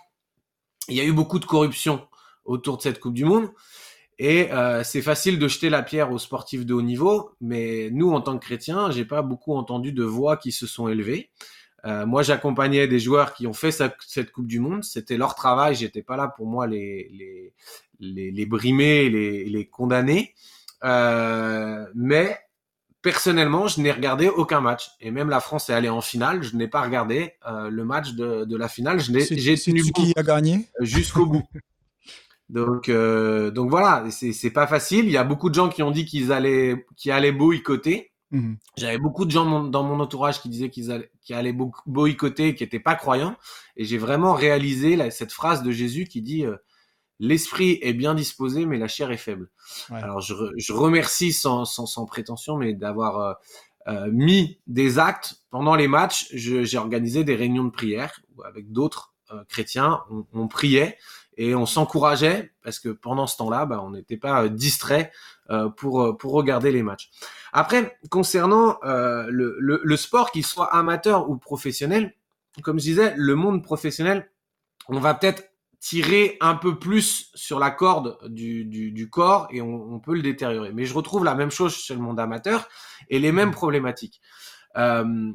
il 0.87 0.95
y 0.95 1.01
a 1.01 1.05
eu 1.05 1.13
beaucoup 1.13 1.39
de 1.39 1.45
corruption 1.45 2.07
autour 2.45 2.77
de 2.77 2.81
cette 2.81 2.99
Coupe 2.99 3.13
du 3.13 3.25
Monde. 3.25 3.49
Et 4.17 4.51
euh, 4.53 4.83
c'est 4.83 5.01
facile 5.01 5.39
de 5.39 5.47
jeter 5.47 5.69
la 5.69 5.83
pierre 5.83 6.11
aux 6.11 6.19
sportifs 6.19 6.65
de 6.65 6.73
haut 6.73 6.81
niveau, 6.81 7.31
mais 7.41 7.89
nous, 7.91 8.11
en 8.11 8.21
tant 8.21 8.37
que 8.37 8.45
chrétiens, 8.45 8.89
j'ai 8.89 9.03
pas 9.03 9.21
beaucoup 9.21 9.55
entendu 9.55 9.91
de 9.91 10.03
voix 10.03 10.37
qui 10.37 10.51
se 10.51 10.67
sont 10.67 10.87
élevées. 10.87 11.31
Euh, 11.85 12.05
moi, 12.05 12.23
j'accompagnais 12.23 12.87
des 12.87 12.99
joueurs 12.99 13.33
qui 13.33 13.45
ont 13.45 13.53
fait 13.53 13.71
cette 13.71 14.31
Coupe 14.31 14.47
du 14.47 14.59
Monde. 14.59 14.83
C'était 14.83 15.17
leur 15.17 15.35
travail. 15.35 15.75
J'étais 15.75 16.01
pas 16.01 16.17
là 16.17 16.27
pour 16.27 16.47
moi 16.47 16.67
les 16.67 17.09
les 17.13 17.53
les, 17.99 18.31
les 18.31 18.45
brimer, 18.45 19.09
les 19.09 19.45
les 19.45 19.65
condamner. 19.67 20.33
Euh, 20.83 21.85
mais 21.93 22.37
personnellement, 23.01 23.67
je 23.67 23.81
n'ai 23.81 23.91
regardé 23.91 24.29
aucun 24.29 24.61
match. 24.61 24.89
Et 24.99 25.11
même 25.11 25.29
la 25.29 25.39
France 25.39 25.69
est 25.69 25.73
allée 25.73 25.89
en 25.89 26.01
finale. 26.01 26.41
Je 26.41 26.55
n'ai 26.55 26.67
pas 26.67 26.81
regardé 26.81 27.33
euh, 27.47 27.69
le 27.69 27.85
match 27.85 28.13
de, 28.13 28.45
de 28.45 28.57
la 28.57 28.67
finale. 28.67 28.99
Je 28.99 29.11
n'ai 29.11 29.21
j'ai 29.21 29.55
tenu 29.55 29.83
qui 29.83 30.13
a 30.15 30.23
gagné? 30.23 30.67
Jusqu'au 30.79 31.25
bout. 31.25 31.43
Donc, 32.47 32.91
donc 32.91 33.71
voilà, 33.71 34.05
c'est 34.11 34.51
pas 34.51 34.67
facile. 34.67 35.05
Il 35.05 35.11
y 35.11 35.17
a 35.17 35.23
beaucoup 35.23 35.49
de 35.49 35.55
gens 35.55 35.67
qui 35.67 35.81
ont 35.81 35.89
dit 35.89 36.05
qu'ils 36.05 36.31
allaient, 36.31 36.85
qui 36.95 37.09
allaient 37.09 37.31
boycotter. 37.31 38.11
Mhm. 38.31 38.57
J'avais 38.77 38.97
beaucoup 38.97 39.25
de 39.25 39.31
gens 39.31 39.63
dans 39.63 39.83
mon 39.83 39.99
entourage 39.99 40.41
qui 40.41 40.49
disaient 40.49 40.69
qu'ils 40.69 40.91
allaient, 40.91 41.55
boycotter, 41.85 42.55
qui 42.55 42.63
n'étaient 42.63 42.79
pas 42.79 42.95
croyants. 42.95 43.37
Et 43.77 43.85
j'ai 43.85 43.97
vraiment 43.97 44.33
réalisé 44.33 45.09
cette 45.11 45.31
phrase 45.31 45.63
de 45.63 45.71
Jésus 45.71 46.05
qui 46.05 46.21
dit 46.21 46.45
euh, 46.45 46.57
l'esprit 47.19 47.79
est 47.81 47.93
bien 47.93 48.15
disposé, 48.15 48.65
mais 48.65 48.77
la 48.77 48.87
chair 48.87 49.11
est 49.11 49.17
faible. 49.17 49.51
Alors 49.89 50.21
je, 50.21 50.33
je 50.57 50.73
remercie 50.73 51.33
sans, 51.33 51.65
sans, 51.65 51.85
sans, 51.85 52.05
prétention, 52.05 52.57
mais 52.57 52.73
d'avoir 52.73 53.19
euh, 53.19 53.33
euh 53.87 54.11
mis 54.11 54.59
des 54.67 54.97
actes 54.97 55.35
pendant 55.51 55.75
les 55.75 55.87
matchs. 55.87 56.27
J'ai 56.33 56.77
organisé 56.77 57.23
des 57.23 57.35
réunions 57.35 57.65
de 57.65 57.71
prière 57.71 58.21
avec 58.43 58.71
d'autres 58.71 59.13
chrétiens. 59.47 60.01
On, 60.09 60.25
on 60.33 60.47
priait 60.47 60.97
et 61.37 61.55
on 61.55 61.65
s'encourageait 61.65 62.53
parce 62.63 62.79
que 62.79 62.89
pendant 62.89 63.27
ce 63.27 63.37
temps-là, 63.37 63.65
bah, 63.65 63.81
on 63.83 63.91
n'était 63.91 64.17
pas 64.17 64.43
euh, 64.43 64.49
distrait 64.49 65.11
euh, 65.49 65.69
pour 65.69 66.01
euh, 66.01 66.13
pour 66.13 66.33
regarder 66.33 66.71
les 66.71 66.83
matchs. 66.83 67.09
Après, 67.53 67.97
concernant 68.09 68.77
le, 68.83 69.55
le, 69.59 69.81
le, 69.83 69.97
sport, 69.97 70.31
qu'il 70.31 70.45
soit 70.45 70.73
amateur 70.73 71.29
ou 71.29 71.37
professionnel, 71.37 72.13
comme 72.63 72.79
je 72.79 72.85
disais, 72.85 73.13
le 73.15 73.35
monde 73.35 73.63
professionnel, 73.63 74.29
on 74.89 74.99
va 74.99 75.13
peut-être 75.13 75.43
tirer 75.79 76.37
un 76.41 76.55
peu 76.55 76.79
plus 76.79 77.31
sur 77.35 77.59
la 77.59 77.69
corde 77.69 78.17
du, 78.27 78.65
du, 78.65 78.91
du 78.91 79.09
corps 79.09 79.47
et 79.51 79.61
on, 79.61 79.93
on, 79.93 79.99
peut 79.99 80.15
le 80.15 80.21
détériorer. 80.21 80.71
Mais 80.73 80.85
je 80.85 80.93
retrouve 80.93 81.23
la 81.23 81.35
même 81.35 81.51
chose 81.51 81.75
chez 81.75 81.93
le 81.93 82.01
monde 82.01 82.19
amateur 82.19 82.67
et 83.09 83.19
les 83.19 83.31
mêmes 83.31 83.51
problématiques. 83.51 84.19
Euh, 84.77 85.31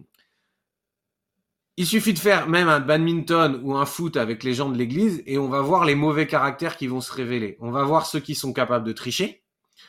il 1.80 1.86
suffit 1.86 2.12
de 2.12 2.18
faire 2.18 2.46
même 2.46 2.68
un 2.68 2.78
badminton 2.78 3.58
ou 3.64 3.74
un 3.74 3.86
foot 3.86 4.18
avec 4.18 4.44
les 4.44 4.52
gens 4.52 4.68
de 4.68 4.76
l'église 4.76 5.22
et 5.24 5.38
on 5.38 5.48
va 5.48 5.62
voir 5.62 5.86
les 5.86 5.94
mauvais 5.94 6.26
caractères 6.26 6.76
qui 6.76 6.86
vont 6.86 7.00
se 7.00 7.10
révéler. 7.10 7.56
On 7.58 7.70
va 7.70 7.84
voir 7.84 8.04
ceux 8.04 8.20
qui 8.20 8.34
sont 8.34 8.52
capables 8.52 8.86
de 8.86 8.92
tricher. 8.92 9.42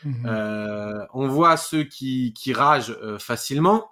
Mhm. 0.05 0.25
Euh, 0.25 1.05
on 1.13 1.27
voit 1.27 1.57
ceux 1.57 1.83
qui, 1.83 2.33
qui 2.33 2.53
ragent 2.53 2.97
euh, 3.03 3.19
facilement, 3.19 3.91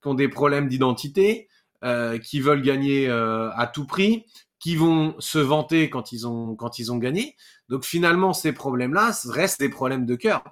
qui 0.00 0.06
ont 0.06 0.14
des 0.14 0.28
problèmes 0.28 0.68
d'identité, 0.68 1.48
euh, 1.82 2.18
qui 2.18 2.38
veulent 2.38 2.62
gagner 2.62 3.10
à 3.10 3.66
tout 3.66 3.84
prix, 3.84 4.26
qui 4.60 4.76
vont 4.76 5.16
se 5.18 5.40
vanter 5.40 5.90
quand 5.90 6.12
ils 6.12 6.28
ont 6.28 6.54
quand 6.54 6.78
ils 6.78 6.92
ont 6.92 6.98
gagné. 6.98 7.34
Donc 7.68 7.84
finalement, 7.84 8.32
ces 8.32 8.52
problèmes-là 8.52 9.10
restent 9.28 9.58
des 9.58 9.70
problèmes 9.70 10.06
de 10.06 10.14
cœur. 10.14 10.44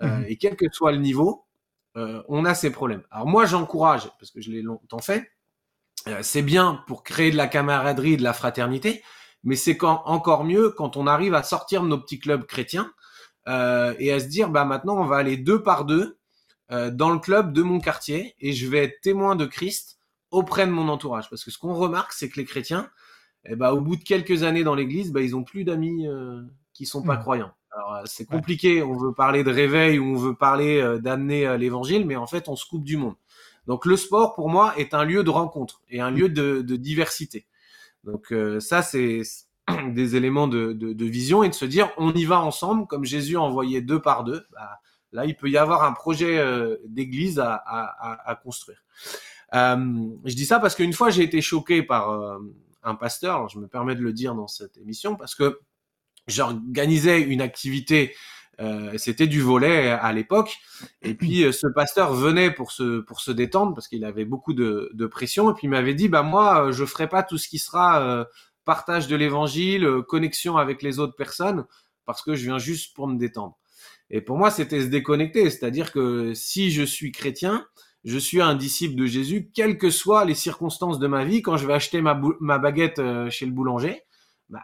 Mhm. 0.00 0.24
Et 0.26 0.38
quel 0.38 0.56
que 0.56 0.64
soit 0.72 0.92
le 0.92 0.98
niveau, 1.00 1.44
on 1.94 2.46
a 2.46 2.54
ces 2.54 2.70
problèmes. 2.70 3.02
Alors 3.10 3.26
moi, 3.26 3.44
j'encourage 3.44 4.10
parce 4.18 4.30
que 4.30 4.40
je 4.40 4.50
l'ai 4.50 4.62
longtemps 4.62 5.00
fait 5.00 5.35
c'est 6.22 6.42
bien 6.42 6.82
pour 6.86 7.02
créer 7.02 7.30
de 7.30 7.36
la 7.36 7.46
camaraderie, 7.46 8.16
de 8.16 8.22
la 8.22 8.32
fraternité, 8.32 9.02
mais 9.42 9.56
c'est 9.56 9.76
quand, 9.76 10.02
encore 10.06 10.44
mieux 10.44 10.70
quand 10.70 10.96
on 10.96 11.06
arrive 11.06 11.34
à 11.34 11.42
sortir 11.42 11.82
de 11.82 11.88
nos 11.88 11.98
petits 11.98 12.18
clubs 12.18 12.44
chrétiens 12.44 12.92
euh, 13.48 13.94
et 13.98 14.12
à 14.12 14.20
se 14.20 14.26
dire, 14.26 14.50
bah 14.50 14.64
maintenant 14.64 14.96
on 14.98 15.04
va 15.04 15.16
aller 15.16 15.36
deux 15.36 15.62
par 15.62 15.84
deux 15.84 16.18
euh, 16.72 16.90
dans 16.90 17.10
le 17.10 17.20
club 17.20 17.52
de 17.52 17.62
mon 17.62 17.78
quartier 17.78 18.34
et 18.40 18.52
je 18.52 18.66
vais 18.66 18.84
être 18.84 19.00
témoin 19.00 19.36
de 19.36 19.46
Christ 19.46 20.00
auprès 20.32 20.66
de 20.66 20.72
mon 20.72 20.88
entourage. 20.88 21.30
Parce 21.30 21.44
que 21.44 21.52
ce 21.52 21.58
qu'on 21.58 21.74
remarque, 21.74 22.12
c'est 22.12 22.28
que 22.28 22.40
les 22.40 22.44
chrétiens, 22.44 22.90
eh 23.44 23.54
bah, 23.54 23.72
au 23.72 23.80
bout 23.80 23.94
de 23.94 24.02
quelques 24.02 24.42
années 24.42 24.64
dans 24.64 24.74
l'Église, 24.74 25.12
bah, 25.12 25.20
ils 25.20 25.36
ont 25.36 25.44
plus 25.44 25.62
d'amis 25.62 26.08
euh, 26.08 26.42
qui 26.72 26.84
sont 26.84 27.02
pas 27.02 27.16
mmh. 27.16 27.20
croyants. 27.20 27.52
Alors 27.70 27.94
euh, 27.94 28.02
c'est 28.04 28.26
compliqué, 28.26 28.82
on 28.82 28.96
veut 28.96 29.14
parler 29.14 29.44
de 29.44 29.52
réveil 29.52 30.00
ou 30.00 30.06
on 30.06 30.16
veut 30.16 30.34
parler 30.34 30.98
d'amener 31.00 31.56
l'Évangile, 31.56 32.04
mais 32.04 32.16
en 32.16 32.26
fait 32.26 32.48
on 32.48 32.56
se 32.56 32.66
coupe 32.66 32.84
du 32.84 32.96
monde. 32.96 33.14
Donc 33.66 33.84
le 33.86 33.96
sport 33.96 34.34
pour 34.34 34.48
moi 34.48 34.76
est 34.78 34.94
un 34.94 35.04
lieu 35.04 35.24
de 35.24 35.30
rencontre 35.30 35.82
et 35.88 36.00
un 36.00 36.10
lieu 36.10 36.28
de, 36.28 36.62
de 36.62 36.76
diversité. 36.76 37.46
Donc 38.04 38.32
euh, 38.32 38.60
ça 38.60 38.82
c'est 38.82 39.22
des 39.88 40.16
éléments 40.16 40.48
de, 40.48 40.72
de, 40.72 40.92
de, 40.92 41.04
vision 41.04 41.42
et 41.42 41.48
de 41.48 41.54
se 41.54 41.64
dire 41.64 41.90
on 41.96 42.12
y 42.12 42.24
va 42.24 42.40
ensemble 42.40 42.86
comme 42.86 43.04
Jésus 43.04 43.36
a 43.36 43.40
envoyé 43.40 43.80
deux 43.80 44.00
par 44.00 44.24
deux. 44.24 44.46
Bah, 44.52 44.80
là 45.12 45.24
il 45.24 45.36
peut 45.36 45.50
y 45.50 45.56
avoir 45.56 45.84
un 45.84 45.92
projet 45.92 46.38
euh, 46.38 46.76
d'église 46.86 47.38
à, 47.38 47.54
à, 47.54 48.30
à, 48.30 48.34
construire. 48.36 48.84
Euh, 49.54 50.08
je 50.24 50.34
dis 50.34 50.46
ça 50.46 50.60
parce 50.60 50.74
qu'une 50.74 50.92
fois 50.92 51.10
j'ai 51.10 51.22
été 51.22 51.40
choqué 51.40 51.82
par 51.82 52.38
un 52.82 52.94
pasteur, 52.94 53.48
je 53.48 53.58
me 53.58 53.66
permets 53.66 53.96
de 53.96 54.02
le 54.02 54.12
dire 54.12 54.34
dans 54.34 54.46
cette 54.46 54.76
émission 54.76 55.16
parce 55.16 55.34
que 55.34 55.60
j'organisais 56.28 57.20
une 57.20 57.40
activité 57.40 58.14
c'était 58.96 59.26
du 59.26 59.40
volet 59.40 59.90
à 59.90 60.12
l'époque. 60.12 60.58
Et 61.02 61.14
puis 61.14 61.44
euh, 61.44 61.52
ce 61.52 61.66
pasteur 61.66 62.14
venait 62.14 62.50
pour 62.50 62.72
se 62.72 63.00
pour 63.00 63.20
se 63.20 63.30
détendre 63.30 63.74
parce 63.74 63.88
qu'il 63.88 64.04
avait 64.04 64.24
beaucoup 64.24 64.54
de, 64.54 64.90
de 64.94 65.06
pression. 65.06 65.50
Et 65.50 65.54
puis 65.54 65.66
il 65.66 65.70
m'avait 65.70 65.94
dit 65.94 66.08
bah 66.08 66.22
moi 66.22 66.68
euh, 66.68 66.72
je 66.72 66.84
ferai 66.84 67.08
pas 67.08 67.22
tout 67.22 67.38
ce 67.38 67.48
qui 67.48 67.58
sera 67.58 68.26
partage 68.64 69.06
de 69.06 69.16
l'évangile, 69.16 70.02
connexion 70.08 70.56
avec 70.56 70.82
les 70.82 70.98
autres 70.98 71.14
personnes 71.14 71.66
parce 72.04 72.22
que 72.22 72.34
je 72.34 72.44
viens 72.44 72.58
juste 72.58 72.94
pour 72.94 73.08
me 73.08 73.18
détendre. 73.18 73.56
Et 74.10 74.20
pour 74.20 74.36
moi 74.36 74.50
c'était 74.50 74.80
se 74.80 74.86
déconnecter, 74.86 75.50
c'est-à-dire 75.50 75.92
que 75.92 76.34
si 76.34 76.70
je 76.70 76.82
suis 76.82 77.12
chrétien, 77.12 77.66
je 78.04 78.18
suis 78.18 78.40
un 78.40 78.54
disciple 78.54 78.94
de 78.94 79.06
Jésus, 79.06 79.50
quelles 79.52 79.78
que 79.78 79.90
soient 79.90 80.24
les 80.24 80.34
circonstances 80.34 81.00
de 81.00 81.08
ma 81.08 81.24
vie. 81.24 81.42
Quand 81.42 81.56
je 81.56 81.66
vais 81.66 81.74
acheter 81.74 82.00
ma, 82.00 82.20
ma 82.40 82.58
baguette 82.58 83.00
chez 83.30 83.46
le 83.46 83.52
boulanger, 83.52 84.02
bah, 84.48 84.60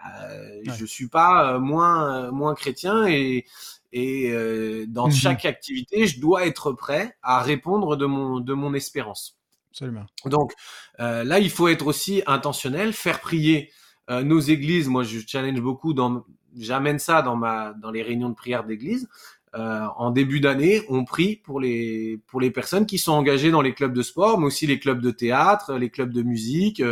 je 0.64 0.84
suis 0.84 1.08
pas 1.08 1.58
moins 1.58 2.30
moins 2.30 2.54
chrétien 2.54 3.04
et 3.06 3.44
et 3.92 4.30
euh, 4.30 4.86
dans 4.88 5.08
mmh 5.08 5.12
chaque 5.12 5.44
activité, 5.44 6.06
je 6.06 6.20
dois 6.20 6.46
être 6.46 6.72
prêt 6.72 7.16
à 7.22 7.42
répondre 7.42 7.96
de 7.96 8.06
mon, 8.06 8.40
de 8.40 8.54
mon 8.54 8.74
espérance. 8.74 9.38
Absolument. 9.70 10.06
Donc 10.26 10.52
euh, 11.00 11.24
là, 11.24 11.38
il 11.38 11.50
faut 11.50 11.68
être 11.68 11.86
aussi 11.86 12.22
intentionnel, 12.26 12.92
faire 12.92 13.20
prier 13.20 13.70
euh, 14.10 14.22
nos 14.22 14.40
églises. 14.40 14.88
Moi, 14.88 15.02
je 15.02 15.18
challenge 15.26 15.60
beaucoup, 15.60 15.94
dans, 15.94 16.24
j'amène 16.58 16.98
ça 16.98 17.22
dans, 17.22 17.36
ma, 17.36 17.72
dans 17.74 17.90
les 17.90 18.02
réunions 18.02 18.28
de 18.30 18.34
prière 18.34 18.64
d'église. 18.64 19.08
Euh, 19.54 19.86
en 19.96 20.10
début 20.10 20.40
d'année, 20.40 20.82
on 20.88 21.04
prie 21.04 21.36
pour 21.36 21.60
les, 21.60 22.20
pour 22.26 22.40
les 22.40 22.50
personnes 22.50 22.86
qui 22.86 22.98
sont 22.98 23.12
engagées 23.12 23.50
dans 23.50 23.60
les 23.60 23.74
clubs 23.74 23.92
de 23.92 24.02
sport, 24.02 24.38
mais 24.38 24.46
aussi 24.46 24.66
les 24.66 24.78
clubs 24.78 25.00
de 25.00 25.10
théâtre, 25.10 25.74
les 25.74 25.90
clubs 25.90 26.12
de 26.12 26.22
musique, 26.22 26.82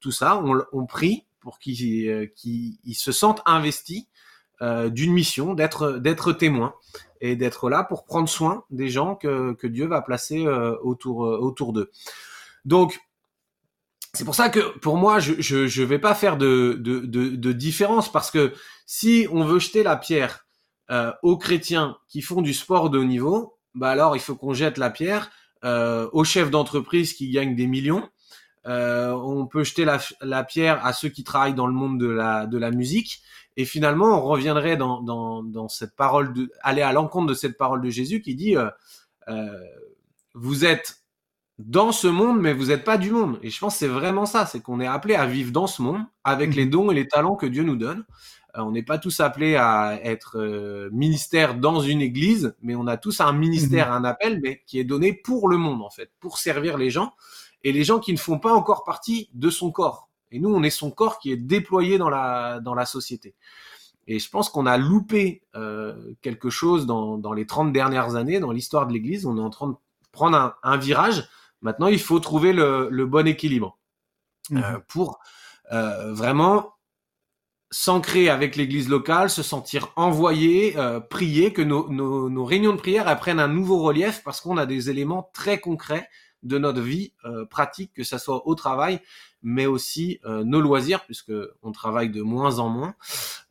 tout 0.00 0.12
ça. 0.12 0.42
On, 0.44 0.62
on 0.72 0.84
prie 0.84 1.24
pour 1.40 1.58
qu'ils, 1.58 2.30
qu'ils 2.36 2.94
se 2.94 3.12
sentent 3.12 3.40
investis 3.46 4.06
d'une 4.60 5.12
mission, 5.12 5.54
d'être 5.54 5.92
d'être 5.92 6.32
témoin 6.32 6.74
et 7.22 7.34
d'être 7.34 7.70
là 7.70 7.82
pour 7.82 8.04
prendre 8.04 8.28
soin 8.28 8.64
des 8.70 8.88
gens 8.90 9.14
que, 9.14 9.66
Dieu 9.66 9.86
va 9.86 10.02
placer 10.02 10.46
autour 10.82 11.20
autour 11.20 11.72
d'eux. 11.72 11.90
Donc 12.64 13.00
c'est 14.12 14.24
pour 14.24 14.34
ça 14.34 14.48
que 14.48 14.78
pour 14.78 14.96
moi, 14.96 15.20
je 15.20 15.40
je, 15.40 15.82
vais 15.82 15.98
pas 15.98 16.14
faire 16.14 16.36
de, 16.36 16.74
de, 16.80 17.52
différence 17.52 18.10
parce 18.10 18.30
que 18.30 18.52
si 18.86 19.26
on 19.30 19.44
veut 19.44 19.60
jeter 19.60 19.82
la 19.82 19.96
pierre 19.96 20.46
euh, 20.90 21.12
aux 21.22 21.36
chrétiens 21.36 21.96
qui 22.08 22.20
font 22.22 22.42
du 22.42 22.52
sport 22.52 22.90
de 22.90 22.98
haut 22.98 23.04
niveau, 23.04 23.56
bah 23.74 23.90
alors 23.90 24.16
il 24.16 24.20
faut 24.20 24.34
qu'on 24.34 24.52
jette 24.52 24.78
la 24.78 24.90
pierre 24.90 25.30
euh, 25.64 26.08
aux 26.12 26.24
chefs 26.24 26.50
d'entreprise 26.50 27.12
qui 27.12 27.30
gagnent 27.30 27.54
des 27.54 27.68
millions. 27.68 28.08
Euh, 28.66 29.12
on 29.12 29.46
peut 29.46 29.62
jeter 29.62 29.84
la, 29.84 30.00
la, 30.20 30.42
pierre 30.42 30.84
à 30.84 30.92
ceux 30.92 31.08
qui 31.08 31.22
travaillent 31.22 31.54
dans 31.54 31.68
le 31.68 31.72
monde 31.72 31.98
de 31.98 32.08
la, 32.08 32.46
de 32.46 32.58
la 32.58 32.70
musique. 32.70 33.22
Et 33.60 33.66
finalement, 33.66 34.16
on 34.16 34.22
reviendrait 34.22 34.78
dans, 34.78 35.02
dans, 35.02 35.42
dans 35.42 35.68
cette 35.68 35.94
parole, 35.94 36.32
de, 36.32 36.50
aller 36.62 36.80
à 36.80 36.94
l'encontre 36.94 37.26
de 37.26 37.34
cette 37.34 37.58
parole 37.58 37.82
de 37.82 37.90
Jésus 37.90 38.22
qui 38.22 38.34
dit, 38.34 38.56
euh, 38.56 38.70
euh 39.28 39.50
vous 40.32 40.64
êtes 40.64 41.02
dans 41.58 41.92
ce 41.92 42.06
monde, 42.06 42.40
mais 42.40 42.54
vous 42.54 42.66
n'êtes 42.66 42.84
pas 42.84 42.96
du 42.96 43.10
monde. 43.10 43.38
Et 43.42 43.50
je 43.50 43.58
pense 43.58 43.74
que 43.74 43.80
c'est 43.80 43.88
vraiment 43.88 44.24
ça, 44.24 44.46
c'est 44.46 44.62
qu'on 44.62 44.80
est 44.80 44.86
appelé 44.86 45.14
à 45.14 45.26
vivre 45.26 45.52
dans 45.52 45.66
ce 45.66 45.82
monde 45.82 46.00
avec 46.24 46.54
les 46.54 46.64
mhm. 46.64 46.70
dons 46.70 46.90
et 46.90 46.94
les 46.94 47.06
talents 47.06 47.34
que 47.36 47.44
Dieu 47.44 47.64
nous 47.64 47.76
donne. 47.76 48.06
Euh, 48.56 48.62
on 48.62 48.70
n'est 48.70 48.82
pas 48.82 48.96
tous 48.96 49.20
appelés 49.20 49.56
à 49.56 50.00
être 50.02 50.38
euh, 50.38 50.88
ministère 50.90 51.54
dans 51.54 51.80
une 51.80 52.00
église, 52.00 52.54
mais 52.62 52.74
on 52.76 52.86
a 52.86 52.96
tous 52.96 53.20
un 53.20 53.34
ministère, 53.34 53.88
mhm. 53.88 53.92
un 53.92 54.04
appel, 54.04 54.40
mais 54.42 54.62
qui 54.64 54.78
est 54.78 54.84
donné 54.84 55.12
pour 55.12 55.48
le 55.48 55.58
monde 55.58 55.82
en 55.82 55.90
fait, 55.90 56.10
pour 56.18 56.38
servir 56.38 56.78
les 56.78 56.88
gens 56.88 57.12
et 57.62 57.72
les 57.72 57.84
gens 57.84 57.98
qui 57.98 58.14
ne 58.14 58.18
font 58.18 58.38
pas 58.38 58.54
encore 58.54 58.84
partie 58.84 59.28
de 59.34 59.50
son 59.50 59.70
corps. 59.70 60.09
Et 60.30 60.38
nous, 60.38 60.54
on 60.54 60.62
est 60.62 60.70
son 60.70 60.90
corps 60.90 61.18
qui 61.18 61.32
est 61.32 61.36
déployé 61.36 61.98
dans 61.98 62.10
la 62.10 62.60
dans 62.60 62.74
la 62.74 62.86
société. 62.86 63.34
Et 64.06 64.18
je 64.18 64.28
pense 64.28 64.48
qu'on 64.48 64.66
a 64.66 64.76
loupé 64.76 65.42
euh, 65.54 66.14
quelque 66.20 66.50
chose 66.50 66.86
dans, 66.86 67.16
dans 67.16 67.32
les 67.32 67.46
30 67.46 67.72
dernières 67.72 68.16
années, 68.16 68.40
dans 68.40 68.50
l'histoire 68.50 68.86
de 68.86 68.92
l'Église. 68.92 69.24
On 69.24 69.36
est 69.36 69.40
en 69.40 69.50
train 69.50 69.68
de 69.68 69.76
prendre 70.10 70.36
un, 70.36 70.54
un 70.62 70.76
virage 70.76 71.28
Maintenant, 71.62 71.88
il 71.88 72.00
faut 72.00 72.20
trouver 72.20 72.52
le, 72.52 73.04
bon 73.04 73.26
équilibre 73.26 73.78
euh, 74.52 74.56
mhm. 74.56 74.82
pour 74.88 75.20
euh, 75.72 76.12
vraiment 76.12 76.74
s'ancrer 77.70 78.28
avec 78.28 78.56
l'église 78.56 78.88
locale, 78.88 79.30
se 79.30 79.44
sentir 79.44 79.92
envoyé, 79.94 80.74
prier, 81.08 81.52
que 81.52 81.62
nos, 81.62 81.88
nos, 81.88 82.44
réunions 82.44 82.72
de 82.72 82.78
prière 82.78 83.06
apprennent 83.06 83.38
un 83.38 83.46
nouveau 83.46 83.78
relief 83.78 84.24
parce 84.24 84.40
qu'on 84.40 84.56
a 84.56 84.66
des 84.66 84.90
éléments 84.90 85.30
très 85.32 85.60
concrets 85.60 86.08
de 86.42 86.58
notre 86.58 86.80
vie 86.80 87.12
pratique, 87.50 87.92
que 87.94 88.04
ça 88.04 88.18
soit 88.18 88.46
au 88.46 88.54
travail, 88.54 89.00
mais 89.42 89.66
aussi 89.66 90.20
euh, 90.24 90.44
nos 90.44 90.60
loisirs, 90.60 91.04
puisque 91.04 91.32
on 91.62 91.72
travaille 91.72 92.10
de 92.10 92.22
moins 92.22 92.58
en 92.58 92.68
moins 92.68 92.94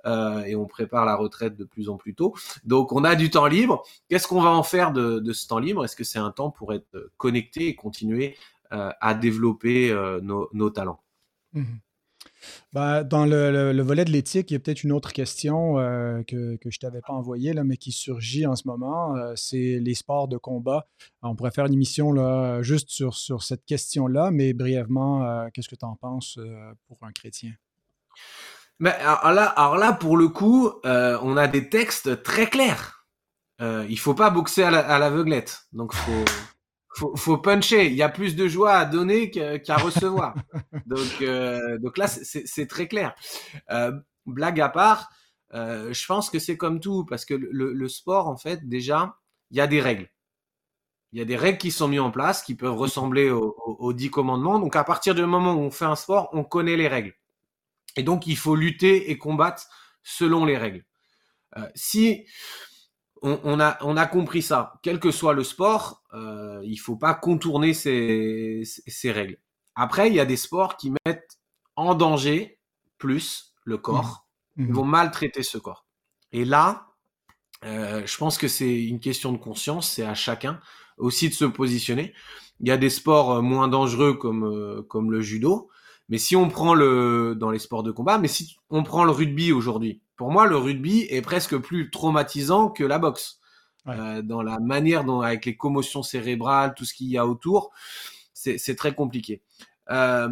euh, 0.06 0.44
et 0.44 0.56
on 0.56 0.66
prépare 0.66 1.06
la 1.06 1.16
retraite 1.16 1.56
de 1.56 1.64
plus 1.64 1.90
en 1.90 1.98
plus 1.98 2.16
tôt. 2.16 2.36
Donc 2.64 2.92
on 2.92 3.04
a 3.04 3.16
du 3.16 3.30
temps 3.30 3.48
libre. 3.48 3.84
Qu'est-ce 4.10 4.28
qu'on 4.28 4.42
va 4.42 4.50
en 4.50 4.64
faire 4.64 4.92
de, 4.92 5.34
ce 5.34 5.48
temps 5.48 5.60
libre? 5.60 5.86
Est-ce 5.86 5.96
que 5.96 6.04
c'est 6.04 6.20
un 6.20 6.32
temps 6.32 6.52
pour 6.52 6.74
être 6.74 7.12
connecté 7.18 7.68
et 7.68 7.76
continuer 7.76 8.38
euh, 8.72 8.92
à 9.02 9.14
développer 9.14 9.94
nos, 10.22 10.50
nos, 10.54 10.70
talents? 10.70 11.02
Mmh 11.54 11.64
ben, 12.74 13.04
dans 13.04 13.26
le, 13.26 13.82
volet 13.82 14.06
de 14.06 14.12
l'éthique, 14.12 14.52
il 14.52 14.54
y 14.54 14.58
a 14.58 14.60
peut-être 14.60 14.84
une 14.84 14.92
autre 14.92 15.14
question 15.14 15.80
euh, 15.80 16.24
que, 16.24 16.58
je 16.64 16.68
ne 16.68 16.80
t'avais 16.80 17.02
pas 17.02 17.14
envoyée, 17.14 17.54
là, 17.54 17.64
mais 17.64 17.78
qui 17.78 17.92
surgit 17.92 18.46
en 18.46 18.56
ce 18.56 18.68
moment. 18.68 19.16
Euh, 19.16 19.34
c'est 19.36 19.80
les 19.82 19.96
sports 19.96 20.28
de 20.28 20.38
combat. 20.38 20.88
On 21.22 21.36
pourrait 21.36 21.52
faire 21.52 21.66
une 21.66 21.74
émission 21.74 22.12
là, 22.12 22.62
juste 22.62 22.90
sur, 22.90 23.16
sur 23.16 23.44
cette 23.44 23.66
question-là, 23.66 24.32
mais 24.32 24.54
brièvement, 24.54 25.24
euh, 25.24 25.48
qu'est-ce 25.54 25.70
que 25.70 25.76
tu 25.76 25.86
en 25.86 25.96
penses 25.96 26.40
pour 26.88 26.98
un 27.02 27.12
chrétien? 27.12 27.52
Ben, 28.80 28.94
alors, 29.02 29.78
là, 29.78 29.94
pour 29.94 30.16
le 30.16 30.30
coup, 30.30 30.72
on 30.84 31.38
a 31.38 31.48
des 31.48 31.70
textes 31.70 32.24
très 32.24 32.48
clairs. 32.48 33.06
il 33.60 33.90
ne 33.90 33.96
faut 33.96 34.14
pas 34.14 34.30
boxer 34.30 34.64
à 34.64 35.00
l'aveuglette. 35.00 35.64
donc, 35.74 35.94
faut 35.94 36.26
faut, 37.00 37.16
faut 37.16 37.38
puncher. 37.38 37.88
Il 37.88 37.94
y 37.94 38.04
a 38.04 38.10
plus 38.10 38.36
de 38.36 38.48
joie 38.48 38.74
à 38.74 38.86
donner 38.86 39.32
qu'à 39.32 39.78
recevoir. 39.78 40.36
donc, 40.86 41.22
euh, 41.22 41.78
donc 41.80 41.98
là, 41.98 42.08
c'est 42.08 42.68
très 42.68 42.88
clair. 42.88 43.16
Euh, 43.72 43.92
blague 44.26 44.60
à 44.60 44.70
part, 44.70 45.10
euh, 45.54 45.94
je 45.94 46.06
pense 46.06 46.30
que 46.30 46.40
c'est 46.40 46.58
comme 46.58 46.80
tout 46.80 47.06
parce 47.06 47.26
que 47.26 47.34
le, 47.34 47.74
le, 47.74 47.88
sport, 47.88 48.28
en 48.28 48.38
fait, 48.38 48.68
déjà, 48.68 49.18
il 49.52 49.58
y 49.58 49.62
a 49.62 49.68
des 49.68 49.82
règles. 49.82 50.10
Il 51.12 51.20
y 51.20 51.22
a 51.22 51.26
des 51.26 51.38
règles 51.38 51.58
qui 51.58 51.72
sont 51.72 51.88
mises 51.88 52.02
en 52.02 52.12
place 52.12 52.44
qui 52.44 52.54
peuvent 52.54 52.78
ressembler 52.78 53.32
aux, 53.32 53.94
dix 53.94 54.12
commandements. 54.12 54.60
Donc, 54.60 54.76
à 54.76 54.84
partir 54.84 55.16
du 55.16 55.26
moment 55.26 55.54
où 55.54 55.60
on 55.60 55.72
fait 55.72 55.86
un 55.86 55.96
sport, 55.96 56.30
on 56.34 56.44
connaît 56.44 56.76
les 56.76 56.88
règles. 56.88 57.16
Et 57.96 58.04
donc, 58.04 58.28
il 58.28 58.38
faut 58.38 58.56
lutter 58.56 59.10
et 59.10 59.18
combattre 59.18 59.64
selon 60.04 60.46
les 60.46 60.58
règles. 60.58 60.86
Si 61.74 62.28
on, 63.22 63.60
a, 63.60 63.78
on 63.82 63.98
a 63.98 64.06
compris 64.06 64.42
ça. 64.42 64.80
Quel 64.82 65.00
que 65.00 65.12
soit 65.12 65.34
le 65.34 65.44
sport, 65.44 66.04
euh, 66.14 66.62
il 66.64 66.78
faut 66.78 66.96
pas 66.96 67.14
contourner 67.14 67.74
ces, 67.74 68.64
ces, 68.66 69.12
règles. 69.12 69.38
Après, 69.76 70.08
il 70.08 70.16
y 70.16 70.20
a 70.20 70.26
des 70.26 70.38
sports 70.38 70.78
qui 70.78 70.94
mettent 71.06 71.40
en 71.76 71.96
danger 71.96 72.60
plus 72.98 73.56
le 73.64 73.78
corps, 73.78 74.28
mmh. 74.56 74.62
Ils 74.62 74.68
mmh. 74.68 74.74
vont 74.74 74.86
maltraiter 74.86 75.44
ce 75.44 75.58
corps. 75.58 75.86
Et 76.32 76.46
là, 76.46 76.90
euh, 77.66 78.04
je 78.06 78.18
pense 78.18 78.38
que 78.38 78.48
c'est 78.48 78.84
une 78.84 79.00
question 79.00 79.32
de 79.32 79.38
conscience, 79.38 79.90
c'est 79.92 80.04
à 80.04 80.14
chacun 80.14 80.60
aussi 80.98 81.30
de 81.30 81.34
se 81.34 81.46
positionner. 81.46 82.14
Il 82.60 82.68
y 82.68 82.72
a 82.72 82.78
des 82.78 82.90
sports 82.90 83.32
euh, 83.32 83.42
moins 83.42 83.68
dangereux 83.68 84.14
comme, 84.14 84.44
euh, 84.46 84.82
comme 84.84 85.12
le 85.12 85.22
judo, 85.22 85.70
mais 86.10 86.18
si 86.18 86.36
on 86.36 86.50
prend 86.50 86.74
le 86.74 87.36
dans 87.38 87.52
les 87.52 87.60
sports 87.60 87.84
de 87.84 87.92
combat, 87.92 88.18
mais 88.18 88.28
si 88.28 88.58
on 88.70 88.84
prend 88.84 89.04
le 89.04 89.12
rugby 89.12 89.52
aujourd'hui, 89.52 90.02
pour 90.20 90.32
moi, 90.32 90.48
le 90.48 90.58
rugby 90.58 91.08
est 91.10 91.22
presque 91.22 91.58
plus 91.58 91.90
traumatisant 91.92 92.68
que 92.68 92.84
la 92.84 93.00
boxe. 93.00 93.40
Euh, 93.88 94.22
dans 94.22 94.42
la 94.42 94.60
manière 94.60 95.06
dont, 95.06 95.22
avec 95.22 95.46
les 95.46 95.56
commotions 95.56 96.04
cérébrales, 96.04 96.74
tout 96.76 96.84
ce 96.84 96.94
qu'il 96.94 97.08
y 97.08 97.18
a 97.18 97.26
autour, 97.26 97.72
c'est 98.34 98.76
très 98.76 98.94
compliqué. 98.94 99.42
Euh, 99.90 100.28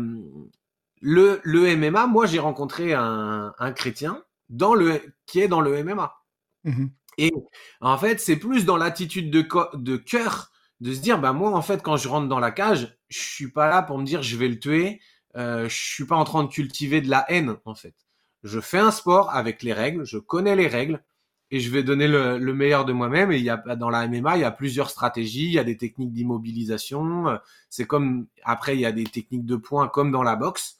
le, 0.99 1.39
le 1.45 1.73
MMA, 1.77 2.05
moi, 2.05 2.25
j'ai 2.25 2.37
rencontré 2.37 2.93
un, 2.93 3.53
un, 3.57 3.71
chrétien 3.71 4.21
dans 4.49 4.75
le, 4.75 5.01
qui 5.25 5.39
est 5.39 5.47
dans 5.47 5.61
le 5.61 5.81
MMA. 5.81 6.17
Mmh 6.65 6.87
Et 7.17 7.31
en 7.79 7.97
fait, 7.97 8.19
c'est 8.19 8.35
plus 8.35 8.65
dans 8.65 8.75
l'attitude 8.75 9.31
de, 9.31 9.47
de 9.75 9.95
cœur 9.95 10.51
de 10.81 10.93
se 10.93 10.99
dire, 10.99 11.17
bah 11.17 11.31
moi, 11.31 11.51
en 11.51 11.61
fait, 11.61 11.81
quand 11.81 11.95
je 11.95 12.09
rentre 12.09 12.27
dans 12.27 12.39
la 12.39 12.51
cage, 12.51 12.99
je 13.07 13.19
suis 13.19 13.51
pas 13.51 13.69
là 13.69 13.83
pour 13.83 13.97
me 13.97 14.03
dire, 14.03 14.21
je 14.21 14.35
vais 14.35 14.49
le 14.49 14.59
tuer. 14.59 14.99
Euh, 15.37 15.69
je 15.69 15.75
suis 15.93 16.05
pas 16.05 16.17
en 16.17 16.25
train 16.25 16.43
de 16.43 16.49
cultiver 16.49 16.99
de 16.99 17.09
la 17.09 17.25
haine, 17.31 17.55
en 17.63 17.73
fait 17.73 17.95
je 18.43 18.59
fais 18.59 18.77
un 18.77 18.91
sport 18.91 19.29
avec 19.31 19.63
les 19.63 19.73
règles, 19.73 20.05
je 20.05 20.17
connais 20.17 20.55
les 20.55 20.67
règles 20.67 21.03
et 21.49 21.59
je 21.59 21.71
vais 21.71 21.83
donner 21.83 22.07
le, 22.07 22.39
meilleur 22.53 22.85
de 22.85 22.93
moi-même. 22.93 23.31
Et 23.31 23.37
il 23.37 23.43
y 23.43 23.49
a 23.49 23.57
dans 23.75 23.89
la 23.89 24.07
MMA, 24.07 24.37
il 24.37 24.41
y 24.41 24.45
a 24.45 24.51
plusieurs 24.51 24.89
stratégies, 24.89 25.45
il 25.45 25.53
y 25.53 25.59
a 25.59 25.63
des 25.63 25.77
techniques 25.77 26.11
d'immobilisation. 26.11 27.39
C'est 27.69 27.87
comme 27.87 28.27
après 28.43 28.75
il 28.75 28.81
y 28.81 28.85
a 28.85 28.91
des 28.91 29.05
techniques 29.05 29.45
de 29.45 29.55
points 29.55 29.87
comme 29.87 30.11
dans 30.11 30.23
la 30.23 30.35
boxe. 30.35 30.77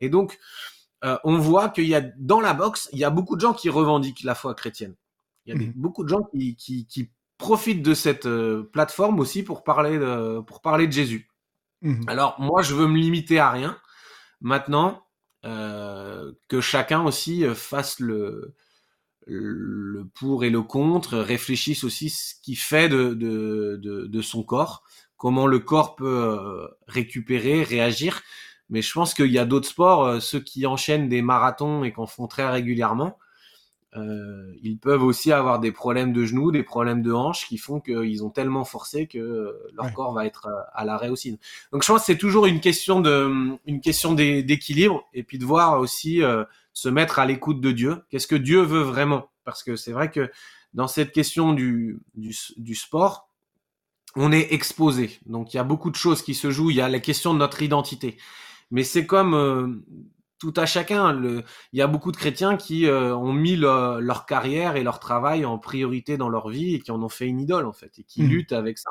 Et 0.00 0.08
donc 0.08 0.38
euh, 1.04 1.16
on 1.24 1.38
voit 1.38 1.70
qu'il 1.70 1.86
y 1.86 1.94
a 1.94 2.02
dans 2.18 2.40
la 2.40 2.54
boxe, 2.54 2.88
il 2.92 2.98
y 2.98 3.04
a 3.04 3.10
beaucoup 3.10 3.36
de 3.36 3.40
gens 3.40 3.54
qui 3.54 3.70
revendiquent 3.70 4.22
la 4.22 4.34
foi 4.34 4.54
chrétienne. 4.54 4.94
Il 5.46 5.54
y 5.54 5.56
a 5.56 5.58
mhm. 5.58 5.72
beaucoup 5.74 6.04
de 6.04 6.08
gens 6.08 6.22
qui, 6.32 6.56
qui, 6.56 7.10
profitent 7.38 7.82
de 7.82 7.94
cette 7.94 8.26
euh, 8.26 8.68
plateforme 8.70 9.18
aussi 9.18 9.42
pour 9.42 9.64
parler 9.64 9.98
de, 9.98 10.40
pour 10.40 10.60
parler 10.60 10.86
de 10.86 10.92
Jésus. 10.92 11.30
Mhm. 11.80 12.04
Alors 12.06 12.38
moi, 12.38 12.60
je 12.60 12.74
veux 12.74 12.86
me 12.86 12.98
limiter 12.98 13.38
à 13.38 13.50
rien. 13.50 13.78
Maintenant, 14.42 14.90
euh, 14.90 15.09
que 15.42 16.60
chacun 16.60 17.04
aussi 17.04 17.44
euh, 17.44 17.54
fasse 17.54 18.00
le, 18.00 18.54
le 19.26 20.04
pour 20.14 20.44
et 20.44 20.50
le 20.50 20.62
contre, 20.62 21.18
réfléchisse 21.18 21.84
aussi 21.84 22.10
ce 22.10 22.34
qu'il 22.42 22.58
fait 22.58 22.88
de, 22.88 23.14
de, 23.14 23.78
de, 23.82 24.06
de, 24.06 24.22
son 24.22 24.42
corps, 24.42 24.82
comment 25.16 25.46
le 25.46 25.58
corps 25.60 25.96
peut 25.96 26.06
euh, 26.06 26.68
récupérer, 26.86 27.62
réagir. 27.62 28.22
Mais 28.68 28.82
je 28.82 28.92
pense 28.92 29.14
qu'il 29.14 29.32
y 29.32 29.38
a 29.38 29.44
d'autres 29.44 29.68
sports, 29.68 30.22
ceux 30.22 30.40
qui 30.40 30.66
enchaînent 30.66 31.08
des 31.08 31.22
marathons 31.22 31.82
et 31.84 31.92
qu'en 31.92 32.06
font 32.06 32.28
très 32.28 32.48
régulièrement, 32.48 33.18
euh, 33.96 34.54
ils 34.62 34.78
peuvent 34.78 35.02
aussi 35.02 35.32
avoir 35.32 35.58
des 35.58 35.72
problèmes 35.72 36.12
de 36.12 36.24
genoux, 36.24 36.52
des 36.52 36.62
problèmes 36.62 37.02
de 37.02 37.12
hanches 37.12 37.48
qui 37.48 37.58
font 37.58 37.80
qu'ils 37.80 38.22
ont 38.22 38.30
tellement 38.30 38.64
forcé 38.64 39.08
que 39.08 39.58
leur 39.74 39.92
corps 39.92 40.12
va 40.12 40.26
être 40.26 40.46
euh, 40.46 40.60
à 40.74 40.84
l'arrêt 40.84 41.08
aussi. 41.08 41.38
Donc 41.72 41.82
je 41.82 41.88
pense 41.88 42.00
que 42.00 42.06
c'est 42.06 42.18
toujours 42.18 42.46
une 42.46 42.60
question 42.60 43.00
de, 43.00 43.58
une 43.66 43.80
question 43.80 44.14
d'équilibre 44.14 45.02
et 45.12 45.24
puis 45.24 45.38
de 45.38 45.44
voir 45.44 45.80
aussi 45.80 46.22
euh, 46.22 46.44
se 46.72 46.88
mettre 46.88 47.18
à 47.18 47.26
l'écoute 47.26 47.60
de 47.60 47.72
Dieu. 47.72 48.02
Qu'est-ce 48.10 48.28
que 48.28 48.36
Dieu 48.36 48.62
veut 48.62 48.82
vraiment? 48.82 49.28
Parce 49.44 49.64
que 49.64 49.74
c'est 49.74 49.92
vrai 49.92 50.10
que 50.10 50.30
dans 50.72 50.86
cette 50.86 51.10
question 51.10 51.52
du, 51.52 52.00
du, 52.14 52.32
du 52.56 52.74
sport, 52.76 53.28
on 54.14 54.30
est 54.30 54.52
exposé. 54.52 55.18
Donc 55.26 55.52
il 55.52 55.56
y 55.56 55.60
a 55.60 55.64
beaucoup 55.64 55.90
de 55.90 55.96
choses 55.96 56.22
qui 56.22 56.34
se 56.34 56.52
jouent. 56.52 56.70
Il 56.70 56.76
y 56.76 56.80
a 56.80 56.88
la 56.88 57.00
question 57.00 57.34
de 57.34 57.38
notre 57.38 57.60
identité. 57.62 58.18
Mais 58.70 58.84
c'est 58.84 59.04
comme 59.04 59.34
euh, 59.34 59.66
tout 60.40 60.54
à 60.56 60.66
chacun. 60.66 61.12
Le, 61.12 61.44
il 61.72 61.78
y 61.78 61.82
a 61.82 61.86
beaucoup 61.86 62.10
de 62.10 62.16
chrétiens 62.16 62.56
qui 62.56 62.86
euh, 62.86 63.14
ont 63.14 63.32
mis 63.32 63.54
leur 63.54 64.26
carrière 64.26 64.74
et 64.74 64.82
leur 64.82 64.98
travail 64.98 65.44
en 65.44 65.58
priorité 65.58 66.16
dans 66.16 66.28
leur 66.28 66.48
vie 66.48 66.74
et 66.74 66.80
qui 66.80 66.90
en 66.90 67.00
ont 67.02 67.08
fait 67.08 67.26
une 67.26 67.38
idole 67.38 67.66
en 67.66 67.72
fait 67.72 67.98
et 67.98 68.02
qui 68.02 68.22
mmh. 68.22 68.28
luttent 68.28 68.52
avec 68.52 68.78
ça. 68.78 68.90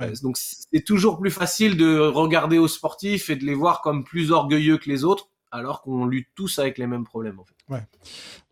Euh, 0.00 0.12
donc 0.22 0.36
c'est 0.36 0.84
toujours 0.84 1.18
plus 1.18 1.30
facile 1.30 1.76
de 1.76 1.98
regarder 1.98 2.58
aux 2.58 2.68
sportifs 2.68 3.30
et 3.30 3.36
de 3.36 3.44
les 3.44 3.54
voir 3.54 3.80
comme 3.80 4.04
plus 4.04 4.32
orgueilleux 4.32 4.78
que 4.78 4.90
les 4.90 5.04
autres, 5.04 5.28
alors 5.50 5.82
qu'on 5.82 6.06
lutte 6.06 6.28
tous 6.34 6.58
avec 6.58 6.78
les 6.78 6.86
mêmes 6.86 7.04
problèmes. 7.04 7.38
En 7.38 7.44
fait. 7.44 7.54
Ouais. 7.68 7.86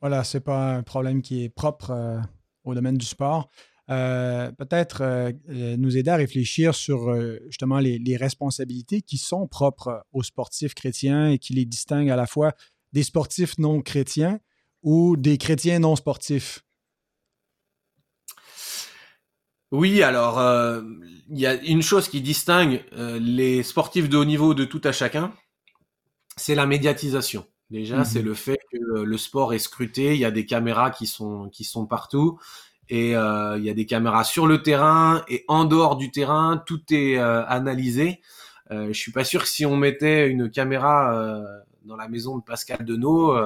Voilà, 0.00 0.24
c'est 0.24 0.40
pas 0.40 0.74
un 0.76 0.82
problème 0.82 1.22
qui 1.22 1.44
est 1.44 1.48
propre 1.48 1.90
euh, 1.90 2.20
au 2.64 2.74
domaine 2.74 2.96
du 2.96 3.06
sport. 3.06 3.48
Euh, 3.90 4.52
peut-être 4.52 5.02
euh, 5.02 5.32
nous 5.48 5.96
aider 5.96 6.10
à 6.10 6.16
réfléchir 6.16 6.74
sur 6.76 7.12
justement 7.46 7.78
les, 7.78 7.98
les, 7.98 8.16
responsabilités 8.16 9.02
qui 9.02 9.18
sont 9.18 9.48
propres 9.48 10.04
aux 10.12 10.22
sportifs 10.22 10.74
chrétiens 10.74 11.30
et 11.30 11.38
qui 11.38 11.54
les 11.54 11.64
distinguent 11.64 12.10
à 12.10 12.16
la 12.16 12.26
fois 12.26 12.52
des 12.92 13.02
sportifs 13.02 13.58
non 13.58 13.82
chrétiens 13.82 14.38
ou 14.82 15.16
des 15.16 15.38
chrétiens 15.38 15.80
non 15.80 15.96
sportifs. 15.96 16.64
Oui, 19.72 20.02
alors 20.02 20.40
il 21.28 21.38
y 21.38 21.46
a 21.46 21.54
une 21.54 21.82
chose 21.82 22.08
qui 22.08 22.20
distingue 22.20 22.84
les 22.92 23.62
sportifs 23.62 24.08
de 24.08 24.16
haut 24.16 24.24
niveau 24.24 24.54
de 24.54 24.64
tout 24.64 24.80
à 24.84 24.92
chacun, 24.92 25.32
c'est 26.36 26.54
la 26.54 26.66
médiatisation. 26.66 27.46
Déjà, 27.70 28.04
c'est 28.04 28.20
mhm. 28.20 28.26
le 28.26 28.34
fait 28.34 28.58
que 28.72 29.02
le 29.02 29.18
sport 29.18 29.54
est 29.54 29.60
scruté, 29.60 30.14
il 30.14 30.20
y 30.20 30.24
a 30.24 30.32
des 30.32 30.44
caméras 30.44 30.90
qui 30.90 31.06
sont 31.06 31.48
qui 31.50 31.62
sont 31.62 31.86
partout 31.86 32.38
et 32.90 33.16
euh, 33.16 33.56
il 33.56 33.64
y 33.64 33.70
a 33.70 33.74
des 33.74 33.86
caméras 33.86 34.24
sur 34.24 34.48
le 34.48 34.62
terrain 34.62 35.24
et 35.28 35.44
en 35.46 35.64
dehors 35.64 35.96
du 35.96 36.10
terrain, 36.10 36.60
tout 36.66 36.82
est 36.90 37.16
euh, 37.18 37.46
analysé. 37.46 38.20
Euh, 38.72 38.88
je 38.88 38.98
suis 38.98 39.12
pas 39.12 39.22
sûr 39.22 39.42
que 39.42 39.48
si 39.48 39.64
on 39.64 39.76
mettait 39.76 40.28
une 40.28 40.50
caméra 40.50 41.14
euh, 41.14 41.44
dans 41.84 41.96
la 41.96 42.08
maison 42.08 42.36
de 42.36 42.42
Pascal 42.42 42.84
Denot, 42.84 43.36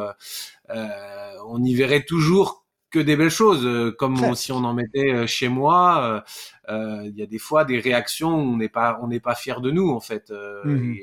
on 1.46 1.62
y 1.62 1.74
verrait 1.74 2.04
toujours 2.04 2.64
que 2.90 2.98
des 2.98 3.16
belles 3.16 3.30
choses, 3.30 3.94
comme 3.98 4.34
si 4.34 4.50
on 4.50 4.64
en 4.64 4.72
mettait 4.72 5.26
chez 5.26 5.48
moi. 5.48 6.24
Il 6.68 7.12
y 7.14 7.22
a 7.22 7.26
des 7.26 7.38
fois 7.38 7.64
des 7.64 7.78
réactions 7.78 8.34
où 8.34 8.54
on 8.54 8.56
n'est 8.56 8.68
pas 8.68 8.98
on 9.02 9.08
n'est 9.08 9.20
pas 9.20 9.34
fier 9.34 9.60
de 9.60 9.70
nous 9.70 9.90
en 9.90 10.00
fait. 10.00 10.32
Mhm. 10.64 10.96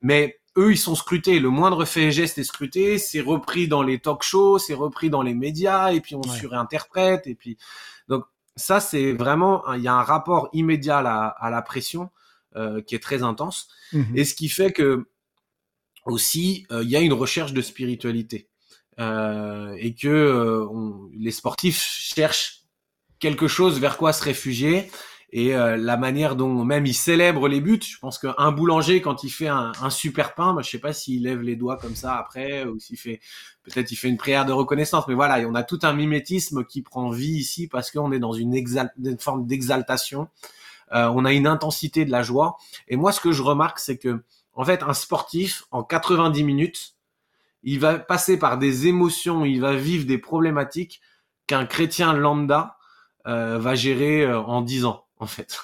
mais 0.00 0.40
eux, 0.56 0.72
ils 0.72 0.78
sont 0.78 0.94
scrutés. 0.94 1.38
Le 1.40 1.48
moindre 1.48 1.84
fait 1.84 2.04
et 2.04 2.12
geste 2.12 2.38
est 2.38 2.44
scruté, 2.44 2.98
c'est 2.98 3.20
repris 3.20 3.68
dans 3.68 3.82
les 3.82 3.98
talk 3.98 4.22
shows, 4.22 4.58
c'est 4.58 4.74
repris 4.74 5.10
dans 5.10 5.22
les 5.22 5.34
médias, 5.34 5.92
et 5.92 6.00
puis 6.00 6.14
on 6.14 6.22
surinterprète. 6.22 7.26
Et 7.26 7.34
puis 7.34 7.56
donc 8.08 8.24
ça, 8.56 8.80
c'est 8.80 9.12
vraiment, 9.12 9.72
il 9.74 9.82
y 9.82 9.88
a 9.88 9.94
un 9.94 10.02
rapport 10.02 10.48
immédiat 10.52 10.98
à 10.98 11.50
la, 11.50 11.62
pression 11.62 12.10
euh, 12.56 12.82
qui 12.82 12.94
est 12.94 13.02
très 13.02 13.22
intense, 13.22 13.68
mhm. 13.92 14.16
et 14.16 14.24
ce 14.24 14.34
qui 14.34 14.48
fait 14.48 14.72
que 14.72 15.06
aussi 16.04 16.66
euh, 16.72 16.82
il 16.82 16.90
y 16.90 16.96
a 16.96 17.00
une 17.00 17.12
recherche 17.12 17.52
de 17.52 17.62
spiritualité 17.62 18.48
euh, 18.98 19.74
et 19.78 19.94
que 19.94 20.66
les 21.14 21.30
sportifs 21.30 21.80
cherchent 21.80 22.64
quelque 23.20 23.46
chose 23.46 23.78
vers 23.78 23.96
quoi 23.96 24.12
se 24.12 24.24
réfugier 24.24 24.90
et 25.32 25.54
euh, 25.54 25.78
la 25.78 25.96
manière 25.96 26.36
dont 26.36 26.64
même 26.64 26.84
il 26.84 26.94
célèbre 26.94 27.48
les 27.48 27.60
buts. 27.60 27.80
Je 27.82 27.98
pense 27.98 28.18
qu'un 28.18 28.52
boulanger 28.52 29.00
quand 29.00 29.24
il 29.24 29.30
fait 29.30 29.48
un, 29.48 29.72
un 29.80 29.90
super 29.90 30.34
pain, 30.34 30.52
bah, 30.52 30.60
je 30.62 30.70
sais 30.70 30.78
pas 30.78 30.92
s'il 30.92 31.22
lève 31.22 31.40
les 31.40 31.56
doigts 31.56 31.78
comme 31.78 31.96
ça 31.96 32.16
après 32.16 32.64
ou 32.64 32.78
s'il 32.78 32.98
fait 32.98 33.20
peut-être 33.62 33.90
il 33.90 33.96
fait 33.96 34.08
une 34.08 34.18
prière 34.18 34.44
de 34.44 34.52
reconnaissance, 34.52 35.06
mais 35.08 35.14
voilà, 35.14 35.46
on 35.48 35.54
a 35.54 35.62
tout 35.62 35.78
un 35.82 35.94
mimétisme 35.94 36.64
qui 36.64 36.82
prend 36.82 37.10
vie 37.10 37.32
ici 37.32 37.66
parce 37.66 37.90
qu'on 37.90 38.12
est 38.12 38.18
dans 38.18 38.32
une, 38.32 38.54
une 38.54 39.18
forme 39.18 39.46
d'exaltation. 39.46 40.28
Euh, 40.92 41.10
on 41.14 41.24
a 41.24 41.32
une 41.32 41.46
intensité 41.46 42.04
de 42.04 42.10
la 42.10 42.22
joie. 42.22 42.58
Et 42.88 42.96
moi, 42.96 43.12
ce 43.12 43.20
que 43.20 43.32
je 43.32 43.42
remarque, 43.42 43.78
c'est 43.78 43.96
que 43.96 44.22
en 44.54 44.64
fait, 44.64 44.82
un 44.82 44.92
sportif 44.92 45.64
en 45.70 45.82
90 45.82 46.44
minutes, 46.44 46.94
il 47.62 47.80
va 47.80 47.98
passer 47.98 48.38
par 48.38 48.58
des 48.58 48.86
émotions, 48.86 49.46
il 49.46 49.60
va 49.62 49.74
vivre 49.74 50.04
des 50.04 50.18
problématiques 50.18 51.00
qu'un 51.46 51.64
chrétien 51.64 52.12
lambda 52.12 52.76
euh, 53.26 53.58
va 53.58 53.74
gérer 53.74 54.24
euh, 54.24 54.40
en 54.40 54.60
10 54.60 54.84
ans 54.84 55.04
en 55.22 55.26
fait. 55.26 55.58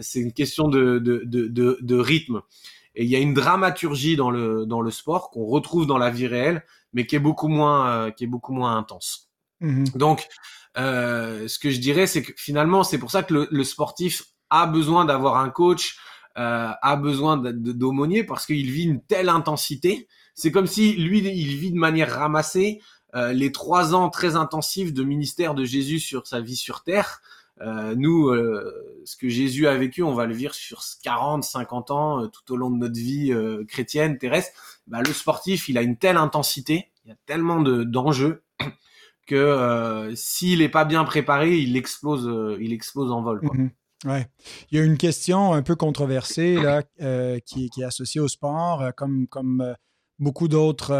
C'est 0.00 0.20
une 0.20 0.32
question 0.32 0.68
de, 0.68 0.98
de, 0.98 1.22
de, 1.24 1.78
de, 1.80 1.96
rythme. 1.96 2.42
Et 2.94 3.04
il 3.04 3.10
y 3.10 3.16
a 3.16 3.18
une 3.18 3.32
dramaturgie 3.32 4.16
dans 4.16 4.30
le, 4.30 4.66
dans 4.66 4.82
le 4.82 4.90
sport 4.90 5.30
qu'on 5.30 5.46
retrouve 5.46 5.86
dans 5.86 5.96
la 5.96 6.10
vie 6.10 6.26
réelle, 6.26 6.64
mais 6.92 7.06
qui 7.06 7.16
est 7.16 7.20
beaucoup 7.20 7.48
moins, 7.48 7.88
euh, 7.88 8.10
qui 8.10 8.24
est 8.24 8.26
beaucoup 8.26 8.52
moins 8.52 8.76
intense. 8.76 9.30
Mm-hmm. 9.62 9.96
Donc, 9.96 10.28
euh, 10.76 11.48
ce 11.48 11.58
que 11.58 11.70
je 11.70 11.80
dirais, 11.80 12.06
c'est 12.06 12.22
que 12.22 12.32
finalement, 12.36 12.84
c'est 12.84 12.98
pour 12.98 13.10
ça 13.10 13.22
que 13.22 13.32
le, 13.32 13.48
le 13.50 13.64
sportif 13.64 14.24
a 14.50 14.66
besoin 14.66 15.06
d'avoir 15.06 15.38
un 15.38 15.48
coach, 15.48 15.96
euh, 16.38 16.70
a 16.80 16.96
besoin 16.96 17.36
d'aumônier 17.38 18.24
parce 18.24 18.46
qu'il 18.46 18.70
vit 18.70 18.84
une 18.84 19.02
telle 19.02 19.30
intensité. 19.30 20.06
C'est 20.34 20.52
comme 20.52 20.66
si 20.66 20.94
lui, 20.94 21.18
il 21.18 21.56
vit 21.56 21.72
de 21.72 21.78
manière 21.78 22.14
ramassée 22.14 22.80
euh, 23.14 23.32
les 23.32 23.52
trois 23.52 23.94
ans 23.94 24.08
très 24.08 24.36
intensifs 24.36 24.94
de 24.94 25.02
ministère 25.02 25.54
de 25.54 25.64
Jésus 25.64 26.00
sur 26.00 26.26
sa 26.26 26.40
vie 26.40 26.56
sur 26.56 26.82
terre. 26.82 27.20
Euh, 27.62 27.94
nous, 27.96 28.28
euh, 28.28 29.02
ce 29.04 29.16
que 29.16 29.28
Jésus 29.28 29.66
a 29.66 29.76
vécu, 29.76 30.02
on 30.02 30.14
va 30.14 30.26
le 30.26 30.34
vivre 30.34 30.54
sur 30.54 30.82
40, 31.02 31.44
50 31.44 31.90
ans, 31.90 32.22
euh, 32.22 32.26
tout 32.26 32.52
au 32.52 32.56
long 32.56 32.70
de 32.70 32.76
notre 32.76 32.98
vie 32.98 33.32
chrétienne, 33.68 34.18
terrestre. 34.18 34.80
Bah, 34.86 35.02
le 35.02 35.12
sportif, 35.12 35.68
il 35.68 35.78
a 35.78 35.82
une 35.82 35.96
telle 35.96 36.16
intensité, 36.16 36.90
il 37.04 37.10
y 37.10 37.12
a 37.12 37.16
tellement 37.26 37.60
de 37.60 37.84
d'enjeux 37.84 38.42
que 39.26 40.12
s'il 40.16 40.58
n'est 40.58 40.68
pas 40.68 40.84
bien 40.84 41.04
préparé, 41.04 41.58
il 41.58 41.76
explose, 41.76 42.28
il 42.60 42.72
explose 42.72 43.10
en 43.12 43.22
vol. 43.22 43.40
Mhm. 43.42 43.70
Ouais. 44.04 44.26
Il 44.70 44.78
y 44.78 44.80
a 44.80 44.84
une 44.84 44.98
question 44.98 45.52
un 45.52 45.62
peu 45.62 45.76
controversée 45.76 46.56
là, 46.56 46.82
qui, 47.46 47.70
qui, 47.70 47.82
est 47.82 47.84
associée 47.84 48.20
au 48.20 48.26
sport, 48.26 48.92
comme, 48.96 49.28
comme 49.28 49.76
beaucoup 50.18 50.48
d'autres 50.48 50.92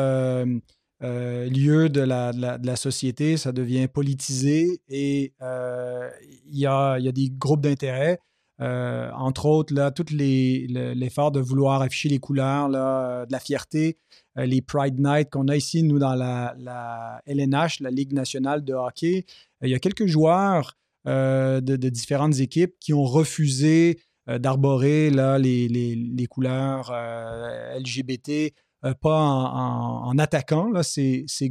euh, 1.02 1.48
lieu 1.48 1.88
de 1.88 2.00
la, 2.00 2.76
société, 2.76 3.36
ça 3.36 3.52
devient 3.52 3.88
politisé 3.88 4.80
et 4.88 5.32
euh, 5.42 6.08
il 6.46 6.58
y, 6.58 6.66
a, 6.66 6.98
y, 6.98 7.08
a, 7.08 7.12
des 7.12 7.28
groupes 7.30 7.62
d'intérêt. 7.62 8.20
Euh, 8.60 9.10
entre 9.12 9.46
autres, 9.46 9.74
là, 9.74 9.90
tout 9.90 10.06
l'effort 10.10 11.32
de 11.32 11.40
vouloir 11.40 11.82
afficher 11.82 12.08
les 12.08 12.20
couleurs, 12.20 12.68
là, 12.68 13.26
de 13.26 13.32
la 13.32 13.40
fierté, 13.40 13.98
les 14.36 14.62
Pride 14.62 15.00
Night 15.00 15.28
qu'on 15.30 15.48
a 15.48 15.56
ici, 15.56 15.82
nous, 15.82 15.98
dans 15.98 16.14
la, 16.14 17.20
LNH, 17.26 17.80
la 17.80 17.90
Ligue 17.90 18.12
nationale 18.12 18.64
de 18.64 18.72
hockey. 18.72 19.24
Il 19.62 19.70
y 19.70 19.74
a 19.74 19.80
quelques 19.80 20.06
joueurs 20.06 20.76
de, 21.04 21.88
différentes 21.88 22.38
équipes 22.38 22.74
qui 22.78 22.94
ont 22.94 23.04
refusé 23.04 23.98
d'arborer 24.28 25.10
les, 25.10 25.66
les, 25.68 25.96
les, 25.96 26.26
couleurs 26.26 26.92
LGBT 27.76 28.54
euh, 28.84 28.94
pas 28.94 29.16
en, 29.16 30.18
attaquant 30.18 30.82
ces, 30.82 31.24
ces 31.28 31.48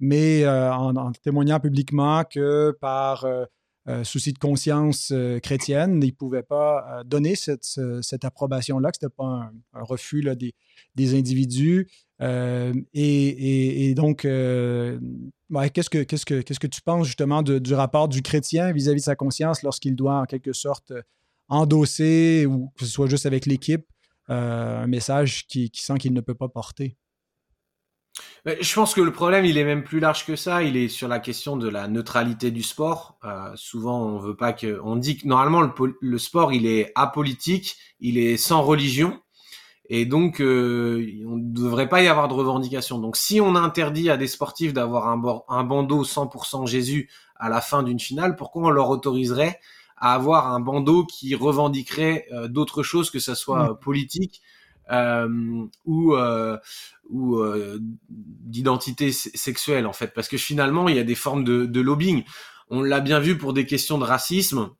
mais 0.00 0.44
euh, 0.44 0.70
en, 0.72 1.12
témoignant 1.12 1.58
publiquement 1.60 2.24
que 2.24 2.76
par 2.78 3.24
euh, 3.24 4.04
souci 4.04 4.34
de 4.34 4.38
conscience 4.38 5.14
chrétienne, 5.42 6.02
ils 6.02 6.08
ne 6.08 6.14
pouvaient 6.14 6.42
pas 6.42 7.02
donner 7.06 7.36
cette, 7.36 7.64
cette 8.02 8.24
approbation-là, 8.24 8.90
que 8.90 8.98
ce 9.00 9.06
n'était 9.06 9.14
pas 9.16 9.50
un, 9.72 9.82
refus 9.82 10.22
des, 10.36 10.54
des, 10.94 11.16
individus. 11.16 11.88
Et, 12.20 13.94
donc, 13.96 14.22
qu'est-ce, 14.22 15.90
que, 15.90 16.02
que, 16.02 16.42
qu'est-ce 16.42 16.60
que 16.60 16.66
tu 16.66 16.82
penses 16.82 17.06
justement 17.06 17.42
du 17.42 17.74
rapport 17.74 18.08
du 18.08 18.20
chrétien 18.22 18.72
vis-à-vis 18.72 19.00
de 19.00 19.04
sa 19.04 19.16
conscience 19.16 19.62
lorsqu'il 19.62 19.94
doit 19.96 20.20
en 20.20 20.24
quelque 20.26 20.52
sorte 20.52 20.92
endosser, 21.48 22.44
ou 22.44 22.72
que 22.76 22.84
ce 22.84 22.90
soit 22.90 23.06
juste 23.06 23.24
avec 23.24 23.46
l'équipe, 23.46 23.86
euh, 24.30 24.82
un 24.82 24.86
message 24.86 25.46
qui, 25.46 25.70
sent 25.74 25.98
qu'il 25.98 26.12
ne 26.12 26.20
peut 26.20 26.34
pas 26.34 26.48
porter. 26.48 26.96
Je 28.44 28.74
pense 28.74 28.94
que 28.94 29.00
le 29.00 29.12
problème, 29.12 29.44
il 29.44 29.58
est 29.58 29.64
même 29.64 29.84
plus 29.84 30.00
large 30.00 30.24
que 30.24 30.36
ça. 30.36 30.62
Il 30.62 30.76
est 30.76 30.88
sur 30.88 31.08
la 31.08 31.18
question 31.18 31.56
de 31.56 31.68
la 31.68 31.88
neutralité 31.88 32.50
du 32.50 32.62
sport. 32.62 33.18
Euh, 33.24 33.50
souvent, 33.56 34.00
on 34.04 34.18
veut 34.18 34.36
pas 34.36 34.52
que, 34.52 34.80
on 34.84 34.96
dit 34.96 35.18
que 35.18 35.26
normalement 35.26 35.68
le, 36.00 36.18
sport, 36.18 36.52
il 36.52 36.66
est 36.66 36.92
apolitique, 36.94 37.76
il 38.00 38.18
est 38.18 38.36
sans 38.36 38.62
religion, 38.62 39.20
et 39.88 40.06
donc 40.06 40.40
euh, 40.40 41.06
on 41.26 41.36
ne 41.36 41.52
devrait 41.52 41.88
pas 41.88 42.02
y 42.02 42.08
avoir 42.08 42.28
de 42.28 42.34
revendication. 42.34 42.98
Donc, 42.98 43.16
si 43.16 43.40
on 43.40 43.54
interdit 43.54 44.10
à 44.10 44.16
des 44.16 44.28
sportifs 44.28 44.72
d'avoir 44.72 45.08
un, 45.08 45.20
un 45.48 45.64
bandeau 45.64 46.04
100% 46.04 46.66
Jésus 46.66 47.10
à 47.34 47.48
la 47.48 47.60
fin 47.60 47.82
d'une 47.82 48.00
finale, 48.00 48.36
pourquoi 48.36 48.62
on 48.62 48.70
leur 48.70 48.90
autoriserait 48.90 49.60
à 49.96 50.14
avoir 50.14 50.52
un 50.52 50.60
bandeau 50.60 51.04
qui 51.04 51.34
revendiquerait 51.34 52.26
euh, 52.32 52.48
d'autres 52.48 52.82
choses 52.82 53.10
que 53.10 53.18
ça 53.18 53.34
soit 53.34 53.72
mm. 53.72 53.78
politique 53.78 54.42
euh, 54.92 55.66
ou 55.84 56.14
euh, 56.14 56.56
ou 57.08 57.38
euh, 57.38 57.80
d'identité 58.08 59.10
sexuelle 59.10 59.84
en 59.84 59.92
fait 59.92 60.14
parce 60.14 60.28
que 60.28 60.36
finalement 60.36 60.88
il 60.88 60.94
y 60.94 61.00
a 61.00 61.04
des 61.04 61.16
formes 61.16 61.42
de, 61.42 61.66
de 61.66 61.80
lobbying 61.80 62.22
on 62.70 62.82
l'a 62.82 63.00
bien 63.00 63.18
vu 63.18 63.36
pour 63.36 63.52
des 63.52 63.66
questions 63.66 63.98
de 63.98 64.04
racisme 64.04 64.70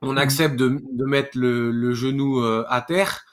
on 0.00 0.14
mm. 0.14 0.18
accepte 0.18 0.56
de, 0.56 0.80
de 0.92 1.04
mettre 1.04 1.36
le, 1.36 1.70
le 1.70 1.92
genou 1.92 2.42
à 2.42 2.80
terre 2.80 3.26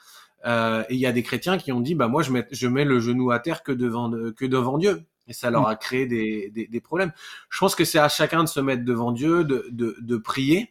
et 0.44 0.84
il 0.90 0.98
y 0.98 1.06
a 1.06 1.12
des 1.12 1.22
chrétiens 1.22 1.56
qui 1.56 1.72
ont 1.72 1.80
dit 1.80 1.94
bah 1.94 2.08
moi 2.08 2.22
je 2.22 2.32
mets 2.32 2.46
je 2.50 2.68
mets 2.68 2.84
le 2.84 3.00
genou 3.00 3.30
à 3.30 3.38
terre 3.38 3.62
que 3.62 3.72
devant 3.72 4.10
que 4.10 4.44
devant 4.44 4.76
Dieu 4.76 5.02
et 5.26 5.32
ça 5.32 5.50
leur 5.50 5.62
mm. 5.62 5.70
a 5.70 5.76
créé 5.76 6.04
des, 6.04 6.50
des, 6.50 6.66
des 6.66 6.80
problèmes 6.82 7.12
je 7.48 7.58
pense 7.58 7.74
que 7.74 7.86
c'est 7.86 7.98
à 7.98 8.10
chacun 8.10 8.44
de 8.44 8.48
se 8.48 8.60
mettre 8.60 8.84
devant 8.84 9.12
Dieu 9.12 9.44
de, 9.44 9.66
de, 9.70 9.96
de 9.98 10.16
prier 10.18 10.70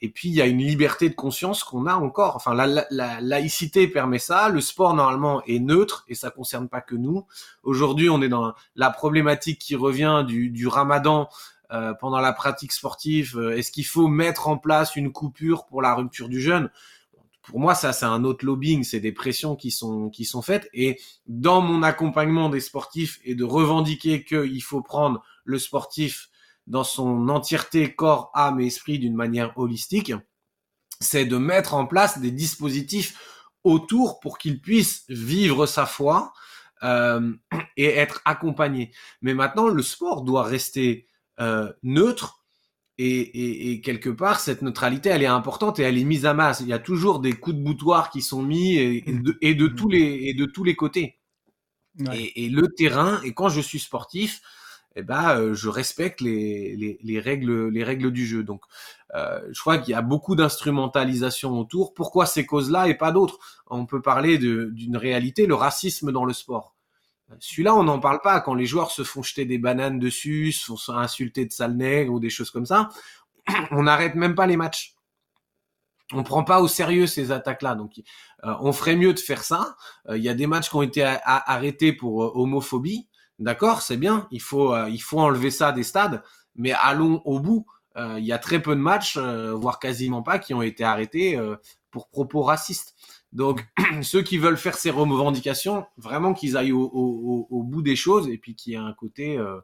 et 0.00 0.08
puis 0.08 0.28
il 0.28 0.34
y 0.34 0.42
a 0.42 0.46
une 0.46 0.58
liberté 0.58 1.08
de 1.08 1.14
conscience 1.14 1.64
qu'on 1.64 1.86
a 1.86 1.94
encore. 1.94 2.36
Enfin, 2.36 2.54
la, 2.54 2.86
la, 2.90 3.20
laïcité 3.20 3.88
permet 3.88 4.18
ça. 4.18 4.48
Le 4.48 4.60
sport 4.60 4.94
normalement 4.94 5.42
est 5.44 5.58
neutre 5.58 6.04
et 6.08 6.14
ça 6.14 6.30
concerne 6.30 6.68
pas 6.68 6.80
que 6.80 6.94
nous. 6.94 7.26
Aujourd'hui, 7.62 8.08
on 8.08 8.22
est 8.22 8.28
dans 8.28 8.54
la 8.76 8.90
problématique 8.90 9.58
qui 9.58 9.74
revient 9.74 10.24
du, 10.26 10.50
du 10.50 10.68
Ramadan 10.68 11.28
euh, 11.72 11.94
pendant 11.94 12.20
la 12.20 12.32
pratique 12.32 12.72
sportive. 12.72 13.36
Euh, 13.36 13.56
est-ce 13.56 13.72
qu'il 13.72 13.86
faut 13.86 14.08
mettre 14.08 14.48
en 14.48 14.56
place 14.56 14.94
une 14.94 15.12
coupure 15.12 15.66
pour 15.66 15.82
la 15.82 15.94
rupture 15.94 16.28
du 16.28 16.40
jeûne? 16.40 16.70
Pour 17.42 17.58
moi, 17.58 17.74
ça, 17.74 17.92
c'est 17.92 18.06
un 18.06 18.24
autre 18.24 18.44
lobbying, 18.44 18.84
c'est 18.84 19.00
des 19.00 19.12
pressions 19.12 19.56
qui 19.56 19.70
sont 19.70 20.10
qui 20.10 20.26
sont 20.26 20.42
faites. 20.42 20.68
Et 20.74 21.00
dans 21.26 21.60
mon 21.60 21.82
accompagnement 21.82 22.50
des 22.50 22.60
sportifs 22.60 23.20
et 23.24 23.34
de 23.34 23.44
revendiquer 23.44 24.22
qu'il 24.22 24.62
faut 24.62 24.82
prendre 24.82 25.24
le 25.44 25.58
sportif 25.58 26.27
dans 26.68 26.84
son 26.84 27.28
entièreté, 27.28 27.94
corps, 27.94 28.30
âme 28.34 28.60
et 28.60 28.66
esprit 28.66 28.98
d'une 28.98 29.14
manière 29.14 29.56
holistique, 29.58 30.12
c'est 31.00 31.24
de 31.24 31.36
mettre 31.36 31.74
en 31.74 31.86
place 31.86 32.18
des 32.20 32.30
dispositifs 32.30 33.18
autour 33.64 34.20
pour 34.20 34.38
qu'il 34.38 34.60
puisse 34.60 35.04
vivre 35.08 35.66
sa 35.66 35.86
foi 35.86 36.32
euh, 36.82 37.32
et 37.76 37.86
être 37.86 38.20
accompagné. 38.24 38.92
Mais 39.22 39.34
maintenant, 39.34 39.68
le 39.68 39.82
sport 39.82 40.22
doit 40.22 40.44
rester 40.44 41.06
euh, 41.40 41.72
neutre 41.82 42.38
et, 43.00 43.80
quelque 43.84 44.10
part, 44.10 44.40
cette 44.40 44.60
neutralité, 44.60 45.08
elle 45.10 45.22
est 45.22 45.26
importante 45.26 45.78
et 45.78 45.84
elle 45.84 45.98
est 45.98 46.04
mise 46.04 46.26
à 46.26 46.34
masse. 46.34 46.60
Il 46.60 46.66
y 46.66 46.72
a 46.72 46.80
toujours 46.80 47.20
des 47.20 47.32
coups 47.32 47.54
de 47.54 47.62
boutoir 47.62 48.10
qui 48.10 48.22
sont 48.22 48.42
mis 48.42 48.74
et, 48.74 49.02
de, 49.02 49.66
mmh. 49.68 49.74
tous 49.76 49.88
les 49.88 50.22
et 50.24 50.34
de 50.34 50.46
tous 50.46 50.64
les 50.64 50.74
côtés. 50.74 51.20
Et, 52.12 52.48
le 52.48 52.66
terrain. 52.76 53.20
Et 53.22 53.34
quand 53.34 53.48
je 53.48 53.60
suis 53.60 53.78
sportif, 53.78 54.40
eh 54.98 55.02
ben, 55.02 55.38
euh, 55.38 55.54
je 55.54 55.68
respecte 55.68 56.20
les, 56.20 56.98
les, 57.00 57.20
règles 57.20 57.68
les 57.68 57.84
règles 57.84 58.10
du 58.10 58.26
jeu. 58.26 58.42
Donc, 58.42 58.62
euh, 59.14 59.40
je 59.52 59.60
crois 59.60 59.78
qu'il 59.78 59.92
y 59.92 59.94
a 59.94 60.02
beaucoup 60.02 60.34
d'instrumentalisation 60.34 61.58
autour. 61.58 61.94
Pourquoi 61.94 62.26
ces 62.26 62.44
causes-là 62.44 62.88
et 62.88 62.94
pas 62.94 63.12
d'autres? 63.12 63.38
On 63.68 63.86
peut 63.86 64.02
parler 64.02 64.38
d'une 64.38 64.96
réalité, 64.96 65.46
le 65.46 65.54
racisme 65.54 66.10
dans 66.10 66.24
le 66.24 66.32
sport. 66.32 66.74
Celui-là, 67.38 67.76
on 67.76 67.84
n'en 67.84 68.00
parle 68.00 68.20
pas. 68.22 68.40
Quand 68.40 68.54
les 68.54 68.66
joueurs 68.66 68.90
se 68.90 69.04
font 69.04 69.22
jeter 69.22 69.44
des 69.44 69.58
bananes 69.58 70.00
dessus, 70.00 70.50
se 70.50 70.74
font 70.74 70.92
insulter 70.94 71.46
de 71.46 71.52
sale 71.52 71.76
nègre 71.76 72.12
ou 72.12 72.18
des 72.18 72.30
choses 72.30 72.50
comme 72.50 72.66
ça, 72.66 72.88
on 73.70 73.84
n'arrête 73.84 74.16
même 74.16 74.34
pas 74.34 74.46
les 74.46 74.56
matchs. 74.56 74.96
On 76.12 76.22
prend 76.22 76.42
pas 76.42 76.60
au 76.60 76.68
sérieux 76.68 77.06
ces 77.06 77.32
attaques-là. 77.32 77.74
Donc, 77.74 78.00
euh, 78.44 78.54
on 78.60 78.72
ferait 78.72 78.96
mieux 78.96 79.12
de 79.12 79.20
faire 79.20 79.44
ça. 79.44 79.76
Euh, 80.08 80.16
il 80.16 80.24
y 80.24 80.28
a 80.28 80.34
des 80.34 80.46
matchs 80.46 80.70
qui 80.70 80.76
ont 80.76 80.82
été 80.82 81.04
arrêtés 81.04 81.92
pour 81.92 82.24
euh, 82.24 82.32
homophobie. 82.34 83.07
D'accord, 83.38 83.82
c'est 83.82 83.96
bien. 83.96 84.26
Il 84.30 84.42
faut, 84.42 84.76
il 84.88 84.98
faut 84.98 85.20
enlever 85.20 85.50
ça 85.50 85.72
des 85.72 85.84
stades. 85.84 86.22
Mais 86.56 86.72
allons 86.72 87.22
au 87.24 87.40
bout. 87.40 87.66
Il 87.96 88.24
y 88.24 88.32
a 88.32 88.38
très 88.38 88.62
peu 88.62 88.76
de 88.76 88.80
matchs, 88.80 89.18
voire 89.18 89.80
quasiment 89.80 90.22
pas, 90.22 90.38
qui 90.38 90.54
ont 90.54 90.62
été 90.62 90.84
arrêtés 90.84 91.38
pour 91.90 92.08
propos 92.08 92.42
racistes. 92.42 92.94
Donc, 93.32 93.66
ceux 94.02 94.22
qui 94.22 94.38
veulent 94.38 94.56
faire 94.56 94.76
ces 94.76 94.90
revendications, 94.90 95.86
vraiment 95.96 96.34
qu'ils 96.34 96.56
aillent 96.56 96.72
au, 96.72 97.62
bout 97.64 97.82
des 97.82 97.96
choses 97.96 98.28
et 98.28 98.38
puis 98.38 98.54
qu'il 98.54 98.72
y 98.72 98.76
ait 98.76 98.78
un 98.78 98.92
côté 98.92 99.36
euh, 99.38 99.60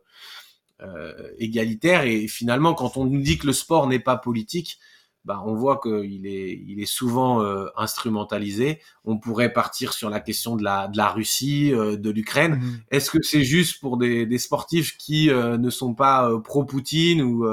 euh, 0.81 1.31
égalitaire. 1.39 2.05
Et 2.05 2.29
finalement, 2.29 2.75
quand 2.75 2.97
on 2.97 3.05
nous 3.05 3.23
dit 3.23 3.39
que 3.39 3.47
le 3.47 3.53
sport 3.53 3.87
n'est 3.87 4.01
pas 4.01 4.17
politique, 4.17 4.79
bah, 5.25 5.43
on 5.45 5.55
voit 5.55 5.81
qu'il 5.81 6.27
est, 6.27 6.63
il 6.67 6.81
est 6.81 6.87
souvent 6.87 7.43
euh, 7.43 7.67
instrumentalisé. 7.77 8.81
On 9.05 9.19
pourrait 9.19 9.53
partir 9.53 9.93
sur 9.93 10.11
la 10.11 10.21
question 10.21 10.57
de 10.57 10.63
la, 10.63 10.89
de 10.89 10.97
la 10.97 11.09
Russie, 11.09 11.71
de 11.71 12.11
l'Ukraine. 12.11 12.57
Mmh 12.57 12.81
Est-ce 12.91 13.11
que 13.11 13.23
c'est 13.23 13.45
juste 13.45 13.81
pour 13.81 13.97
des, 13.97 14.27
des 14.27 14.39
sportifs 14.39 14.97
qui 14.97 15.29
ne 15.29 15.71
sont 15.71 15.95
pas 15.95 16.31
pro-Poutine 16.41 17.23
ou 17.23 17.47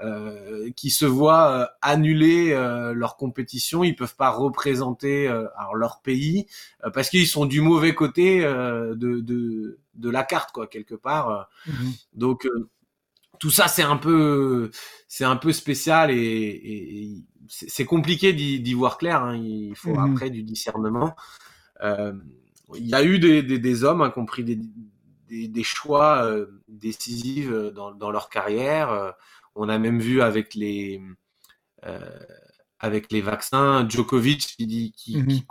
euh, 0.00 0.70
qui 0.76 0.90
se 0.90 1.04
voient 1.04 1.50
euh, 1.50 1.66
annuler 1.82 2.52
euh, 2.52 2.92
leur 2.92 3.16
compétition, 3.16 3.82
ils 3.82 3.96
peuvent 3.96 4.14
pas 4.14 4.30
représenter 4.30 5.26
alors 5.26 5.74
leur 5.74 6.02
pays 6.02 6.46
parce 6.94 7.10
qu'ils 7.10 7.26
sont 7.26 7.46
du 7.46 7.60
mauvais 7.60 7.96
côté 7.96 8.42
de, 8.42 8.94
de, 8.94 9.78
de 9.94 10.10
la 10.10 10.22
carte 10.22 10.52
quoi 10.52 10.68
quelque 10.68 10.94
part. 10.94 11.48
Mhm. 11.66 11.92
Donc 12.14 12.48
tout 13.38 13.50
ça 13.50 13.68
c'est 13.68 13.82
un 13.82 13.96
peu 13.96 14.70
c'est 15.06 15.24
un 15.24 15.36
peu 15.36 15.52
spécial 15.52 16.10
et, 16.10 16.16
et, 16.16 17.24
c'est 17.50 17.86
compliqué 17.86 18.34
d'y 18.34 18.74
voir 18.74 18.98
clair. 18.98 19.22
Hein. 19.22 19.36
Il 19.36 19.74
faut 19.74 19.94
mhm. 19.94 20.12
après 20.12 20.28
du 20.28 20.42
discernement. 20.42 21.16
il 21.82 22.86
y 22.86 22.94
a 22.94 23.02
eu 23.02 23.18
des, 23.18 23.42
des, 23.42 23.58
des 23.58 23.84
hommes, 23.84 24.02
hein, 24.02 24.10
compris 24.10 24.44
des, 24.44 24.58
des, 25.28 25.48
des 25.48 25.62
choix 25.62 26.30
décisifs 26.68 27.48
dans, 27.74 27.92
dans 27.92 28.10
leur 28.10 28.28
carrière. 28.28 29.14
On 29.54 29.70
a 29.70 29.78
même 29.78 29.98
vu 29.98 30.20
avec 30.20 30.54
les 30.54 31.00
euh, 31.86 31.98
avec 32.80 33.10
les 33.10 33.20
vaccins, 33.20 33.88
Djokovic 33.88 34.54
qui 34.56 34.66
dit 34.66 34.92
qui, 34.92 35.44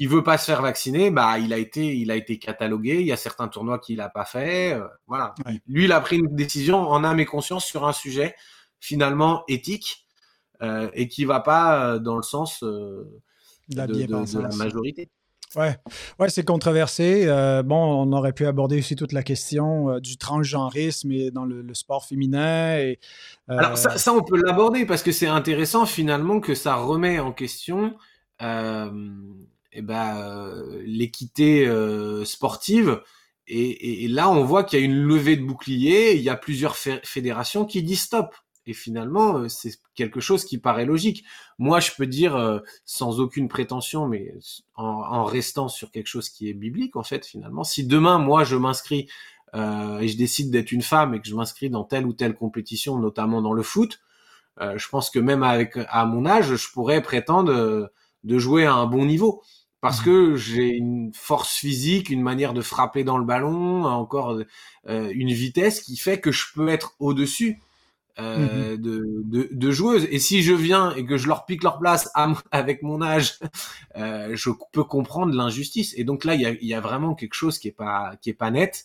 mhm. 0.00 0.08
veut 0.08 0.22
pas 0.22 0.38
se 0.38 0.46
faire 0.46 0.62
vacciner, 0.62 1.10
bah 1.10 1.38
il 1.38 1.52
a 1.52 1.58
été 1.58 1.96
il 1.96 2.10
a 2.10 2.16
été 2.16 2.38
catalogué. 2.38 3.00
Il 3.00 3.06
y 3.06 3.12
a 3.12 3.16
certains 3.16 3.48
tournois 3.48 3.78
qu'il 3.78 4.00
a 4.00 4.08
pas 4.08 4.24
fait. 4.24 4.74
Euh, 4.74 4.86
voilà. 5.06 5.34
Lui, 5.66 5.84
il 5.84 5.92
a 5.92 6.00
pris 6.00 6.18
une 6.18 6.34
décision 6.34 6.78
en 6.78 7.04
âme 7.04 7.20
et 7.20 7.26
conscience 7.26 7.64
sur 7.64 7.86
un 7.86 7.92
sujet 7.92 8.34
finalement 8.80 9.44
éthique 9.48 10.06
euh, 10.62 10.90
et 10.94 11.08
qui 11.08 11.24
va 11.24 11.40
pas 11.40 11.98
dans 11.98 12.16
le 12.16 12.22
sens 12.22 12.62
de, 12.62 13.06
la 13.68 13.86
majorité. 14.56 15.10
Ouais, 15.56 15.76
ouais 16.18 16.28
c'est 16.28 16.44
controversé. 16.44 17.24
Euh, 17.26 17.62
bon, 17.62 17.76
on 17.76 18.12
aurait 18.12 18.32
pu 18.32 18.46
aborder 18.46 18.78
aussi 18.78 18.96
toute 18.96 19.12
la 19.12 19.22
question 19.22 19.90
euh, 19.90 20.00
du 20.00 20.16
transgenrisme 20.16 21.12
et 21.12 21.30
dans 21.30 21.44
le, 21.44 21.62
sport 21.74 22.04
féminin. 22.04 22.78
Et, 22.78 22.98
euh, 23.50 23.58
Alors 23.58 23.78
ça, 23.78 23.96
ça, 23.96 24.12
on 24.12 24.22
peut 24.22 24.40
l'aborder 24.42 24.86
parce 24.86 25.02
que 25.02 25.12
c'est 25.12 25.26
intéressant 25.26 25.86
finalement 25.86 26.40
que 26.40 26.54
ça 26.54 26.76
remet 26.76 27.18
en 27.18 27.32
question 27.32 27.94
eh 29.74 29.82
ben, 29.82 30.64
l'équité 30.84 31.68
sportive. 32.24 33.02
Et, 33.46 34.04
et, 34.04 34.08
là, 34.08 34.30
on 34.30 34.42
voit 34.42 34.64
qu'il 34.64 34.78
y 34.78 34.82
a 34.82 34.84
une 34.84 35.02
levée 35.02 35.36
de 35.36 35.44
bouclier. 35.44 36.14
Il 36.14 36.22
y 36.22 36.30
a 36.30 36.36
plusieurs 36.36 36.76
fédérations 36.76 37.66
qui 37.66 37.82
disent 37.82 38.02
stop. 38.02 38.34
Et 38.66 38.72
finalement, 38.72 39.38
euh, 39.38 39.48
c'est 39.48 39.78
quelque 39.94 40.20
chose 40.20 40.44
qui 40.44 40.58
paraît 40.58 40.86
logique. 40.86 41.24
Moi, 41.58 41.80
je 41.80 41.90
peux 41.96 42.06
dire 42.06 42.34
euh, 42.34 42.60
sans 42.84 43.20
aucune 43.20 43.48
prétention, 43.48 44.08
mais 44.08 44.32
en, 44.74 45.24
restant 45.24 45.68
sur 45.68 45.90
quelque 45.90 46.06
chose 46.06 46.30
qui 46.30 46.48
est 46.48 46.54
biblique, 46.54 46.96
en 46.96 47.02
fait, 47.02 47.26
finalement. 47.26 47.64
Si 47.64 47.86
demain, 47.86 48.18
moi, 48.18 48.44
je 48.44 48.56
m'inscris 48.56 49.08
euh, 49.54 49.98
et 49.98 50.08
je 50.08 50.16
décide 50.16 50.50
d'être 50.50 50.72
une 50.72 50.82
femme 50.82 51.14
et 51.14 51.20
que 51.20 51.28
je 51.28 51.34
m'inscris 51.34 51.70
dans 51.70 51.84
telle 51.84 52.06
ou 52.06 52.12
telle 52.12 52.34
compétition, 52.34 52.98
notamment 52.98 53.42
dans 53.42 53.52
le 53.52 53.62
foot, 53.62 54.00
je 54.60 54.88
pense 54.88 55.10
que 55.10 55.18
même 55.18 55.42
avec 55.42 55.76
à 55.88 56.06
mon 56.06 56.26
âge, 56.26 56.54
je 56.54 56.70
pourrais 56.70 57.02
prétendre 57.02 57.90
de 58.22 58.38
jouer 58.38 58.66
à 58.66 58.74
un 58.74 58.86
bon 58.86 59.04
niveau 59.04 59.42
parce 59.84 60.00
mmh. 60.00 60.04
que 60.04 60.36
j'ai 60.36 60.68
une 60.68 61.12
force 61.12 61.54
physique, 61.54 62.08
une 62.08 62.22
manière 62.22 62.54
de 62.54 62.62
frapper 62.62 63.04
dans 63.04 63.18
le 63.18 63.24
ballon, 63.24 63.84
encore 63.84 64.40
une 64.88 65.32
vitesse 65.32 65.82
qui 65.82 65.98
fait 65.98 66.20
que 66.20 66.32
je 66.32 66.46
peux 66.54 66.68
être 66.68 66.94
au-dessus 66.98 67.60
euh, 68.18 68.76
mmh 68.76 68.76
de, 68.76 69.48
de, 69.50 69.70
joueuses. 69.72 70.06
Et 70.10 70.20
si 70.20 70.42
je 70.42 70.52
viens 70.52 70.94
et 70.94 71.04
que 71.04 71.16
je 71.16 71.26
leur 71.26 71.46
pique 71.46 71.64
leur 71.64 71.78
place 71.78 72.10
avec 72.52 72.82
mon 72.82 73.02
âge, 73.02 73.40
euh, 73.96 74.30
je 74.34 74.50
peux 74.72 74.84
comprendre 74.84 75.34
l'injustice. 75.34 75.94
Et 75.96 76.04
donc 76.04 76.24
là, 76.24 76.34
il 76.34 76.40
y 76.40 76.46
a, 76.46 76.52
y 76.60 76.74
a, 76.74 76.80
vraiment 76.80 77.14
quelque 77.14 77.34
chose 77.34 77.58
qui 77.58 77.68
est 77.68 77.72
pas 77.72 78.14
qui 78.20 78.30
est 78.30 78.34
pas 78.34 78.52
net. 78.52 78.84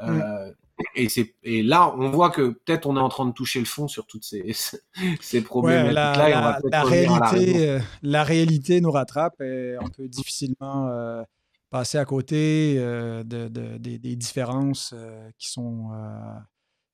Euh, 0.00 0.50
et 0.94 1.08
c'est 1.08 1.34
et 1.42 1.62
là, 1.62 1.94
on 1.96 2.10
voit 2.10 2.30
que 2.30 2.50
peut-être 2.50 2.86
on 2.86 2.96
est 2.96 3.00
en 3.00 3.08
train 3.08 3.26
de 3.26 3.32
toucher 3.32 3.58
le 3.58 3.64
fond 3.64 3.88
sur 3.88 4.06
toutes 4.06 4.24
ces 4.24 4.54
ces 5.20 5.40
problèmes. 5.42 5.90
la, 5.90 6.60
la, 6.70 6.84
réalité, 6.84 7.68
euh, 7.68 7.80
la, 8.02 8.24
réalité 8.24 8.80
nous 8.80 8.90
rattrape 8.90 9.40
et 9.40 9.76
on 9.80 9.88
peut 9.88 10.08
difficilement 10.08 10.88
euh, 10.88 11.22
passer 11.70 11.98
à 11.98 12.04
côté 12.04 12.76
de, 12.76 13.22
de, 13.22 13.48
des, 13.78 13.98
des, 13.98 14.16
différences 14.16 14.94
qui 15.38 15.50
sont 15.50 15.90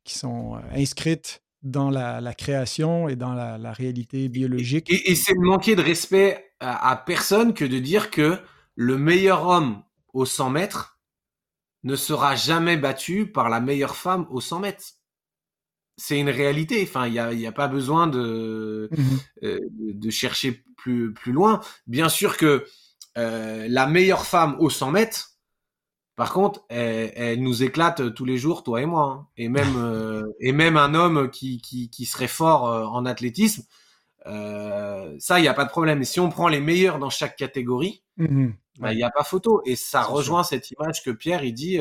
qui 0.05 0.19
sont 0.19 0.59
inscrites 0.73 1.43
dans 1.63 1.91
la, 1.91 2.35
création 2.35 3.09
et 3.09 3.17
dans 3.17 3.35
la, 3.35 3.73
réalité 3.73 4.29
biologique. 4.29 4.91
Et, 4.91 5.15
c'est 5.15 5.35
manquer 5.35 5.77
de 5.77 5.83
respect 5.83 6.53
à, 6.61 6.97
personne 6.97 7.55
que 7.55 7.65
de 7.65 7.79
dire 7.79 8.11
que 8.11 8.39
le 8.75 8.97
meilleur 8.97 9.47
homme 9.47 9.83
au 10.13 10.25
100 10.25 10.51
mètres 10.51 10.99
ne 11.83 11.97
sera 11.97 12.37
jamais 12.37 12.77
battu 12.77 13.27
par 13.31 13.49
la 13.49 13.61
meilleure 13.61 13.97
femme 13.97 14.27
au 14.31 14.41
100 14.41 14.61
mètres. 14.61 14.85
C'est 15.97 16.19
une 16.19 16.31
réalité. 16.31 16.83
Enfin, 16.83 17.07
il 17.07 17.13
n'y 17.13 17.19
a, 17.19 17.33
y 17.33 17.47
a, 17.47 17.53
pas 17.53 17.69
besoin 17.69 18.07
de, 18.07 18.89
mmh 18.91 19.03
euh, 19.45 19.59
de 19.71 20.11
chercher 20.11 20.65
plus, 20.77 21.13
plus 21.13 21.33
loin. 21.33 21.61
Bien 21.87 22.09
sûr 22.09 22.37
que 22.37 22.65
euh, 23.19 23.67
la 23.69 23.87
meilleure 23.87 24.25
femme 24.25 24.57
au 24.61 24.71
100 24.71 24.93
mètres, 24.93 25.33
par 26.17 26.33
contre, 26.33 26.65
elle, 26.69 27.43
nous 27.43 27.63
éclate 27.63 28.15
tous 28.15 28.27
les 28.27 28.37
jours, 28.37 28.63
toi 28.63 28.83
et 28.83 28.87
moi. 28.87 29.05
Hein. 29.05 29.27
Et 29.37 29.49
même 29.49 29.75
euh, 29.77 30.23
et 30.41 30.53
même 30.53 30.77
un 30.77 30.95
homme 30.95 31.31
qui, 31.31 31.61
qui, 31.61 32.07
serait 32.07 32.29
fort 32.29 32.65
en 32.65 33.07
athlétisme, 33.07 33.65
euh, 34.27 35.15
ça, 35.19 35.39
il 35.39 35.43
n'y 35.43 35.49
a 35.49 35.55
pas 35.55 35.65
de 35.65 35.71
problème. 35.71 36.03
Et 36.03 36.05
si 36.05 36.21
on 36.21 36.29
prend 36.29 36.49
les 36.49 36.61
meilleurs 36.61 36.99
dans 36.99 37.11
chaque 37.11 37.37
catégorie, 37.37 38.03
mmh 38.17 38.49
bah, 38.79 38.93
il 38.93 38.97
n'y 38.97 39.03
a 39.03 39.11
pas 39.11 39.25
photo. 39.25 39.61
Et 39.67 39.77
ça 39.77 40.03
rejoint 40.03 40.43
cette 40.43 40.71
image 40.71 41.03
que 41.03 41.11
Pierre, 41.11 41.45
il 41.45 41.53
dit, 41.53 41.79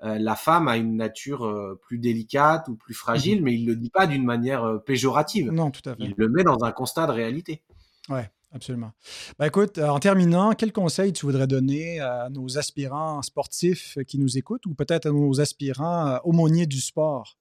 la 0.00 0.36
femme 0.36 0.68
a 0.68 0.78
une 0.78 0.96
nature 0.96 1.76
plus 1.82 1.98
délicate 1.98 2.68
ou 2.68 2.76
plus 2.76 2.94
fragile, 2.94 3.42
mmh 3.42 3.44
mais 3.44 3.54
il 3.54 3.66
le 3.66 3.76
dit 3.76 3.90
pas 3.90 4.06
d'une 4.06 4.24
manière 4.24 4.80
péjorative. 4.86 5.50
Non, 5.50 5.70
tout 5.70 5.86
à 5.86 5.94
fait. 5.94 6.02
Il 6.02 6.14
le 6.16 6.30
met 6.30 6.42
dans 6.42 6.64
un 6.64 6.72
constat 6.72 7.06
de 7.08 7.12
réalité. 7.12 7.62
Ouais. 8.08 8.30
Absolument. 8.52 8.92
Ben 9.38 9.46
écoute, 9.46 9.78
euh, 9.78 9.88
en 9.88 10.00
terminant, 10.00 10.52
quel 10.54 10.72
conseil 10.72 11.12
tu 11.12 11.24
voudrais 11.24 11.46
donner 11.46 12.00
à 12.00 12.28
nos 12.30 12.58
aspirants 12.58 13.22
sportifs 13.22 13.96
qui 14.08 14.18
nous 14.18 14.38
écoutent 14.38 14.66
ou 14.66 14.74
peut-être 14.74 15.06
à 15.06 15.10
nos 15.10 15.40
aspirants 15.40 16.08
euh, 16.08 16.18
aumôniers 16.24 16.66
du 16.66 16.80
sport? 16.80 17.38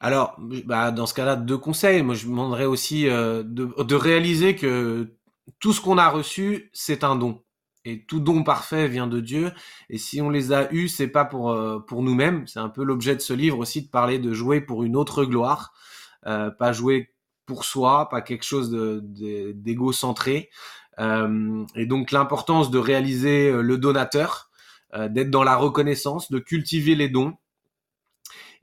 Alors, 0.00 0.36
bah, 0.38 0.90
dans 0.90 1.06
ce 1.06 1.14
cas-là, 1.14 1.36
deux 1.36 1.58
conseils. 1.58 2.02
Moi, 2.02 2.14
je 2.14 2.26
demanderais 2.26 2.66
aussi 2.66 3.08
euh, 3.08 3.42
de, 3.44 3.94
réaliser 3.94 4.54
que 4.54 5.14
tout 5.58 5.72
ce 5.72 5.80
qu'on 5.80 5.98
a 5.98 6.08
reçu, 6.08 6.70
c'est 6.72 7.04
un 7.04 7.16
don. 7.16 7.42
Et 7.84 8.04
tout 8.04 8.20
don 8.20 8.42
parfait 8.44 8.86
vient 8.86 9.06
de 9.06 9.20
Dieu. 9.20 9.52
Et 9.88 9.98
si 9.98 10.20
on 10.20 10.30
les 10.30 10.52
a 10.52 10.72
eus, 10.72 10.88
c'est 10.88 11.08
pas 11.08 11.24
pour 11.24 11.50
euh, 11.50 11.78
pour 11.78 12.02
nous-mêmes. 12.02 12.46
C'est 12.46 12.58
un 12.60 12.68
peu 12.68 12.84
l'objet 12.84 13.16
de 13.16 13.20
ce 13.20 13.32
livre 13.32 13.58
aussi 13.58 13.82
de 13.82 13.88
parler 13.88 14.18
de 14.18 14.32
jouer 14.32 14.60
pour 14.60 14.84
une 14.84 14.96
autre 14.96 15.24
gloire, 15.24 15.72
euh, 16.26 16.50
pas 16.50 16.72
jouer 16.72 17.14
pour 17.46 17.64
soi, 17.64 18.08
pas 18.10 18.20
quelque 18.20 18.44
chose 18.44 18.70
d'égocentré. 18.70 20.50
Euh, 21.00 21.64
et 21.74 21.86
donc 21.86 22.10
l'importance 22.10 22.70
de 22.70 22.78
réaliser 22.78 23.50
euh, 23.50 23.62
le 23.62 23.78
donateur, 23.78 24.50
d'être 25.10 25.30
dans 25.30 25.44
la 25.44 25.54
reconnaissance, 25.54 26.30
de 26.30 26.38
cultiver 26.38 26.94
les 26.94 27.10
dons, 27.10 27.34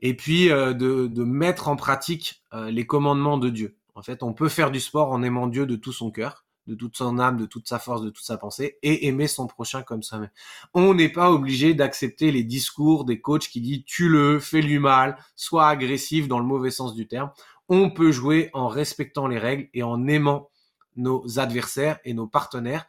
et 0.06 0.14
puis 0.14 0.50
de, 0.50 1.08
de, 1.08 1.24
mettre 1.24 1.68
en 1.68 1.76
pratique 1.76 2.44
les 2.54 2.86
commandements 2.86 3.38
de 3.38 3.50
Dieu. 3.50 3.76
En 3.96 4.04
fait, 4.04 4.22
on 4.24 4.34
peut 4.34 4.50
faire 4.50 4.70
du 4.70 4.80
sport 4.80 5.12
en 5.12 5.24
aimant 5.24 5.48
Dieu 5.48 5.66
de 5.66 5.76
tout 5.76 5.94
son 5.94 6.12
cœur, 6.12 6.46
de 6.68 6.76
toute 6.76 6.98
son 6.98 7.18
âme, 7.18 7.38
de 7.38 7.46
toute 7.46 7.68
sa 7.68 7.80
force, 7.80 8.02
de 8.02 8.10
toute 8.10 8.26
sa 8.26 8.38
pensée, 8.38 8.78
et 8.84 9.08
aimer 9.08 9.28
son 9.28 9.48
prochain 9.48 9.84
comme 9.84 10.04
soi-même. 10.04 10.30
On 10.74 10.94
n'est 10.94 11.10
pas 11.10 11.32
obligé 11.32 11.74
d'accepter 11.74 12.32
les 12.32 12.44
discours 12.44 13.06
des 13.06 13.22
coachs 13.22 13.48
qui 13.48 13.62
disent 13.62 13.84
tue-le, 13.86 14.40
fais-lui 14.40 14.80
mal, 14.80 15.18
sois 15.36 15.68
agressif 15.68 16.28
dans 16.28 16.40
le 16.40 16.46
mauvais 16.46 16.72
sens 16.72 16.94
du 16.94 17.08
terme. 17.08 17.32
On 17.68 17.90
peut 17.90 18.12
jouer 18.12 18.50
en 18.54 18.68
respectant 18.68 19.28
les 19.28 19.40
règles 19.40 19.70
et 19.74 19.82
en 19.82 20.08
aimant 20.08 20.50
nos 20.96 21.40
adversaires 21.40 22.00
et 22.06 22.14
nos 22.14 22.28
partenaires 22.28 22.86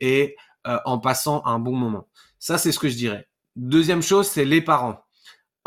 et 0.00 0.36
euh, 0.66 0.78
en 0.84 0.98
passant 0.98 1.44
un 1.46 1.58
bon 1.58 1.74
moment. 1.74 2.08
Ça, 2.38 2.58
c'est 2.58 2.72
ce 2.72 2.78
que 2.78 2.88
je 2.88 2.96
dirais. 2.96 3.28
Deuxième 3.56 4.02
chose, 4.02 4.28
c'est 4.28 4.44
les 4.44 4.60
parents. 4.60 5.02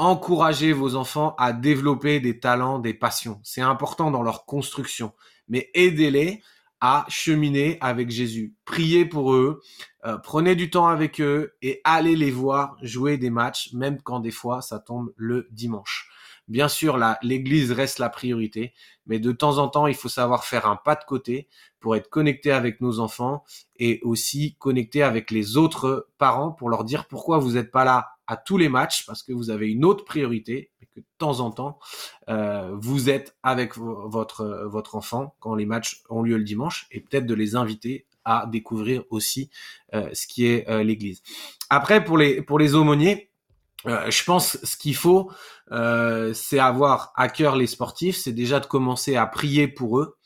Encouragez 0.05 0.73
vos 0.73 0.95
enfants 0.95 1.33
à 1.37 1.53
développer 1.53 2.19
des 2.19 2.37
talents, 2.37 2.77
des 2.77 2.93
passions. 2.93 3.39
C'est 3.41 3.61
important 3.61 4.11
dans 4.11 4.21
leur 4.21 4.43
construction, 4.43 5.13
mais 5.47 5.69
aidez-les 5.75 6.41
à 6.81 7.05
cheminer 7.07 7.77
avec 7.79 8.09
Jésus. 8.09 8.53
Priez 8.65 9.05
pour 9.05 9.33
eux, 9.33 9.61
euh, 10.03 10.17
prenez 10.17 10.57
du 10.57 10.69
temps 10.69 10.89
avec 10.89 11.21
eux 11.21 11.55
et 11.61 11.79
allez 11.85 12.17
les 12.17 12.31
voir 12.31 12.75
jouer 12.81 13.17
des 13.17 13.29
matchs, 13.29 13.71
même 13.71 14.01
quand 14.01 14.19
des 14.19 14.31
fois 14.31 14.61
ça 14.61 14.77
tombe 14.77 15.13
le 15.15 15.47
dimanche. 15.51 16.09
Bien 16.49 16.67
sûr, 16.67 16.99
l'Église 17.21 17.71
reste 17.71 17.99
la 17.99 18.09
priorité, 18.09 18.73
mais 19.05 19.19
de 19.19 19.31
temps 19.31 19.57
en 19.57 19.69
temps, 19.69 19.87
il 19.87 19.95
faut 19.95 20.09
savoir 20.09 20.43
faire 20.43 20.67
un 20.67 20.75
pas 20.75 20.95
de 20.95 21.05
côté 21.05 21.47
pour 21.79 21.95
être 21.95 22.09
connecté 22.09 22.51
avec 22.51 22.81
nos 22.81 22.99
enfants 22.99 23.45
et 23.77 24.01
aussi 24.03 24.57
connecté 24.59 25.01
avec 25.01 25.31
les 25.31 25.55
autres 25.55 26.09
parents 26.17 26.51
pour 26.51 26.69
leur 26.69 26.83
dire 26.83 27.05
pourquoi 27.05 27.37
vous 27.37 27.53
n'êtes 27.53 27.71
pas 27.71 27.85
là 27.85 28.12
à 28.27 28.37
tous 28.37 28.57
les 28.57 28.69
matchs 28.69 29.05
parce 29.05 29.23
que 29.23 29.33
vous 29.33 29.49
avez 29.49 29.69
une 29.69 29.85
autre 29.85 30.05
priorité 30.05 30.71
et 30.81 30.85
que 30.85 30.99
de 30.99 31.05
temps 31.17 31.39
en 31.39 31.51
temps 31.51 31.79
euh, 32.29 32.71
vous 32.79 33.09
êtes 33.09 33.35
avec 33.43 33.77
votre 33.77 34.65
votre 34.65 34.95
enfant 34.95 35.35
quand 35.39 35.55
les 35.55 35.65
matchs 35.65 36.03
ont 36.09 36.21
lieu 36.23 36.37
le 36.37 36.43
dimanche 36.43 36.87
et 36.91 36.99
peut-être 36.99 37.25
de 37.25 37.33
les 37.33 37.55
inviter 37.55 38.05
à 38.25 38.45
découvrir 38.49 39.03
aussi 39.09 39.49
euh, 39.93 40.09
ce 40.13 40.27
qui 40.27 40.45
est 40.45 40.69
euh, 40.69 40.83
l'Église. 40.83 41.21
Après 41.69 42.03
pour 42.03 42.17
les 42.17 42.41
pour 42.41 42.59
les 42.59 42.75
aumôniers, 42.75 43.29
euh, 43.85 44.09
je 44.09 44.23
pense 44.23 44.57
ce 44.63 44.77
qu'il 44.77 44.95
faut, 44.95 45.29
euh, 45.71 46.33
c'est 46.33 46.59
avoir 46.59 47.11
à 47.15 47.27
cœur 47.27 47.55
les 47.55 47.67
sportifs, 47.67 48.15
c'est 48.15 48.31
déjà 48.31 48.59
de 48.59 48.65
commencer 48.65 49.15
à 49.15 49.25
prier 49.25 49.67
pour 49.67 49.99
eux, 49.99 50.17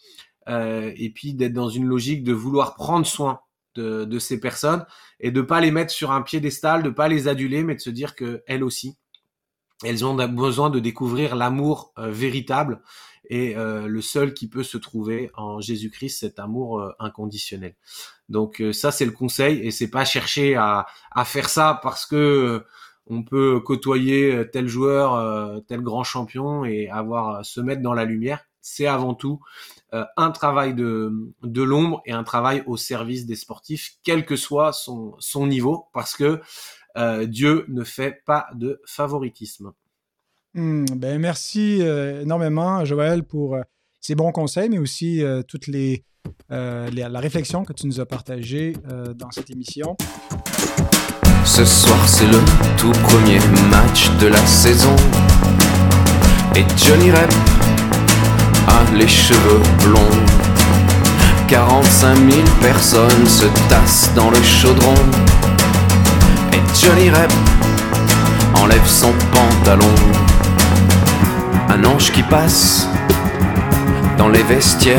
euh, 0.48 0.94
et 0.96 1.10
puis 1.10 1.34
d'être 1.34 1.54
dans 1.54 1.70
une 1.70 1.86
logique 1.86 2.24
de 2.24 2.34
vouloir 2.34 2.76
prendre 2.76 3.06
soin 3.06 3.42
de, 3.80 4.20
ces 4.20 4.40
personnes 4.40 4.86
et 5.20 5.32
de 5.32 5.42
pas 5.42 5.62
les 5.62 5.72
mettre 5.72 5.92
sur 5.92 6.12
un 6.12 6.22
piédestal, 6.22 6.84
de 6.84 6.90
pas 6.90 7.08
les 7.08 7.28
aduler, 7.28 7.64
mais 7.64 7.76
de 7.76 7.82
se 7.82 7.90
dire 7.90 8.16
que 8.16 8.44
elles 8.48 8.64
aussi, 8.64 8.98
elles 9.84 10.06
ont 10.06 10.16
besoin 10.28 10.70
de 10.70 10.80
découvrir 10.80 11.36
l'amour 11.36 11.94
véritable 11.98 12.82
et 13.30 13.56
le 13.56 14.02
seul 14.02 14.34
qui 14.34 14.48
peut 14.48 14.64
se 14.64 14.78
trouver 14.78 15.30
en 15.36 15.60
Jésus-Christ, 15.60 16.20
cet 16.20 16.40
amour 16.40 16.94
inconditionnel. 17.00 17.76
Donc 18.30 18.64
ça, 18.72 18.92
c'est 18.92 19.06
le 19.06 19.12
conseil, 19.12 19.60
et 19.60 19.72
c'est 19.72 19.90
pas 19.90 20.06
chercher 20.06 20.56
à, 20.56 20.88
à 21.12 21.26
faire 21.26 21.50
ça 21.50 21.80
parce 21.84 22.06
que 22.06 22.66
on 23.10 23.24
peut 23.24 23.60
côtoyer 23.60 24.34
euh, 24.34 24.44
tel 24.46 24.68
joueur, 24.68 25.16
euh, 25.16 25.60
tel 25.62 25.82
grand 25.82 26.04
champion 26.04 26.66
et 26.66 26.90
avoir 26.90 27.36
euh, 27.36 27.44
se 27.44 27.62
mettre 27.62 27.82
dans 27.82 27.94
la 27.94 28.06
lumière. 28.06 28.46
C'est 28.62 28.88
avant 28.88 29.14
tout 29.14 29.40
un 29.92 30.32
travail 30.32 30.74
de, 30.74 31.12
de 31.44 31.62
l'ombre 31.64 32.02
et 32.06 32.12
un 32.12 32.24
travail 32.24 32.64
au 32.66 32.78
service 32.78 33.26
des 33.26 33.36
sportifs, 33.36 33.96
quel 34.04 34.26
que 34.26 34.36
soit 34.36 34.74
son, 34.74 35.16
son 35.20 35.48
niveau, 35.48 35.88
parce 35.94 36.16
que 36.16 36.42
Dieu 37.26 37.66
ne 37.70 37.84
fait 37.84 38.24
pas 38.26 38.48
de 38.56 38.82
favoritisme. 38.86 39.72
Hmm, 40.54 40.86
ben 40.96 41.20
merci 41.20 41.82
énormément, 41.82 42.84
Joël, 42.84 43.24
pour 43.24 43.58
ces 44.02 44.16
bons 44.16 44.32
conseils, 44.32 44.70
mais 44.70 44.80
aussi 44.80 45.24
toutes 45.48 45.68
les, 45.68 46.04
la 46.50 47.20
réflexion 47.20 47.64
que 47.64 47.74
tu 47.74 47.88
nous 47.88 48.02
as 48.02 48.06
partagée 48.06 48.74
dans 49.16 49.32
cette 49.32 49.50
émission. 49.52 49.96
Ce 51.48 51.64
soir 51.64 52.08
c'est 52.08 52.28
le 52.28 52.40
tout 52.78 52.92
premier 53.04 53.40
match 53.72 54.12
de 54.20 54.28
la 54.28 54.46
saison 54.46 54.94
Et 56.56 56.66
Johnny 56.78 57.10
Rep 57.10 57.32
les 58.94 59.08
cheveux 59.08 59.62
blonds. 59.84 60.26
45 61.48 62.16
000 62.16 62.42
personnes 62.62 63.26
se 63.26 63.46
tassent 63.70 64.12
dans 64.16 64.30
le 64.30 64.42
chaudron. 64.44 64.96
Et 66.54 66.62
Johnny 66.80 67.10
Rep 67.10 67.32
enlève 68.62 68.86
son 68.86 69.14
pantalon. 69.32 69.96
Un 71.70 71.84
ange 71.86 72.12
qui 72.12 72.24
passe 72.24 72.88
dans 74.18 74.30
les 74.30 74.44
vestiaires. 74.44 74.98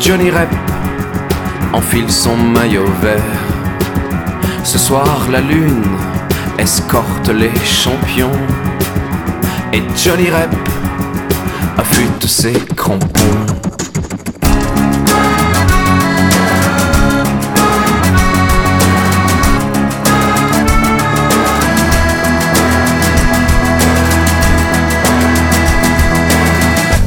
Johnny 0.00 0.30
Rep 0.30 0.54
enfile 1.72 2.10
son 2.10 2.36
maillot 2.36 2.86
vert. 3.02 3.22
Ce 4.64 4.78
soir, 4.78 5.26
la 5.30 5.40
lune 5.40 5.84
escorte 6.58 7.28
les 7.28 7.54
champions. 7.64 8.38
Et 9.72 9.82
Johnny 9.96 10.28
Rep 10.30 10.77
affûte 11.78 12.26
ses 12.26 12.52
crampons. 12.52 13.08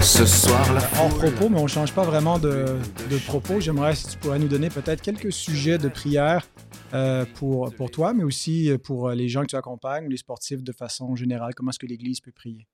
Ce 0.02 0.26
soir, 0.26 0.74
la 0.74 0.82
Hors 1.00 1.10
propos, 1.10 1.50
mais 1.50 1.58
on 1.60 1.64
ne 1.64 1.68
change 1.68 1.94
pas 1.94 2.04
vraiment 2.04 2.38
de, 2.40 2.66
de 3.10 3.18
propos. 3.26 3.60
J'aimerais 3.60 3.96
si 3.96 4.08
tu 4.08 4.18
pourrais 4.18 4.40
nous 4.40 4.48
donner 4.48 4.70
peut-être 4.70 5.02
quelques 5.02 5.32
sujets 5.34 5.78
de 5.78 5.88
prière 5.90 6.48
euh, 6.94 7.26
pour, 7.36 7.74
pour 7.74 7.90
toi, 7.90 8.14
mais 8.14 8.24
aussi 8.24 8.72
pour 8.84 9.10
les 9.10 9.30
gens 9.30 9.42
que 9.42 9.48
tu 9.48 9.56
accompagnes, 9.56 10.08
les 10.10 10.18
sportifs 10.18 10.64
de 10.64 10.72
façon 10.72 11.16
générale. 11.16 11.54
Comment 11.56 11.72
est-ce 11.72 11.80
que 11.80 11.88
l'Église 11.88 12.20
peut 12.20 12.32
prier? 12.32 12.68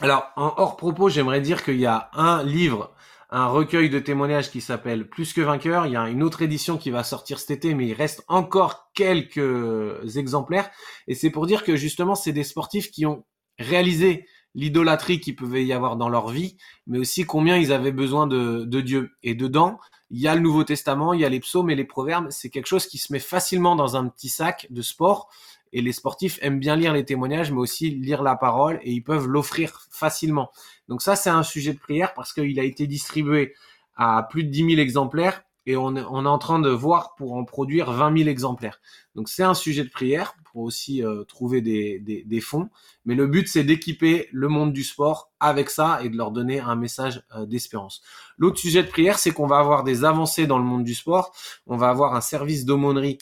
Alors, 0.00 0.30
en 0.36 0.54
hors 0.58 0.76
propos, 0.76 1.08
j'aimerais 1.08 1.40
dire 1.40 1.64
qu'il 1.64 1.80
y 1.80 1.86
a 1.86 2.08
un 2.12 2.44
livre, 2.44 2.94
un 3.30 3.46
recueil 3.46 3.90
de 3.90 3.98
témoignages 3.98 4.48
qui 4.48 4.60
s'appelle 4.60 5.08
Plus 5.08 5.32
que 5.32 5.40
vainqueur. 5.40 5.86
Il 5.86 5.92
y 5.92 5.96
a 5.96 6.08
une 6.08 6.22
autre 6.22 6.40
édition 6.40 6.78
qui 6.78 6.90
va 6.90 7.02
sortir 7.02 7.40
cet 7.40 7.50
été, 7.50 7.74
mais 7.74 7.88
il 7.88 7.94
reste 7.94 8.22
encore 8.28 8.92
quelques 8.94 10.16
exemplaires. 10.16 10.70
Et 11.08 11.16
c'est 11.16 11.30
pour 11.30 11.46
dire 11.46 11.64
que 11.64 11.74
justement, 11.74 12.14
c'est 12.14 12.32
des 12.32 12.44
sportifs 12.44 12.92
qui 12.92 13.06
ont 13.06 13.24
réalisé 13.58 14.24
l'idolâtrie 14.54 15.18
qu'il 15.18 15.34
pouvait 15.34 15.64
y 15.64 15.72
avoir 15.72 15.96
dans 15.96 16.08
leur 16.08 16.28
vie, 16.28 16.56
mais 16.86 16.98
aussi 16.98 17.24
combien 17.26 17.56
ils 17.56 17.72
avaient 17.72 17.92
besoin 17.92 18.28
de, 18.28 18.64
de 18.64 18.80
Dieu. 18.80 19.10
Et 19.24 19.34
dedans, 19.34 19.80
il 20.10 20.20
y 20.20 20.28
a 20.28 20.34
le 20.36 20.40
Nouveau 20.40 20.62
Testament, 20.62 21.12
il 21.12 21.20
y 21.20 21.24
a 21.24 21.28
les 21.28 21.40
psaumes 21.40 21.70
et 21.70 21.74
les 21.74 21.84
proverbes. 21.84 22.28
C'est 22.30 22.50
quelque 22.50 22.66
chose 22.66 22.86
qui 22.86 22.98
se 22.98 23.12
met 23.12 23.18
facilement 23.18 23.74
dans 23.74 23.96
un 23.96 24.06
petit 24.08 24.28
sac 24.28 24.68
de 24.70 24.80
sport. 24.80 25.28
Et 25.72 25.82
les 25.82 25.92
sportifs 25.92 26.38
aiment 26.42 26.58
bien 26.58 26.76
lire 26.76 26.92
les 26.92 27.04
témoignages, 27.04 27.50
mais 27.50 27.58
aussi 27.58 27.90
lire 27.90 28.22
la 28.22 28.36
parole, 28.36 28.80
et 28.82 28.92
ils 28.92 29.02
peuvent 29.02 29.26
l'offrir 29.26 29.86
facilement. 29.90 30.50
Donc 30.88 31.02
ça, 31.02 31.16
c'est 31.16 31.30
un 31.30 31.42
sujet 31.42 31.72
de 31.72 31.78
prière 31.78 32.14
parce 32.14 32.32
qu'il 32.32 32.58
a 32.60 32.64
été 32.64 32.86
distribué 32.86 33.54
à 33.96 34.26
plus 34.30 34.44
de 34.44 34.50
10 34.50 34.70
000 34.70 34.80
exemplaires 34.80 35.42
et 35.68 35.76
on 35.76 35.96
est, 35.96 36.02
en 36.02 36.38
train 36.38 36.60
de 36.60 36.70
voir 36.70 37.14
pour 37.14 37.34
en 37.34 37.44
produire 37.44 37.92
20 37.92 38.16
000 38.16 38.30
exemplaires. 38.30 38.80
Donc 39.14 39.28
c'est 39.28 39.42
un 39.42 39.52
sujet 39.52 39.84
de 39.84 39.90
prière 39.90 40.34
pour 40.44 40.62
aussi 40.62 41.04
euh, 41.04 41.24
trouver 41.24 41.60
des, 41.60 42.40
fonds. 42.40 42.70
Mais 43.04 43.14
le 43.14 43.26
but 43.26 43.46
c'est 43.48 43.64
d'équiper 43.64 44.30
le 44.32 44.48
monde 44.48 44.72
du 44.72 44.82
sport 44.82 45.30
avec 45.40 45.68
ça 45.68 46.00
et 46.02 46.08
de 46.08 46.16
leur 46.16 46.30
donner 46.30 46.58
un 46.58 46.74
message 46.74 47.22
euh, 47.36 47.44
d'espérance. 47.44 48.00
L'autre 48.38 48.58
sujet 48.58 48.82
de 48.82 48.88
prière 48.88 49.18
c'est 49.18 49.32
qu'on 49.32 49.46
va 49.46 49.58
avoir 49.58 49.84
des 49.84 50.04
avancées 50.06 50.46
dans 50.46 50.56
le 50.56 50.64
monde 50.64 50.84
du 50.84 50.94
sport. 50.94 51.34
On 51.66 51.76
va 51.76 51.90
avoir 51.90 52.14
un 52.14 52.22
service 52.22 52.64
d'aumônerie 52.64 53.18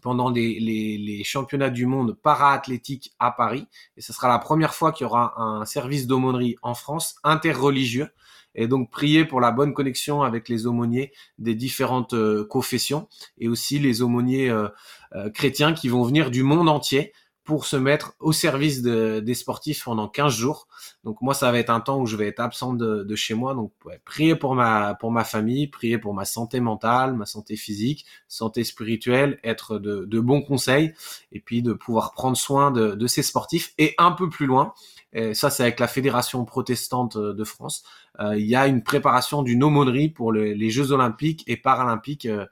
pendant 0.00 0.30
les, 0.30 0.58
les, 0.60 0.98
les, 0.98 1.24
championnats 1.24 1.70
du 1.70 1.86
monde 1.86 2.16
para-athlétique 2.22 3.14
à 3.18 3.30
Paris. 3.30 3.66
Et 3.96 4.00
ce 4.00 4.12
sera 4.12 4.28
la 4.28 4.38
première 4.38 4.74
fois 4.74 4.92
qu'il 4.92 5.04
y 5.04 5.06
aura 5.06 5.40
un 5.40 5.64
service 5.64 6.06
d'aumônerie 6.06 6.56
en 6.62 6.74
France 6.74 7.16
interreligieux 7.24 8.08
et 8.56 8.66
donc 8.66 8.90
prier 8.90 9.24
pour 9.24 9.40
la 9.40 9.52
bonne 9.52 9.74
connexion 9.74 10.22
avec 10.22 10.48
les 10.48 10.66
aumôniers 10.66 11.12
des 11.38 11.54
différentes 11.54 12.14
euh, 12.14 12.44
confessions 12.44 13.08
et 13.38 13.48
aussi 13.48 13.78
les 13.78 14.02
aumôniers 14.02 14.50
euh, 14.50 14.68
euh, 15.14 15.30
chrétiens 15.30 15.74
qui 15.74 15.88
vont 15.88 16.02
venir 16.02 16.30
du 16.30 16.42
monde 16.42 16.68
entier 16.68 17.12
pour 17.46 17.64
se 17.64 17.76
mettre 17.76 18.14
au 18.20 18.32
service 18.32 18.82
de, 18.82 19.20
des 19.20 19.34
sportifs 19.34 19.84
pendant 19.84 20.08
15 20.08 20.34
jours. 20.34 20.68
Donc 21.04 21.22
moi, 21.22 21.32
ça 21.32 21.50
va 21.50 21.58
être 21.58 21.70
un 21.70 21.80
temps 21.80 21.98
où 22.00 22.06
je 22.06 22.16
vais 22.16 22.26
être 22.26 22.40
absent 22.40 22.74
de, 22.74 23.04
de 23.04 23.16
chez 23.16 23.32
moi. 23.34 23.54
Donc 23.54 23.72
ouais, 23.86 24.00
prier 24.04 24.36
pour 24.36 24.54
ma 24.54 24.94
pour 24.94 25.10
ma 25.10 25.24
famille, 25.24 25.68
prier 25.68 25.96
pour 25.96 26.12
ma 26.12 26.24
santé 26.24 26.60
mentale, 26.60 27.14
ma 27.14 27.24
santé 27.24 27.56
physique, 27.56 28.04
santé 28.28 28.64
spirituelle, 28.64 29.38
être 29.44 29.78
de, 29.78 30.04
de 30.04 30.20
bons 30.20 30.42
conseils 30.42 30.92
et 31.32 31.40
puis 31.40 31.62
de 31.62 31.72
pouvoir 31.72 32.12
prendre 32.12 32.36
soin 32.36 32.70
de, 32.70 32.94
de 32.94 33.06
ces 33.06 33.22
sportifs. 33.22 33.72
Et 33.78 33.94
un 33.96 34.12
peu 34.12 34.28
plus 34.28 34.46
loin, 34.46 34.74
et 35.12 35.32
ça 35.32 35.48
c'est 35.48 35.62
avec 35.62 35.80
la 35.80 35.88
Fédération 35.88 36.44
protestante 36.44 37.16
de 37.16 37.44
France, 37.44 37.84
euh, 38.20 38.36
il 38.36 38.46
y 38.46 38.56
a 38.56 38.66
une 38.66 38.82
préparation 38.82 39.42
d'une 39.42 39.62
aumônerie 39.62 40.08
pour 40.08 40.32
les, 40.32 40.70
Jeux 40.70 40.92
olympiques 40.92 41.44
et 41.46 41.56
paralympiques 41.56 42.26
euh, 42.26 42.46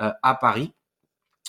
euh, 0.00 0.10
à 0.22 0.34
Paris. 0.34 0.72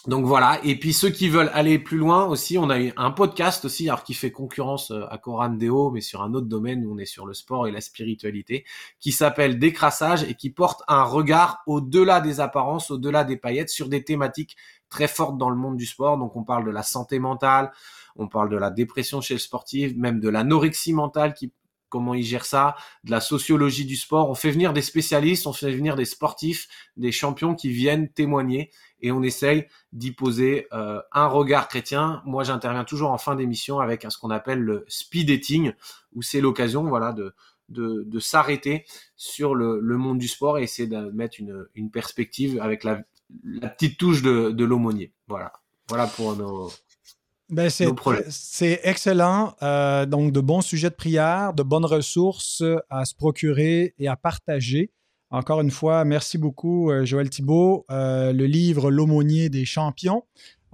Donc 0.07 0.25
voilà, 0.25 0.61
et 0.63 0.79
puis 0.79 0.93
ceux 0.93 1.09
qui 1.09 1.27
veulent 1.27 1.51
aller 1.53 1.77
plus 1.77 1.97
loin 1.97 2.25
aussi, 2.25 2.57
on 2.57 2.69
a 2.69 2.79
eu 2.79 2.93
un 2.95 3.11
podcast 3.11 3.65
aussi, 3.65 3.89
alors 3.89 4.03
qui 4.03 4.13
fait 4.13 4.31
concurrence 4.31 4.91
euh, 4.91 5.03
à 5.09 5.17
Coram 5.17 5.57
Deo, 5.57 5.91
mais 5.91 5.99
sur 5.99 6.21
un 6.21 6.33
autre 6.33 6.47
domaine 6.47 6.85
où 6.85 6.93
on 6.93 6.97
est 6.97 7.05
sur 7.05 7.25
le 7.25 7.33
sport 7.33 7.67
et 7.67 7.71
la 7.71 7.81
spiritualité, 7.81 8.63
qui 9.01 9.11
s'appelle 9.11 9.59
Décrassage 9.59 10.23
et 10.23 10.35
qui 10.35 10.51
porte 10.51 10.83
un 10.87 11.03
regard 11.03 11.59
au-delà 11.67 12.21
des 12.21 12.39
apparences, 12.39 12.91
au-delà 12.91 13.25
des 13.25 13.35
paillettes, 13.35 13.69
sur 13.69 13.89
des 13.89 14.05
thématiques 14.05 14.55
très 14.87 15.09
fortes 15.09 15.37
dans 15.37 15.49
le 15.49 15.57
monde 15.57 15.75
du 15.75 15.85
sport. 15.85 16.17
Donc 16.17 16.33
on 16.37 16.45
parle 16.45 16.65
de 16.65 16.71
la 16.71 16.83
santé 16.83 17.19
mentale, 17.19 17.69
on 18.15 18.29
parle 18.29 18.49
de 18.49 18.57
la 18.57 18.71
dépression 18.71 19.19
chez 19.19 19.33
le 19.33 19.39
sportif, 19.39 19.97
même 19.97 20.21
de 20.21 20.29
l'anorexie 20.29 20.93
mentale 20.93 21.33
qui 21.33 21.51
comment 21.89 22.13
ils 22.13 22.23
gèrent 22.23 22.45
ça, 22.45 22.75
de 23.03 23.11
la 23.11 23.19
sociologie 23.19 23.85
du 23.85 23.95
sport. 23.95 24.29
On 24.29 24.35
fait 24.35 24.51
venir 24.51 24.73
des 24.73 24.81
spécialistes, 24.81 25.47
on 25.47 25.53
fait 25.53 25.71
venir 25.71 25.95
des 25.95 26.05
sportifs, 26.05 26.67
des 26.97 27.11
champions 27.11 27.55
qui 27.55 27.69
viennent 27.69 28.09
témoigner 28.09 28.71
et 29.01 29.11
on 29.11 29.23
essaye 29.23 29.67
d'y 29.91 30.11
poser 30.11 30.67
euh, 30.73 31.01
un 31.11 31.27
regard 31.27 31.67
chrétien. 31.67 32.21
Moi, 32.25 32.43
j'interviens 32.43 32.83
toujours 32.83 33.11
en 33.11 33.17
fin 33.17 33.35
d'émission 33.35 33.79
avec 33.79 34.05
ce 34.09 34.17
qu'on 34.17 34.29
appelle 34.29 34.59
le 34.59 34.85
speed 34.87 35.27
dating, 35.27 35.73
où 36.13 36.21
c'est 36.21 36.41
l'occasion, 36.41 36.83
voilà, 36.83 37.13
de 37.13 37.33
de, 37.69 38.19
s'arrêter 38.19 38.85
sur 39.15 39.55
le, 39.55 39.79
le, 39.79 39.97
monde 39.97 40.17
du 40.17 40.27
sport 40.27 40.57
et 40.57 40.63
essayer 40.63 40.87
de 40.87 40.97
mettre 41.11 41.39
une, 41.39 41.67
une 41.75 41.91
perspective 41.91 42.59
avec 42.61 42.83
la, 42.83 43.03
la 43.43 43.69
petite 43.69 43.99
touche 43.99 44.21
de, 44.21 44.49
de 44.49 44.65
l'aumônier. 44.65 45.13
Voilà. 45.27 45.53
Voilà 45.87 46.07
pour 46.07 46.35
nos, 46.35 46.71
ben 47.49 47.69
c'est 47.69 48.79
excellent. 48.83 49.55
Euh, 49.63 50.05
donc, 50.05 50.31
de 50.31 50.39
bons 50.39 50.61
sujets 50.61 50.89
de 50.89 50.95
prière, 50.95 51.53
de 51.53 51.63
bonnes 51.63 51.85
ressources 51.85 52.63
à 52.89 53.05
se 53.05 53.15
procurer 53.15 53.93
et 53.97 54.07
à 54.07 54.15
partager. 54.15 54.91
Encore 55.31 55.61
une 55.61 55.71
fois, 55.71 56.05
merci 56.05 56.37
beaucoup, 56.37 56.89
euh, 56.89 57.05
Joël 57.05 57.29
Thibault. 57.29 57.85
Euh, 57.91 58.33
le 58.33 58.45
livre 58.45 58.89
L'aumônier 58.89 59.49
des 59.49 59.65
champions 59.65 60.23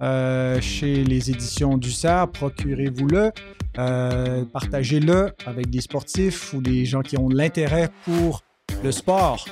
euh, 0.02 0.60
chez 0.60 1.04
les 1.04 1.30
éditions 1.30 1.78
du 1.78 1.90
CERF, 1.90 2.32
procurez-vous-le. 2.32 3.32
Euh, 3.78 4.44
partagez-le 4.46 5.32
avec 5.44 5.70
des 5.70 5.80
sportifs 5.80 6.52
ou 6.52 6.60
des 6.60 6.84
gens 6.84 7.02
qui 7.02 7.18
ont 7.18 7.28
de 7.28 7.36
l'intérêt 7.36 7.90
pour 8.04 8.42
le 8.82 8.92
sport. 8.92 9.44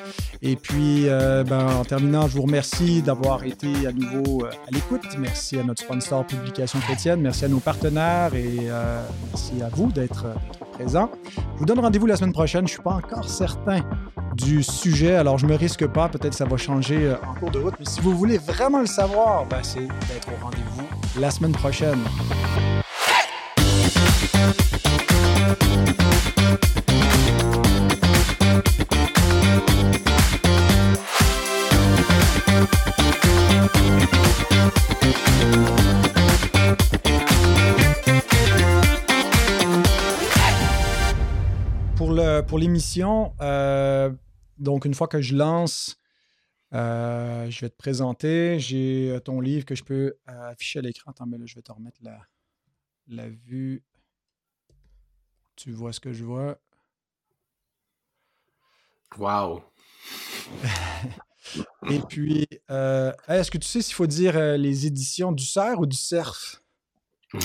Et 0.43 0.57
puis, 0.57 1.09
euh, 1.09 1.43
ben, 1.45 1.67
en 1.67 1.85
terminant, 1.85 2.29
je 2.29 2.35
vous 2.35 2.43
remercie 2.43 3.03
d'avoir 3.03 3.45
été 3.45 3.87
à 3.87 3.93
nouveau 3.93 4.45
euh, 4.45 4.51
à 4.69 4.71
l'écoute. 4.71 5.07
Merci 5.19 5.59
à 5.59 5.63
notre 5.63 5.83
sponsor 5.83 6.27
Publication 6.27 6.79
Chrétienne. 6.81 7.21
Merci 7.21 7.47
à 7.47 7.49
nos 7.49 7.61
partenaires 7.61 8.35
et 8.35 8.59
euh, 8.63 9.03
merci 9.31 9.63
à 9.63 9.69
vous 9.69 9.91
d'être 9.91 10.27
présents. 10.73 11.11
Je 11.55 11.59
vous 11.61 11.65
donne 11.65 11.81
rendez-vous 11.81 12.07
la 12.07 12.17
semaine 12.17 12.33
prochaine. 12.33 12.67
Je 12.67 12.73
ne 12.73 12.75
suis 12.75 12.83
pas 12.83 12.95
encore 12.95 13.29
certain 13.29 13.81
du 14.35 14.63
sujet, 14.63 15.15
alors 15.15 15.39
je 15.39 15.47
ne 15.47 15.53
me 15.53 15.57
risque 15.57 15.87
pas. 15.87 16.09
Peut-être 16.09 16.31
que 16.31 16.37
ça 16.37 16.45
va 16.45 16.57
changer 16.57 17.15
en 17.27 17.35
cours 17.35 17.51
de 17.51 17.61
route. 17.61 17.75
Mais 17.79 17.87
si 17.87 18.01
vous 18.01 18.17
voulez 18.17 18.39
vraiment 18.39 18.81
le 18.81 18.87
savoir, 18.87 19.47
ben, 19.47 19.63
c'est 19.63 19.81
d'être 19.81 20.29
au 20.29 20.45
rendez-vous 20.45 21.21
la 21.21 21.31
semaine 21.31 21.53
prochaine. 21.53 22.01
Pour 42.55 42.61
l'émission, 42.61 43.35
euh, 43.41 44.13
donc 44.59 44.85
une 44.85 44.95
fois 44.95 45.09
que 45.09 45.21
je 45.21 45.35
lance, 45.35 45.97
euh, 46.73 47.51
je 47.51 47.63
vais 47.63 47.69
te 47.69 47.75
présenter. 47.75 48.61
J'ai 48.61 49.11
euh, 49.11 49.19
ton 49.19 49.41
livre 49.41 49.65
que 49.65 49.75
je 49.75 49.83
peux 49.83 50.15
afficher 50.25 50.79
à 50.79 50.83
l'écran. 50.83 51.11
Attends, 51.11 51.27
mais 51.27 51.37
là, 51.37 51.47
je 51.47 51.57
vais 51.57 51.63
te 51.63 51.73
remettre 51.73 51.99
la, 52.01 52.17
la 53.09 53.29
vue. 53.29 53.83
Tu 55.57 55.73
vois 55.73 55.93
ce 55.93 55.99
que 55.99 56.13
je 56.13 56.23
vois? 56.23 56.57
Wow! 59.19 59.65
Et 61.91 61.99
puis, 62.09 62.47
est-ce 62.69 63.51
que 63.51 63.59
tu 63.59 63.67
sais 63.67 63.83
s'il 63.83 63.97
faut 63.97 64.07
dire 64.07 64.39
les 64.57 64.87
éditions 64.87 65.33
du 65.33 65.45
CERF 65.45 65.81
ou 65.81 65.87
du 65.87 65.97
CERF? 65.97 66.63
Moi, 67.33 67.43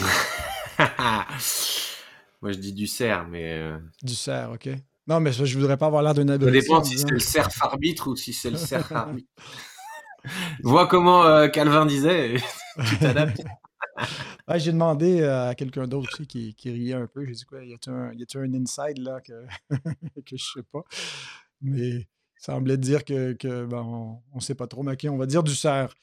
je 2.52 2.60
dis 2.60 2.74
du 2.74 2.86
CERF, 2.86 3.28
mais. 3.28 3.72
Du 4.04 4.14
CERF, 4.14 4.54
OK. 4.54 4.70
Non, 5.10 5.20
mais 5.20 5.32
je 5.32 5.58
voudrais 5.58 5.76
pas 5.76 5.88
avoir 5.88 6.04
l'air 6.04 6.14
d'un 6.14 6.28
Ça 6.28 6.52
dépend 6.52 6.84
si 6.84 7.00
c'est 7.00 7.10
le 7.10 7.20
cerf 7.20 7.50
arbitre 7.62 8.12
ou 8.12 8.16
si 8.16 8.32
c'est 8.32 8.52
le 8.52 8.58
cerf 8.58 8.92
arbitre. 8.96 9.28
Vois 10.62 10.86
comment 10.86 11.26
euh, 11.26 11.48
Calvin 11.48 11.88
disait, 11.88 12.36
tu 12.88 12.98
t'adaptes. 13.00 13.42
ouais, 14.48 14.60
j'ai 14.60 14.72
demandé 14.72 15.24
à 15.24 15.56
quelqu'un 15.56 15.88
d'autre 15.88 16.10
aussi 16.14 16.28
qui, 16.28 16.54
qui, 16.54 16.70
riait 16.70 16.94
un 16.94 17.08
peu. 17.08 17.26
J'ai 17.26 17.32
dit 17.32 17.46
quoi, 17.46 17.66
y 17.66 17.74
a-t-il 17.74 17.92
un, 17.92 18.14
un, 18.44 18.54
inside 18.54 19.00
là 19.00 19.20
que, 19.22 19.34
que 20.26 20.38
je 20.38 20.44
sais 20.54 20.64
pas? 20.72 20.84
Mais 21.62 21.90
il 21.90 22.08
semblait 22.38 22.78
dire 22.78 23.04
que, 23.04 23.34
que 23.34 23.66
ben, 23.66 23.82
on 23.82 24.22
ne 24.36 24.42
sait 24.42 24.54
pas 24.54 24.68
trop, 24.68 24.84
mais 24.84 24.96
on 25.10 25.18
va 25.18 25.26
dire 25.26 25.42
du 25.42 25.56
cerf. 25.56 25.96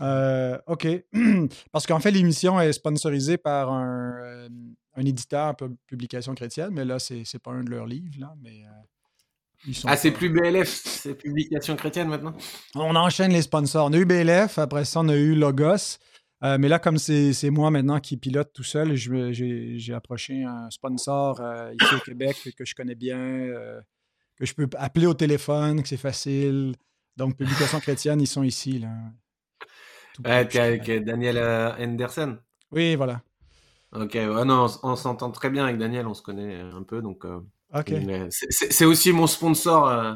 Euh, 0.00 0.58
OK. 0.66 0.86
Parce 1.72 1.86
qu'en 1.86 2.00
fait, 2.00 2.10
l'émission 2.10 2.60
est 2.60 2.72
sponsorisée 2.72 3.36
par 3.36 3.70
un, 3.72 4.14
euh, 4.22 4.48
un 4.94 5.04
éditeur, 5.04 5.54
publication 5.86 6.34
chrétienne, 6.34 6.70
mais 6.72 6.84
là, 6.84 6.98
c'est 6.98 7.22
n'est 7.32 7.40
pas 7.42 7.52
un 7.52 7.64
de 7.64 7.70
leurs 7.70 7.86
livres, 7.86 8.14
là, 8.18 8.34
mais... 8.40 8.62
Euh, 8.64 9.72
ah, 9.84 9.96
c'est 9.96 10.10
plus 10.10 10.28
BLF, 10.28 10.68
c'est 10.68 11.14
publication 11.14 11.76
chrétienne 11.76 12.08
maintenant? 12.08 12.34
On 12.74 12.96
enchaîne 12.96 13.32
les 13.32 13.42
sponsors. 13.42 13.86
On 13.86 13.92
a 13.92 13.96
eu 13.96 14.04
BLF, 14.04 14.58
après 14.58 14.84
ça, 14.84 15.00
on 15.00 15.08
a 15.08 15.14
eu 15.14 15.36
Logos. 15.36 15.98
Mais 16.42 16.66
là, 16.66 16.80
comme 16.80 16.98
c'est 16.98 17.50
moi 17.50 17.70
maintenant 17.70 18.00
qui 18.00 18.16
pilote 18.16 18.52
tout 18.52 18.64
seul, 18.64 18.96
j'ai 18.96 19.94
approché 19.94 20.42
un 20.42 20.68
sponsor 20.68 21.40
ici 21.80 21.94
au 21.94 22.00
Québec 22.00 22.36
que 22.58 22.64
je 22.64 22.74
connais 22.74 22.96
bien, 22.96 23.46
que 24.36 24.44
je 24.44 24.52
peux 24.52 24.68
appeler 24.76 25.06
au 25.06 25.14
téléphone, 25.14 25.80
que 25.80 25.88
c'est 25.88 25.96
facile. 25.96 26.74
Donc, 27.16 27.36
Publication 27.36 27.78
chrétienne, 27.78 28.20
ils 28.20 28.26
sont 28.26 28.42
ici. 28.42 28.80
Là. 28.80 28.88
Avec 30.24 30.90
Daniel 31.04 31.38
Henderson. 31.78 32.38
Oui, 32.70 32.96
voilà. 32.96 33.22
Ok, 33.94 34.14
non, 34.14 34.68
on, 34.82 34.96
s'entend 34.96 35.30
très 35.30 35.50
bien 35.50 35.64
avec 35.64 35.76
Daniel, 35.76 36.06
on 36.06 36.14
se 36.14 36.22
connaît 36.22 36.60
un 36.60 36.82
peu, 36.82 37.02
donc. 37.02 37.26
Euh, 37.26 38.28
c'est 38.30 38.84
aussi 38.84 39.12
mon 39.12 39.26
sponsor 39.26 39.88
euh, 39.88 40.14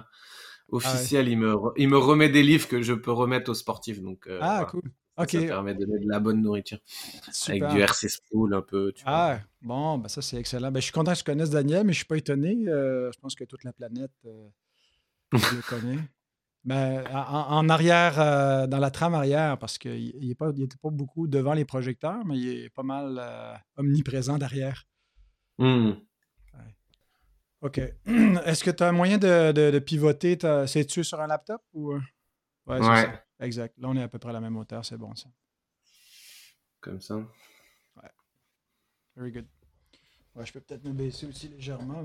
officiel. 0.68 1.26
Ah 1.26 1.30
il 1.30 1.38
me 1.38 1.56
il 1.76 1.88
me 1.88 1.98
remet 1.98 2.28
des 2.28 2.42
livres 2.42 2.68
que 2.68 2.82
je 2.82 2.92
peux 2.92 3.12
remettre 3.12 3.50
aux 3.50 3.54
sportifs, 3.54 4.00
donc. 4.00 4.26
Euh, 4.26 4.38
ah 4.42 4.66
cool. 4.70 4.82
Ok. 5.18 5.30
Ça 5.30 5.40
permet 5.40 5.74
de 5.74 5.84
donner 5.84 6.04
de 6.04 6.10
la 6.10 6.20
bonne 6.20 6.42
nourriture. 6.42 6.78
Avec 7.48 7.66
du 7.68 7.80
RC 7.80 8.08
Spool 8.08 8.54
un 8.54 8.62
peu. 8.62 8.92
Tu 8.92 9.02
ah 9.06 9.40
bon, 9.62 9.98
bah 9.98 10.08
ça 10.08 10.20
c'est 10.20 10.36
excellent. 10.36 10.70
Ben, 10.70 10.80
je 10.80 10.84
suis 10.84 10.92
content 10.92 11.12
que 11.12 11.18
je 11.18 11.24
connaisse 11.24 11.50
Daniel, 11.50 11.84
mais 11.86 11.92
je 11.92 11.98
suis 11.98 12.06
pas 12.06 12.18
étonné. 12.18 12.56
je 12.64 13.18
pense 13.20 13.34
que 13.34 13.44
toute 13.44 13.64
la 13.64 13.72
planète 13.72 14.12
le 15.32 15.68
connaît. 15.68 15.98
Ben, 16.66 17.04
en, 17.14 17.68
arrière, 17.68 18.18
euh, 18.18 18.66
dans 18.66 18.80
la 18.80 18.90
trame 18.90 19.14
arrière, 19.14 19.56
parce 19.56 19.78
qu'il 19.78 20.18
n'était 20.18 20.34
pas, 20.34 20.50
pas 20.82 20.90
beaucoup 20.90 21.28
devant 21.28 21.54
les 21.54 21.64
projecteurs, 21.64 22.24
mais 22.24 22.36
il 22.36 22.48
est 22.64 22.70
pas 22.70 22.82
mal 22.82 23.18
euh, 23.20 23.54
omniprésent 23.76 24.36
derrière. 24.36 24.84
Mmh. 25.58 25.92
OK. 27.62 27.78
Est-ce 28.44 28.64
que 28.64 28.72
tu 28.72 28.82
as 28.82 28.88
un 28.88 28.92
moyen 28.92 29.16
de, 29.16 29.52
de, 29.52 29.78
pivoter? 29.78 30.36
C'est-tu 30.66 31.04
sur 31.04 31.20
un 31.20 31.28
laptop 31.28 31.62
ou. 31.72 31.92
Euh? 31.92 32.00
Ouais, 32.66 32.80
ouais. 32.80 33.22
Exact. 33.38 33.78
Là, 33.78 33.88
on 33.88 33.96
est 33.96 34.02
à 34.02 34.08
peu 34.08 34.18
près 34.18 34.30
à 34.30 34.32
la 34.32 34.40
même 34.40 34.56
hauteur, 34.56 34.84
c'est 34.84 34.96
bon 34.96 35.14
ça. 35.14 35.28
Comme 36.80 37.00
ça. 37.00 37.14
Ouais. 37.14 38.10
Very 39.14 39.30
good. 39.30 39.46
Ouais, 40.34 40.44
je 40.44 40.52
peux 40.52 40.60
peut-être 40.60 40.84
me 40.84 40.92
baisser 40.92 41.26
aussi 41.26 41.48
légèrement. 41.48 42.04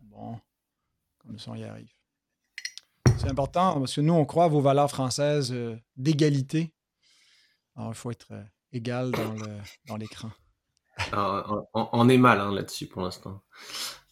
Bon. 0.00 0.40
Comme 1.26 1.38
ça, 1.38 1.50
on 1.50 1.54
y 1.54 1.64
arrive. 1.64 1.90
C'est 3.18 3.28
important 3.28 3.78
parce 3.78 3.94
que 3.94 4.00
nous, 4.00 4.14
on 4.14 4.24
croit 4.24 4.44
à 4.44 4.48
vos 4.48 4.60
valeurs 4.60 4.90
françaises 4.90 5.52
euh, 5.52 5.76
d'égalité. 5.96 6.72
Alors, 7.76 7.90
il 7.90 7.94
faut 7.94 8.10
être 8.10 8.32
euh, 8.32 8.42
égal 8.72 9.12
dans 9.86 9.96
l'écran. 9.96 10.30
on, 11.12 12.08
est 12.08 12.18
mal 12.18 12.40
hein, 12.40 12.52
là-dessus 12.52 12.86
pour 12.86 13.02
l'instant. 13.02 13.42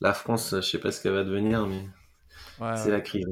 La 0.01 0.13
France, 0.13 0.51
je 0.51 0.57
ne 0.57 0.61
sais 0.61 0.79
pas 0.79 0.93
ce 0.93 1.03
qu'elle 1.03 1.15
va 1.15 1.25
devenir, 1.25 1.67
mais 1.67 1.89
c'est 2.77 2.91
la 2.91 3.01
crise. 3.01 3.27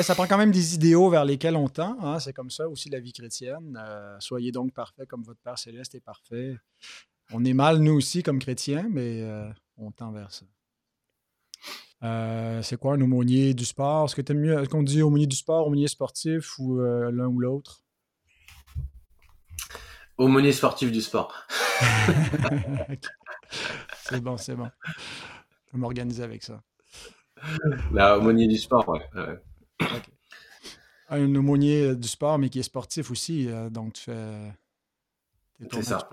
ça 0.00 0.14
prend 0.14 0.26
quand 0.26 0.38
même 0.38 0.52
des 0.52 0.74
idéaux 0.74 1.10
vers 1.10 1.24
lesquels 1.24 1.56
on 1.56 1.68
tend. 1.68 1.96
Hein. 2.00 2.18
C'est 2.18 2.32
comme 2.32 2.50
ça 2.50 2.68
aussi 2.68 2.90
la 2.90 3.00
vie 3.00 3.12
chrétienne. 3.12 3.78
Euh, 3.80 4.16
soyez 4.20 4.52
donc 4.52 4.72
parfaits 4.72 5.08
comme 5.08 5.22
votre 5.22 5.40
Père 5.40 5.58
céleste 5.58 5.94
est 5.94 6.04
parfait. 6.04 6.56
On 7.32 7.44
est 7.44 7.54
mal, 7.54 7.78
nous 7.78 7.94
aussi, 7.94 8.22
comme 8.22 8.38
chrétiens, 8.38 8.88
mais 8.90 9.24
on 9.76 9.90
tend 9.92 10.12
vers 10.12 10.30
ça. 10.32 10.44
Euh, 12.02 12.60
c'est 12.62 12.76
quoi 12.76 12.94
un 12.94 13.00
aumônier 13.00 13.54
du 13.54 13.64
sport? 13.64 14.06
Est-ce 14.06 14.14
que 14.14 14.22
tu 14.22 14.32
aimes 14.32 14.40
mieux 14.40 14.66
qu'on 14.66 14.82
dit 14.82 15.02
aumônier 15.02 15.26
du 15.26 15.36
sport, 15.36 15.66
aumônier 15.66 15.88
sportif 15.88 16.58
ou 16.58 16.78
l'un 16.80 17.26
ou 17.26 17.40
l'autre? 17.40 17.82
Aumônier 20.18 20.52
sportif 20.52 20.92
du 20.92 21.00
sport. 21.00 21.46
C'est 24.04 24.20
bon, 24.20 24.36
c'est 24.36 24.54
bon. 24.54 24.68
Je 25.66 25.72
vais 25.72 25.78
m'organiser 25.78 26.22
avec 26.22 26.42
ça. 26.42 26.62
La 27.92 28.18
aumônier 28.18 28.46
du 28.46 28.58
sport, 28.58 28.86
ouais. 28.88 29.40
Un 31.08 31.34
aumônier 31.34 31.96
du 31.96 32.08
sport, 32.08 32.38
mais 32.38 32.48
qui 32.48 32.58
est 32.58 32.64
sportif 32.64 33.10
aussi. 33.10 33.48
Euh, 33.48 33.70
donc, 33.70 33.94
tu 33.94 34.02
fais. 34.02 34.52
C'est 35.72 35.82
ça. 35.82 36.08